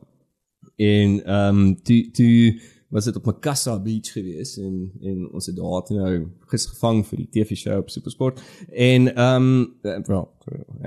En 0.76 1.24
ehm 1.24 1.58
um, 1.58 1.82
toe 1.82 2.10
toe 2.10 2.60
was 2.88 3.04
dit 3.04 3.16
op 3.16 3.24
Makassa 3.24 3.78
Beach 3.80 4.12
gewees 4.12 4.56
en 4.58 4.92
en 5.00 5.28
ons 5.32 5.46
het 5.46 5.56
daar 5.56 5.82
toe 5.84 5.98
nou 5.98 6.14
gesgevang 6.52 7.04
vir 7.06 7.22
die 7.24 7.28
TV 7.36 7.56
show 7.56 7.76
op 7.82 7.90
SuperSport. 7.92 8.40
En 8.72 9.14
ehm 9.14 9.52
um, 9.82 10.02
wel 10.06 10.28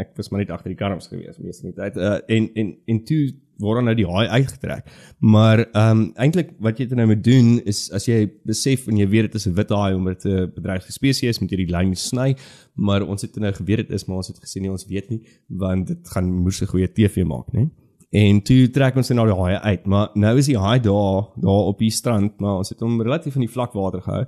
ek 0.01 0.15
was 0.15 0.29
maar 0.29 0.39
net 0.41 0.49
agter 0.49 0.73
die 0.73 0.79
karms 0.79 1.07
gewees 1.07 1.37
meeste 1.37 1.67
van 1.67 1.73
die 1.73 1.79
tyd. 1.81 1.97
Uh, 1.97 2.37
en 2.37 2.49
en 2.53 2.75
en 2.85 3.03
toe 3.05 3.21
word 3.61 3.77
dan 3.77 3.89
nou 3.91 3.95
die 3.95 4.07
haai 4.07 4.27
uitgetrek. 4.27 4.89
Maar 5.19 5.65
ehm 5.65 5.99
um, 5.99 6.03
eintlik 6.15 6.55
wat 6.59 6.79
jy 6.81 6.87
dan 6.89 7.03
nou 7.03 7.11
moet 7.13 7.23
doen 7.23 7.59
is 7.69 7.83
as 7.93 8.07
jy 8.09 8.23
besef 8.49 8.87
en 8.89 8.97
jy 8.97 9.07
weet 9.11 9.29
dit 9.29 9.37
is 9.41 9.47
'n 9.47 9.53
wit 9.59 9.69
haai 9.69 9.93
omdat 9.93 10.21
dit 10.23 10.31
'n 10.31 10.51
bedreigde 10.55 10.91
spesies 10.91 11.29
is, 11.35 11.39
moet 11.39 11.51
jy 11.51 11.65
die 11.65 11.75
lyn 11.75 11.95
sny. 11.95 12.35
Maar 12.75 13.05
ons 13.05 13.21
het 13.21 13.35
nou 13.35 13.53
geweet 13.53 13.87
dit 13.87 13.91
is, 13.91 14.05
maar 14.05 14.17
ons 14.17 14.27
het 14.27 14.39
gesê 14.39 14.61
nee, 14.61 14.71
ons 14.71 14.85
weet 14.85 15.09
nie 15.09 15.21
want 15.47 15.87
dit 15.87 16.09
gaan 16.09 16.33
moes 16.33 16.61
'n 16.61 16.65
goeie 16.73 16.87
TV 16.87 17.23
maak, 17.25 17.53
né? 17.53 17.69
En 18.11 18.41
toe 18.43 18.69
trek 18.75 18.95
ons 18.99 19.09
nou 19.15 19.23
die 19.29 19.35
haai 19.39 19.55
uit, 19.71 19.85
maar 19.87 20.09
nou 20.19 20.33
is 20.37 20.49
die 20.51 20.57
haai 20.59 20.79
daar 20.83 21.29
daar 21.39 21.69
op 21.71 21.79
die 21.79 21.91
strand, 21.91 22.39
maar 22.43 22.57
ons 22.59 22.69
het 22.73 22.79
hom 22.83 22.99
relatief 23.01 23.35
in 23.39 23.45
die 23.45 23.51
vlakwater 23.51 24.01
gehou. 24.03 24.25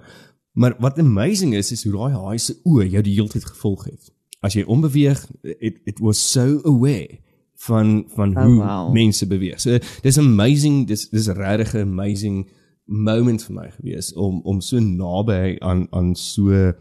Maar 0.55 0.75
wat 0.79 0.99
amazing 0.99 1.53
is 1.57 1.71
is 1.71 1.83
hoe 1.83 1.93
daai 1.97 2.13
haai 2.13 2.37
se 2.39 2.55
oë 2.63 2.85
jou 2.93 3.01
die 3.03 3.15
hele 3.17 3.27
tyd 3.33 3.45
gevolg 3.45 3.85
het. 3.89 4.11
As 4.43 4.55
jy 4.55 4.63
onbeweeg, 4.63 5.25
it 5.59 5.81
it 5.85 5.99
was 5.99 6.21
so 6.31 6.61
aware 6.63 7.19
van 7.67 8.05
van 8.15 8.37
Oh, 8.37 8.43
hoe 8.43 8.55
wow. 8.63 8.93
mense 8.93 9.27
beweeg. 9.27 9.59
So 9.59 9.77
dis 10.01 10.17
amazing, 10.17 10.87
dis 10.87 11.09
dis 11.09 11.27
regtig 11.27 11.73
'n 11.75 11.87
amazing 11.89 12.47
moment 12.85 13.43
vir 13.43 13.55
my 13.55 13.69
gewees 13.71 14.13
om 14.13 14.41
om 14.43 14.61
so 14.61 14.79
naby 14.79 15.57
aan 15.59 15.87
aan 15.91 16.15
so 16.15 16.51
'n 16.51 16.73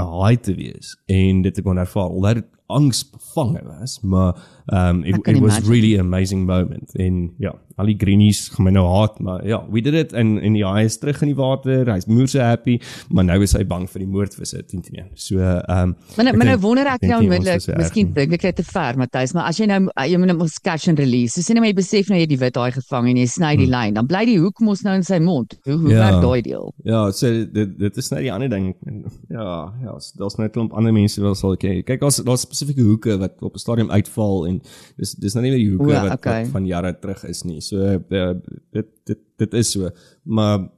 haai 0.00 0.36
te 0.40 0.54
wees 0.54 0.96
en 1.06 1.42
dit 1.42 1.54
te 1.54 1.62
kon 1.62 1.76
ervaar. 1.78 2.10
Alhoewel 2.10 2.42
angsbevange 2.74 3.62
was, 3.66 4.00
maar 4.02 4.34
um 4.72 5.02
it, 5.04 5.16
it 5.28 5.38
was 5.40 5.58
imagine. 5.58 5.70
really 5.72 5.94
an 5.98 6.06
amazing 6.06 6.46
moment. 6.46 6.94
En 6.96 7.34
ja, 7.38 7.52
al 7.76 7.86
die 7.90 7.96
greenies 7.98 8.48
gaan 8.54 8.64
my 8.64 8.70
nou 8.72 8.84
haat, 8.86 9.18
maar 9.20 9.42
ja, 9.46 9.58
we 9.70 9.80
did 9.82 9.94
it 9.98 10.12
en 10.12 10.38
en 10.40 10.54
die 10.56 10.62
haai 10.64 10.84
is 10.86 10.96
terug 10.98 11.20
in 11.22 11.28
die 11.32 11.36
water. 11.36 11.84
Hy's 11.92 12.06
moer 12.06 12.28
so 12.30 12.38
happy, 12.40 12.78
maar 13.10 13.24
nou 13.28 13.36
is 13.42 13.52
hy 13.52 13.64
bang 13.66 13.84
vir 13.90 14.04
die 14.04 14.08
moordvisse 14.08 14.62
10 14.70 14.82
teen 14.86 15.00
1. 15.02 15.10
So 15.14 15.36
um 15.42 15.94
Maar 16.16 16.24
nou, 16.24 16.36
maar 16.36 16.46
nou 16.46 16.46
dink- 16.56 16.62
wonder 16.62 16.86
ek 16.94 17.02
nou 17.02 17.18
onmiddellik, 17.24 17.66
miskien 17.76 18.12
dink 18.16 18.32
ek 18.38 18.40
dit 18.48 18.56
te 18.56 18.64
ver, 18.70 18.96
Matthys, 18.96 19.34
maar 19.34 19.50
as 19.50 19.58
jy 19.60 19.66
nou 19.66 19.80
jy 20.08 20.16
moet 20.22 20.30
nou 20.32 20.38
mos 20.38 20.56
catch 20.64 20.88
and 20.88 20.98
release. 21.02 21.34
So 21.34 21.42
sien 21.42 21.56
jy 21.56 21.60
maar 21.64 21.72
jy 21.72 21.78
besef 21.82 22.08
nou 22.08 22.18
jy 22.20 22.26
die 22.32 22.38
wit 22.40 22.56
haai 22.56 22.72
gevang 22.78 23.10
en 23.10 23.16
jy 23.20 23.26
sny 23.26 23.52
die 23.60 23.68
lyn, 23.68 23.94
dan 23.94 24.06
bly 24.06 24.24
die 24.24 24.38
hoek 24.38 24.60
mos 24.64 24.82
nou 24.86 24.94
in 24.96 25.02
sy 25.04 25.18
mond. 25.18 25.58
Hoe 25.64 25.74
hoe 25.74 25.82
Hmm. 25.84 25.90
Ja. 25.90 26.08
werk 26.10 26.22
daai 26.22 26.40
deel? 26.42 26.72
Ja, 26.84 27.10
so 27.12 27.28
dit 27.44 27.76
dit 27.78 27.96
is 27.96 28.08
nou 28.10 28.22
die 28.22 28.32
ander 28.32 28.48
ding. 28.48 28.74
Ja, 29.28 29.72
ja, 29.82 29.98
daar's 30.16 30.36
net 30.38 30.48
'n 30.48 30.52
klomp 30.56 30.72
ander 30.72 30.92
mense 30.92 31.20
wat 31.20 31.36
sal 31.36 31.56
kyk. 31.56 31.84
Kyk, 31.86 32.00
daar's 32.00 32.16
daar's 32.24 32.46
spesifieke 32.64 32.88
hoeke 32.88 33.18
wat 33.20 33.42
op 33.42 33.54
'n 33.54 33.58
stadium 33.62 33.90
uitval 33.90 34.46
en 34.46 34.60
dis 34.96 35.14
dis 35.14 35.34
nou 35.34 35.44
nie 35.44 35.52
meer 35.52 35.62
die 35.62 35.70
hoeke 35.76 35.92
O, 35.92 36.08
wat, 36.08 36.12
okay. 36.18 36.42
wat 36.42 36.50
van 36.50 36.66
jare 36.66 36.98
terug 36.98 37.24
is 37.24 37.42
nie. 37.44 37.60
So 37.60 37.76
uh, 38.08 38.32
dit 38.72 38.86
dit 39.04 39.18
dit 39.36 39.54
is 39.54 39.70
so. 39.70 39.90
Maar 40.22 40.68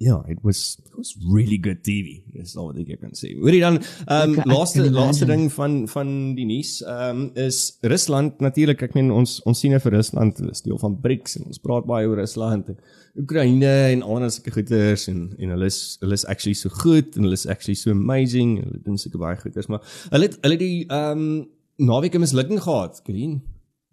ja, 0.00 0.22
it 0.28 0.38
was 0.46 0.78
it 0.86 0.94
was 0.96 1.16
really 1.34 1.58
good 1.58 1.80
TV. 1.82 2.20
Dis 2.32 2.52
al 2.56 2.68
wat 2.70 2.76
ek 2.78 3.00
kan 3.00 3.10
sê. 3.18 3.32
Hoorie 3.34 3.60
dan, 3.60 3.80
ehm 4.06 4.36
Ek- 4.36 4.44
ek 4.44 4.46
laaste 4.46 4.84
laaste 4.94 5.26
ding 5.26 5.48
van 5.52 5.88
van 5.90 6.34
die 6.36 6.44
nuus, 6.46 6.76
ehm 6.86 7.30
is 7.34 7.78
Rusland 7.82 8.38
natuurlik. 8.40 8.82
Ek 8.86 8.94
meen 8.94 9.10
ons 9.10 9.40
ons 9.44 9.58
sien 9.58 9.70
nou 9.74 9.80
vir 9.80 9.92
Rusland 9.98 10.38
is 10.50 10.62
deel 10.62 10.78
van 10.78 10.94
BRICS 11.02 11.36
en 11.40 11.46
ons 11.50 11.58
praat 11.58 11.84
baie 11.86 12.06
oor 12.06 12.16
Rusland 12.22 12.68
en 12.68 12.78
Oekraïne 13.18 13.72
en 13.92 14.02
al 14.06 14.20
daai 14.22 14.30
sulke 14.30 14.52
goeters 14.54 15.08
en 15.08 15.34
en 15.38 15.48
hulle 15.56 15.66
is 15.66 15.98
hulle 16.00 16.14
is 16.14 16.24
actually 16.26 16.54
so 16.54 16.68
goed 16.70 17.16
en 17.16 17.22
hulle 17.26 17.34
is 17.34 17.46
actually 17.46 17.74
so 17.74 17.90
amazing 17.90 18.58
en 18.58 18.64
hulle 18.70 18.82
doen 18.84 18.98
sulke 18.98 19.18
baie 19.18 19.36
goeters, 19.36 19.66
maar 19.66 19.82
hulle 20.12 20.24
het 20.30 20.38
hulle 20.46 20.56
die 20.58 20.86
ehm 20.86 21.18
um, 21.18 21.48
naweek 21.78 22.14
'n 22.14 22.20
mislukking 22.20 22.60
gehad, 22.62 23.02
Green. 23.04 23.42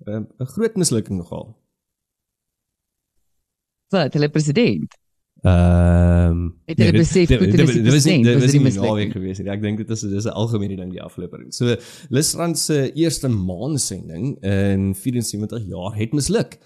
'n 0.05 0.27
'n 0.39 0.45
groot 0.53 0.75
mislukking 0.77 1.21
gehad. 1.25 1.49
Wat, 3.89 4.13
hulle 4.13 4.29
president? 4.29 4.93
Ehm 5.45 6.29
um, 6.29 6.53
Het 6.65 6.79
hulle 6.81 6.91
besef 6.97 7.29
goed, 7.29 7.51
die 7.51 7.51
dit 7.53 7.93
was 7.93 8.05
nie 8.09 8.23
dit 8.25 8.39
was 8.41 8.53
nie 8.55 8.61
naweek 8.79 9.11
gewees 9.13 9.37
nie. 9.37 9.49
Ek 9.53 9.61
dink 9.61 9.77
dit 9.77 9.91
is 9.93 10.01
dis 10.01 10.25
'n 10.25 10.33
algemene 10.33 10.77
ding 10.79 10.89
die 10.91 11.01
afgelope. 11.03 11.37
So 11.53 11.75
Lisrand 12.09 12.57
se 12.57 12.91
eerste 12.93 13.29
maansending 13.29 14.41
in 14.41 14.95
74 14.95 15.67
jaar 15.69 15.93
het 15.95 16.13
misluk. 16.17 16.57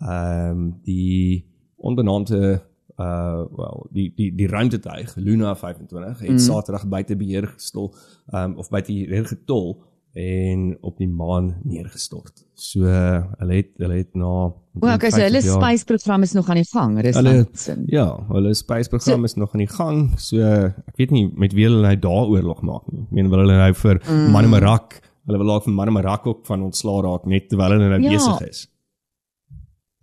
Ehm 0.00 0.50
um, 0.50 0.74
die 0.84 1.46
onbenaamde 1.76 2.60
uh 2.96 3.44
wel 3.56 3.86
die 3.92 4.12
die 4.16 4.34
die 4.34 4.48
ruimtetuig 4.48 5.16
Luna 5.16 5.56
25 5.56 6.20
het 6.20 6.30
mm. 6.30 6.38
Saterdag 6.38 6.88
buite 6.88 7.16
beheer 7.16 7.46
gestel 7.46 7.94
ehm 8.26 8.50
um, 8.50 8.56
of 8.56 8.68
buite 8.68 8.92
beheer 8.92 9.26
getol 9.26 9.82
en 10.16 10.62
op 10.80 10.96
die 10.96 11.08
maan 11.12 11.50
neergestort. 11.68 12.40
So 12.56 12.86
uh, 12.88 13.18
hulle 13.40 13.58
het 13.58 13.72
hulle 13.82 13.98
het 14.00 14.14
na 14.16 14.24
O, 14.26 14.54
okay, 14.80 15.10
so 15.12 15.20
hulle 15.20 15.40
50 15.42 15.44
jaar- 15.50 15.60
space 15.60 15.84
program 15.88 16.22
is 16.24 16.32
nog 16.32 16.48
aan 16.48 16.56
die 16.62 16.68
gang, 16.70 16.94
Hulle 16.96 17.10
Rusland. 17.12 17.58
sin. 17.58 17.82
ja, 17.92 18.06
hulle 18.30 18.54
spaceprogram 18.56 19.24
is 19.28 19.34
nog 19.36 19.52
aan 19.52 19.64
die 19.64 19.68
gang. 19.72 19.98
So 20.20 20.40
ek 20.40 20.96
weet 21.00 21.10
nie 21.12 21.26
met 21.36 21.52
wie 21.56 21.66
hulle 21.68 21.82
nou 21.84 21.96
daar 22.00 22.30
oorlog 22.32 22.62
maak 22.64 22.86
nie. 22.92 23.02
Ek 23.04 23.12
meen 23.18 23.28
wil 23.32 23.44
hulle 23.44 23.58
nou 23.60 23.72
vir 23.74 24.00
mm. 24.06 24.30
Manamarak, 24.32 25.00
hulle 25.26 25.38
wil 25.42 25.46
laat 25.52 25.64
vir 25.68 25.76
Manamarak 25.76 26.26
ook 26.32 26.46
van 26.48 26.62
ontslaa 26.70 27.02
raak 27.04 27.26
net 27.26 27.48
terwyl 27.52 27.76
hulle 27.76 27.88
nou 27.98 28.00
Ja. 28.02 28.10
besig 28.16 28.48
is. 28.48 28.66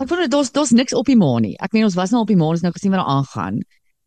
Ek 0.02 0.10
voel 0.10 0.28
daar's 0.30 0.52
daar's 0.52 0.72
niks 0.74 0.94
op 0.94 1.06
die 1.10 1.18
maan 1.18 1.42
nie. 1.46 1.56
Ek 1.62 1.74
meen 1.74 1.86
ons 1.86 1.96
was 1.98 2.12
nou 2.12 2.22
op 2.22 2.28
die 2.28 2.38
maan, 2.38 2.54
ons 2.58 2.62
nou 2.66 2.72
gesien 2.74 2.92
wat 2.92 3.00
daar 3.02 3.14
aangaan. 3.18 3.62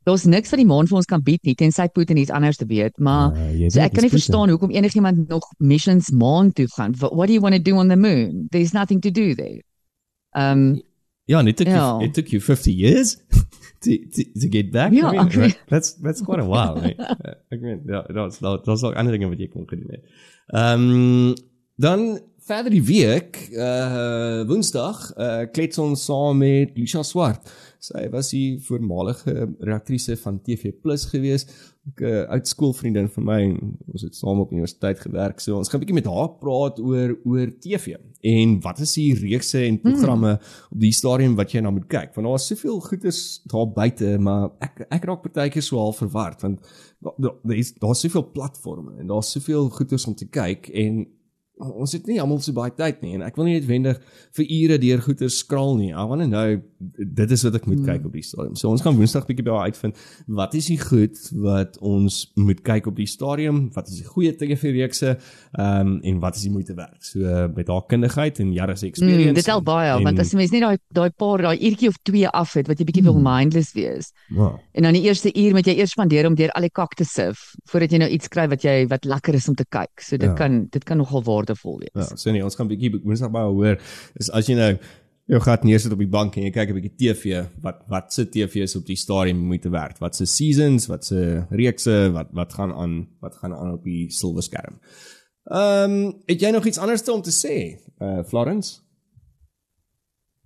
Daar's 0.07 0.25
niks 0.25 0.53
wat 0.53 0.61
die 0.61 0.67
maan 0.69 0.87
vir 0.87 0.97
ons 1.01 1.09
kan 1.11 1.23
bied 1.27 1.43
nie 1.49 1.55
tensy 1.59 1.89
Putin 1.91 2.17
iets 2.21 2.31
anders 2.31 2.57
te 2.61 2.67
weet, 2.71 2.95
maar 3.03 3.33
Uh, 3.35 3.49
jy 3.59 3.69
so 3.71 3.81
weet, 3.81 3.89
ek 3.89 3.95
kan 3.97 4.05
nie 4.07 4.11
verstaan 4.13 4.49
hoekom 4.53 4.71
enigiemand 4.71 5.29
nog 5.29 5.49
missions 5.59 6.11
maan 6.15 6.53
toe 6.55 6.69
gaan. 6.77 6.95
What, 7.01 7.27
do 7.27 7.33
you 7.35 7.41
want 7.43 7.57
to 7.59 7.63
do 7.63 7.75
on 7.77 7.89
the 7.91 7.97
moon? 7.97 8.47
There's 8.51 8.73
nothing 8.73 9.01
to 9.03 9.11
do 9.11 9.35
there. 9.35 9.63
Um 10.35 10.83
Ja, 11.29 11.39
and 11.41 11.49
it 11.49 11.57
took 11.57 11.67
Ja. 11.67 11.97
you 11.99 12.05
it 12.07 12.15
took 12.15 12.29
you 12.31 12.41
50 12.41 12.71
years 12.73 13.17
to 13.83 13.91
to, 14.15 14.23
to 14.41 14.47
get 14.49 14.71
back. 14.71 14.93
Ja, 14.93 15.09
I 15.09 15.17
mean, 15.17 15.27
okay. 15.27 15.41
right? 15.41 15.59
that's 15.69 15.95
that's 16.03 16.23
quite 16.23 16.39
a 16.41 16.47
while. 16.47 16.81
Right? 16.81 16.95
Uh, 17.27 17.35
ek 17.51 17.61
meen 17.61 17.83
ja, 17.87 18.03
daar's 18.15 18.39
daar- 18.39 18.63
daar's 18.65 18.83
ook 18.87 18.95
ander 18.95 19.13
dinge 19.13 19.29
wat 19.29 19.39
jy 19.43 19.49
kon 19.49 19.67
gedoen 19.67 19.91
het. 19.91 20.05
Ehm 20.55 21.35
dan 21.77 22.21
verder 22.47 22.71
die 22.71 22.83
week, 22.83 23.49
uh 23.53 24.45
Woensdag, 24.47 25.11
uh 25.19 25.43
klets 25.53 25.79
ons 25.83 26.05
saam 26.05 26.39
met 26.39 26.71
Lisha 26.79 27.03
Swart. 27.03 27.51
Sy 27.87 28.07
was 28.11 28.33
die 28.35 28.59
voormalige 28.67 29.47
reaktrise 29.61 30.17
van 30.19 30.41
TV 30.43 30.73
Plus 30.83 31.07
gewees. 31.13 31.47
'n 31.87 32.03
uh, 32.03 32.23
oud 32.35 32.49
skoolvriendin 32.51 33.07
van 33.15 33.25
my 33.25 33.43
ons 33.93 34.03
het 34.03 34.17
saam 34.19 34.41
op 34.43 34.51
universiteit 34.51 34.99
gewerk. 35.01 35.39
So 35.41 35.57
ons 35.57 35.69
gaan 35.69 35.79
'n 35.81 35.85
bietjie 35.85 36.03
met 36.03 36.11
haar 36.11 36.33
praat 36.41 36.81
oor 36.81 37.15
oor 37.25 37.53
TV 37.63 37.95
en 38.21 38.61
wat 38.61 38.81
is 38.81 38.95
die 38.95 39.15
reekse 39.15 39.63
en 39.63 39.81
programme 39.81 40.33
hmm. 40.35 40.71
op 40.71 40.81
die 40.81 40.93
stadium 40.93 41.37
wat 41.37 41.53
jy 41.53 41.61
na 41.61 41.71
moet 41.71 41.87
kyk. 41.87 42.15
Want 42.15 42.27
daar 42.27 42.41
is 42.41 42.47
soveel 42.47 42.81
goeders 42.81 43.21
daar 43.45 43.69
buite, 43.71 44.19
maar 44.19 44.51
ek 44.59 44.87
ek 44.91 45.05
raak 45.05 45.23
partykeer 45.23 45.63
so 45.63 45.79
half 45.79 46.03
verward 46.03 46.43
want 46.43 46.59
daar 46.99 47.35
daar 47.45 47.57
is 47.57 47.75
daar's 47.79 48.01
soveel 48.01 48.31
platforms 48.33 48.99
en 48.99 49.07
daar's 49.07 49.31
soveel 49.31 49.71
goeders 49.71 50.07
om 50.07 50.15
te 50.15 50.27
kyk 50.27 50.69
en 50.75 51.07
ons 51.59 51.93
het 51.97 52.07
nie 52.07 52.19
almal 52.21 52.41
so 52.45 52.53
baie 52.53 52.71
tyd 52.77 53.01
nie 53.03 53.15
en 53.17 53.23
ek 53.23 53.37
wil 53.39 53.47
nie 53.49 53.55
noodwendig 53.59 53.97
vir 54.37 54.45
ure 54.59 54.77
deur 54.79 55.01
goeie 55.07 55.29
skraal 55.33 55.77
nie. 55.79 55.89
I 55.93 56.05
want 56.05 56.21
to 56.21 56.29
know 56.29 56.61
dit 56.99 57.31
is 57.33 57.43
wat 57.47 57.55
ek 57.55 57.67
moet 57.67 57.79
Hmm. 57.79 57.87
kyk 57.87 58.05
op 58.07 58.13
die 58.13 58.23
stadium. 58.23 58.57
So 58.57 58.69
ons 58.71 58.83
gaan 58.83 58.97
Woensdag 58.97 59.27
bietjie 59.27 59.45
daar 59.45 59.65
uitvind 59.65 59.97
wat 60.29 60.55
is 60.55 60.67
die 60.67 60.79
goed 60.79 61.17
wat 61.33 61.79
ons 61.81 62.33
moet 62.37 62.61
kyk 62.63 62.87
op 62.87 62.97
die 62.97 63.07
stadium, 63.07 63.71
wat 63.75 63.89
is 63.89 63.97
die 64.03 64.05
goeie 64.05 64.35
TV-reekse, 64.37 65.17
ehm 65.59 65.87
um, 65.87 66.01
en 66.03 66.19
wat 66.21 66.37
is 66.37 66.43
die 66.43 66.51
moeite 66.51 66.75
werd. 66.77 66.97
So 67.01 67.21
uh, 67.21 67.47
met 67.55 67.69
haar 67.69 67.87
kundigheid 67.89 68.39
en 68.41 68.53
jare 68.53 68.77
se 68.77 68.87
experience. 68.87 69.29
Mm, 69.31 69.35
dit 69.35 69.47
help 69.47 69.65
baie 69.65 69.91
en, 69.97 70.03
want 70.05 70.19
as 70.21 70.31
jy 70.33 70.37
mens 70.43 70.51
net 70.53 70.61
daai 70.63 70.77
daai 70.93 71.11
paar 71.11 71.43
daai 71.43 71.57
uurtjie 71.59 71.89
of 71.89 71.97
twee 72.03 72.29
af 72.29 72.53
het 72.55 72.69
wat 72.69 72.79
jy 72.79 72.85
bietjie 72.85 73.03
Hmm. 73.07 73.15
wil 73.23 73.23
mindless 73.23 73.73
wees. 73.75 74.13
ja, 74.29 74.53
En 74.75 74.83
dan 74.83 74.93
die 74.93 75.03
eerste 75.09 75.33
uur 75.33 75.53
moet 75.53 75.67
jy 75.67 75.75
eers 75.79 75.91
spandeer 75.97 76.27
om 76.27 76.35
deur 76.35 76.51
al 76.53 76.61
die 76.63 76.71
kak 76.71 76.95
te 76.95 77.05
sif 77.05 77.55
voordat 77.71 77.91
jy 77.93 77.99
nou 77.99 78.11
iets 78.11 78.29
kry 78.29 78.47
wat 78.49 78.63
jy 78.63 78.87
wat 78.89 79.05
lekker 79.05 79.35
is 79.35 79.49
om 79.49 79.55
te 79.55 79.65
kyk. 79.65 80.01
So 80.01 80.17
dit 80.17 80.29
Ja. 80.29 80.35
kan 80.35 80.67
dit 80.71 80.85
kan 80.85 80.99
nogal 80.99 81.23
waardevol 81.47 81.83
ja, 81.83 81.89
wees. 81.95 82.23
so 82.23 82.31
nee, 82.31 82.45
ons 82.45 82.57
gaan 82.59 82.69
bietjie 82.69 82.93
Woensdag 83.03 83.33
baie 83.35 83.51
hoor 83.51 83.81
is 84.21 84.31
as 84.31 84.49
jy 84.49 84.57
nou 84.59 84.73
jou 85.27 85.41
gat 85.43 85.65
neersit 85.67 85.93
op 85.93 85.99
die 85.99 86.11
bank 86.11 86.37
en 86.39 86.45
jy 86.47 86.53
kyk 86.55 86.71
'n 86.71 86.79
bietjie 86.79 86.97
TV, 87.01 87.47
wat 87.63 87.83
wat 87.91 88.13
se 88.13 88.25
TV 88.27 88.63
is 88.63 88.77
op 88.77 88.87
die 88.87 88.97
stadium 88.97 89.39
moeite 89.39 89.71
werd? 89.71 89.99
Wat 89.99 90.15
se 90.15 90.27
seasons, 90.27 90.87
wat 90.87 91.05
se 91.05 91.47
reekse, 91.51 92.13
wat 92.13 92.29
wat 92.33 92.53
gaan 92.53 92.73
aan, 92.73 93.09
wat 93.21 93.35
gaan 93.35 93.55
aan 93.55 93.73
op 93.73 93.85
die 93.85 94.11
silwer 94.11 94.43
skerm? 94.43 94.79
Ehm, 95.51 95.91
um, 95.91 96.23
het 96.27 96.41
jy 96.41 96.51
nog 96.51 96.67
iets 96.67 96.79
anders 96.79 97.03
te 97.03 97.13
om 97.13 97.23
te 97.23 97.31
sê? 97.31 97.79
Uh 98.01 98.23
Florence? 98.25 98.81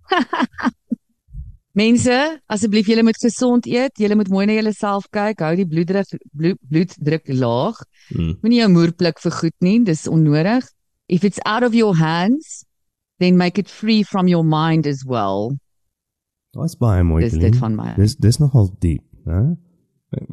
Mense, 1.72 2.40
asseblief 2.46 2.88
julle 2.90 3.02
moet 3.02 3.18
gesond 3.18 3.66
eet, 3.66 3.94
julle 3.94 4.16
moet 4.18 4.28
mooi 4.28 4.46
na 4.46 4.56
julleself 4.56 5.06
kyk, 5.14 5.40
hou 5.40 5.54
die 5.54 5.68
bloeddruk 5.68 6.08
bloed, 6.32 6.58
bloeddruk 6.66 7.30
laag. 7.30 7.78
Hmm. 8.08 8.34
Moenie 8.42 8.58
jou 8.58 8.68
moer 8.72 8.92
pluk 8.92 9.20
vir 9.22 9.32
goed 9.32 9.56
nie, 9.60 9.78
dis 9.86 10.08
onnodig. 10.10 10.66
If 11.10 11.24
it's 11.26 11.40
out 11.44 11.64
of 11.66 11.74
your 11.74 11.96
hands, 11.98 12.64
then 13.18 13.36
make 13.36 13.58
it 13.58 13.68
free 13.68 14.04
from 14.06 14.28
your 14.30 14.44
mind 14.46 14.86
as 14.86 15.02
well. 15.04 15.56
Daar's 16.54 16.76
baie 16.78 17.02
mooi. 17.06 17.22
Dis 17.26 17.38
dit 17.38 17.56
van 17.58 17.74
my. 17.78 17.94
Dis 17.98 18.14
dis 18.16 18.38
nogal 18.42 18.70
diep, 18.82 19.02
hè? 19.26 19.42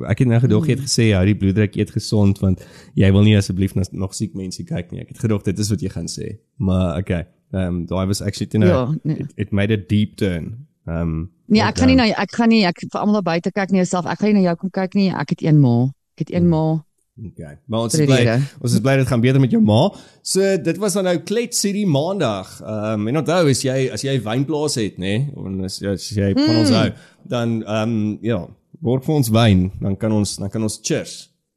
Ek 0.09 0.23
het 0.23 0.27
nou 0.29 0.39
gedog 0.41 0.65
jy 0.65 0.73
het 0.73 0.79
Hmm. 0.81 0.87
gesê 0.89 1.11
hou 1.13 1.25
die 1.25 1.35
bloeddruk 1.37 1.75
eet 1.77 1.91
gesond 1.93 2.39
want 2.41 2.63
jy 2.97 3.11
wil 3.13 3.21
nie 3.21 3.35
asseblief 3.37 3.75
na 3.77 3.83
nog 3.91 4.13
siek 4.17 4.33
mense 4.33 4.63
kyk 4.65 4.91
nie. 4.91 5.01
Ek 5.03 5.09
het 5.13 5.19
gedog 5.25 5.43
dit 5.45 5.59
is 5.59 5.69
wat 5.69 5.81
jy 5.85 5.89
gaan 5.93 6.07
sê. 6.09 6.37
Maar 6.57 6.97
okay. 6.97 7.27
Ehm 7.53 7.67
um, 7.67 7.85
daai 7.85 8.07
was 8.07 8.21
actually 8.21 8.49
you 8.51 8.63
know, 8.63 8.89
Ja, 8.89 8.97
nee. 9.03 9.17
it, 9.21 9.33
it 9.37 9.51
made 9.51 9.71
a 9.73 9.77
deep 9.77 10.15
turn. 10.17 10.67
Ehm 10.87 11.01
um, 11.01 11.31
Nee, 11.47 11.61
ek 11.61 11.77
gaan 11.77 11.87
nie 11.87 11.95
na 11.95 12.03
ek 12.09 12.33
gaan 12.35 12.49
nie 12.49 12.65
ek 12.65 12.81
vir 12.89 12.99
almal 12.99 13.21
daar 13.21 13.23
buite 13.33 13.51
kyk 13.51 13.69
nie 13.71 13.79
jouself. 13.79 14.05
Ek 14.05 14.19
gaan 14.19 14.33
nie 14.33 14.41
na 14.41 14.47
jou 14.49 14.55
kom 14.55 14.69
kyk 14.69 14.93
nie. 14.95 15.11
Ek 15.13 15.29
het 15.29 15.41
een 15.45 15.59
ma. 15.61 15.85
Ek 16.17 16.25
het 16.27 16.31
een 16.33 16.49
ma. 16.49 16.83
Okay. 17.17 17.57
Maar 17.65 17.79
ons 17.87 17.95
is 17.97 18.05
bly 18.05 18.19
ons 18.61 18.73
is 18.73 18.81
bly 18.85 18.95
dit 18.99 19.07
gaan 19.09 19.21
beter 19.23 19.39
met 19.41 19.51
jou 19.51 19.61
ma. 19.61 19.89
So 20.21 20.57
dit 20.61 20.77
was 20.77 20.93
dan 20.93 21.07
nou 21.09 21.15
Klets 21.25 21.63
hierdie 21.65 21.87
maandag. 21.89 22.51
Ehm 22.61 23.01
um, 23.01 23.07
en 23.07 23.17
onthou 23.23 23.49
as 23.49 23.63
jy 23.65 23.89
as 23.93 24.03
jy 24.05 24.19
wynplaas 24.21 24.75
het, 24.77 24.99
nê, 25.01 25.15
nee, 25.17 25.31
of 25.33 25.47
as, 25.65 25.79
as 25.81 26.09
jy 26.13 26.33
van 26.37 26.55
ons 26.61 26.69
hou, 26.75 26.91
dan 27.25 27.55
ehm 27.63 27.95
um, 27.95 28.19
ja, 28.21 28.43
word 28.85 29.03
vir 29.07 29.15
ons 29.15 29.29
wyn, 29.33 29.71
dan 29.81 29.97
kan 29.97 30.11
ons 30.13 30.35
dan 30.37 30.49
kan 30.53 30.61
ons 30.61 30.79
cheers. 30.83 31.15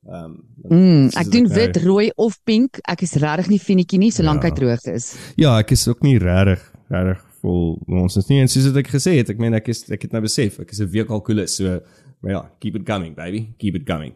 Ehm 0.08 0.24
um, 0.24 0.38
Mm, 0.70 1.08
ek 1.16 1.30
doen 1.32 1.46
nou- 1.48 1.54
wit, 1.56 1.76
rooi 1.84 2.10
of 2.16 2.38
pink. 2.44 2.78
Ek 2.88 3.02
is 3.02 3.14
regtig 3.16 3.48
nie 3.48 3.58
finetjie 3.58 3.98
nie 3.98 4.10
solank 4.12 4.42
Ja. 4.42 4.48
hy 4.48 4.54
droog 4.54 4.84
is. 4.94 5.16
Ja, 5.36 5.58
ek 5.58 5.70
is 5.72 5.86
ook 5.88 6.02
nie 6.02 6.18
regtig 6.18 6.60
regtig 6.90 7.20
vol 7.40 7.78
ons 7.88 8.16
is 8.16 8.28
nie 8.28 8.40
en 8.40 8.48
soos 8.48 8.66
ek 8.76 8.88
gesê 8.88 9.16
het, 9.18 9.30
ek 9.30 9.38
meen 9.38 9.54
ek 9.54 9.68
is 9.68 9.84
ek 9.90 10.02
het 10.02 10.12
nou 10.12 10.20
besef, 10.22 10.58
ek 10.60 10.72
is 10.72 10.80
'n 10.80 10.88
week 10.92 11.10
al 11.10 11.20
cool 11.20 11.38
is, 11.40 11.54
so 11.56 11.80
maar 12.22 12.32
ja, 12.32 12.42
keep 12.60 12.76
it 12.76 12.84
coming 12.86 13.14
baby, 13.14 13.48
keep 13.58 13.74
it 13.74 13.86
coming. 13.86 14.12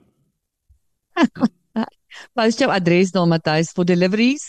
Post 2.36 2.62
jou 2.62 2.70
adres 2.70 3.10
daar 3.14 3.26
Matthys 3.30 3.72
vir 3.74 3.88
deliveries. 3.90 4.44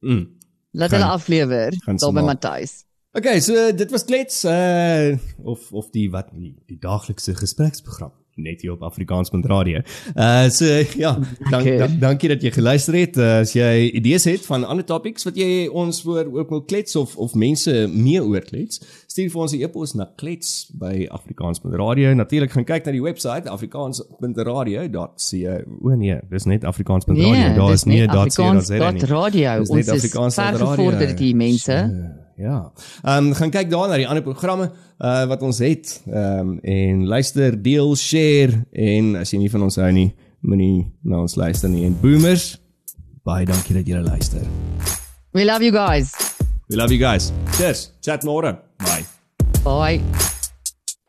Mm. 0.00 0.24
Laat 0.72 0.96
hulle 0.96 1.10
aflewer 1.12 1.76
daar 1.84 2.16
by. 2.16 2.24
Matthys. 2.24 2.82
Okay, 3.12 3.40
so 3.44 3.68
dit 3.76 3.90
was 3.92 4.06
klets 4.08 4.44
uh 4.48 5.18
of 5.44 5.68
of 5.72 5.90
die 5.92 6.08
wat 6.10 6.32
die, 6.32 6.54
die 6.66 6.78
daaglikse 6.80 7.34
gespreksprogram 7.36 8.14
net 8.36 8.60
hier 8.62 8.72
op 8.72 8.82
Afrikaans 8.82 9.30
met 9.30 9.44
radio. 9.46 9.80
Uh 10.16 10.48
so 10.48 10.64
ja, 10.96 11.18
dank, 11.50 11.64
Lekker. 11.64 11.78
dank 11.78 12.00
dankie 12.00 12.28
dat 12.28 12.42
jy 12.42 12.50
geluister 12.50 12.94
het. 12.94 13.16
Uh, 13.16 13.38
as 13.40 13.52
jy 13.52 13.90
idees 13.94 14.24
het 14.24 14.46
van 14.46 14.64
ander 14.64 14.84
topics 14.84 15.24
wat 15.24 15.36
jy 15.36 15.68
ons 15.68 16.04
oor 16.06 16.26
ook 16.32 16.48
wil 16.50 16.62
klets 16.62 16.96
of 16.96 17.16
of 17.16 17.34
mense 17.34 17.88
meer 17.92 18.22
oor 18.24 18.40
klets, 18.40 18.80
stuur 19.06 19.30
vir 19.30 19.40
ons 19.40 19.52
'n 19.52 19.60
e-pos 19.62 19.94
na 19.94 20.08
klets 20.16 20.70
by 20.78 21.06
Afrikaans 21.10 21.60
met 21.62 21.74
radio. 21.74 22.14
Natuurlik 22.14 22.50
gaan 22.52 22.64
kyk 22.64 22.84
na 22.86 22.92
die 22.92 23.02
webwerf 23.02 23.46
afrikaans.radio.co. 23.46 25.60
O 25.82 25.94
nee, 25.96 26.18
dis 26.30 26.44
net 26.44 26.64
Afrikaans.radio. 26.64 27.30
Nee, 27.32 27.54
Daar 27.54 27.72
is 27.72 27.84
nie 27.84 28.06
.co.za 28.06 28.90
nie. 28.90 29.00
dot 29.00 29.08
radio. 29.08 29.58
Dis 29.58 29.68
Ons 29.68 29.78
is 29.80 29.88
Afrikaans 29.88 30.34
ver 30.34 30.50
dot 30.52 30.60
radio. 30.60 30.74
gevorderd 30.74 31.18
hier 31.18 31.36
mense. 31.36 31.72
So, 31.72 31.88
Ja. 32.42 32.72
Ehm 33.02 33.26
um, 33.26 33.34
gaan 33.34 33.50
kyk 33.54 33.70
daar 33.70 33.88
na 33.88 33.96
die 34.00 34.08
ander 34.08 34.22
programme 34.22 34.70
uh 34.98 35.24
wat 35.30 35.42
ons 35.42 35.58
het. 35.62 36.02
Ehm 36.06 36.38
um, 36.38 36.58
en 36.62 37.06
luister, 37.06 37.62
deel, 37.62 37.94
share 37.96 38.64
en 38.72 39.14
as 39.20 39.30
jy 39.30 39.38
nie 39.44 39.50
van 39.50 39.62
ons 39.62 39.78
hou 39.78 39.90
nie, 39.92 40.08
moenie 40.40 40.90
na 41.02 41.22
ons 41.22 41.36
luister 41.38 41.70
nie. 41.70 41.84
En 41.86 41.94
boomers, 42.00 42.56
baie 43.22 43.46
dankie 43.46 43.78
dat 43.78 43.86
julle 43.86 44.02
luister. 44.02 44.42
We 45.32 45.44
love 45.44 45.62
you 45.62 45.72
guys. 45.72 46.10
We 46.66 46.76
love 46.76 46.90
you 46.94 46.98
guys. 46.98 47.30
Cheers. 47.56 47.92
Chat 48.00 48.26
môre. 48.26 48.56
Bye. 48.82 49.06
Bye. 49.62 50.00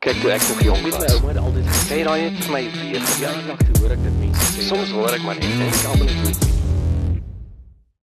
Kyk 0.04 0.20
toe 0.22 0.32
ek 0.36 0.48
nog 0.50 0.64
jong 0.64 0.82
was. 0.86 1.00
My 1.00 1.14
ouma 1.16 1.34
het 1.34 1.38
altyd 1.42 1.70
gesê 1.74 2.04
daai 2.04 2.22
het 2.28 2.42
vir 2.44 2.52
my 2.54 2.64
weer 2.78 3.08
jare 3.24 3.46
lank 3.48 3.64
te 3.64 3.80
hoor 3.80 3.96
ek 3.98 4.04
dit 4.06 4.20
mense 4.20 4.52
sê. 4.54 4.68
Soms 4.70 4.92
hoor 4.94 5.16
ek 5.18 5.26
maar 5.26 5.40
net 5.40 5.50
en 5.56 5.70
ek 5.70 5.88
almal 5.94 6.12
net 6.12 6.63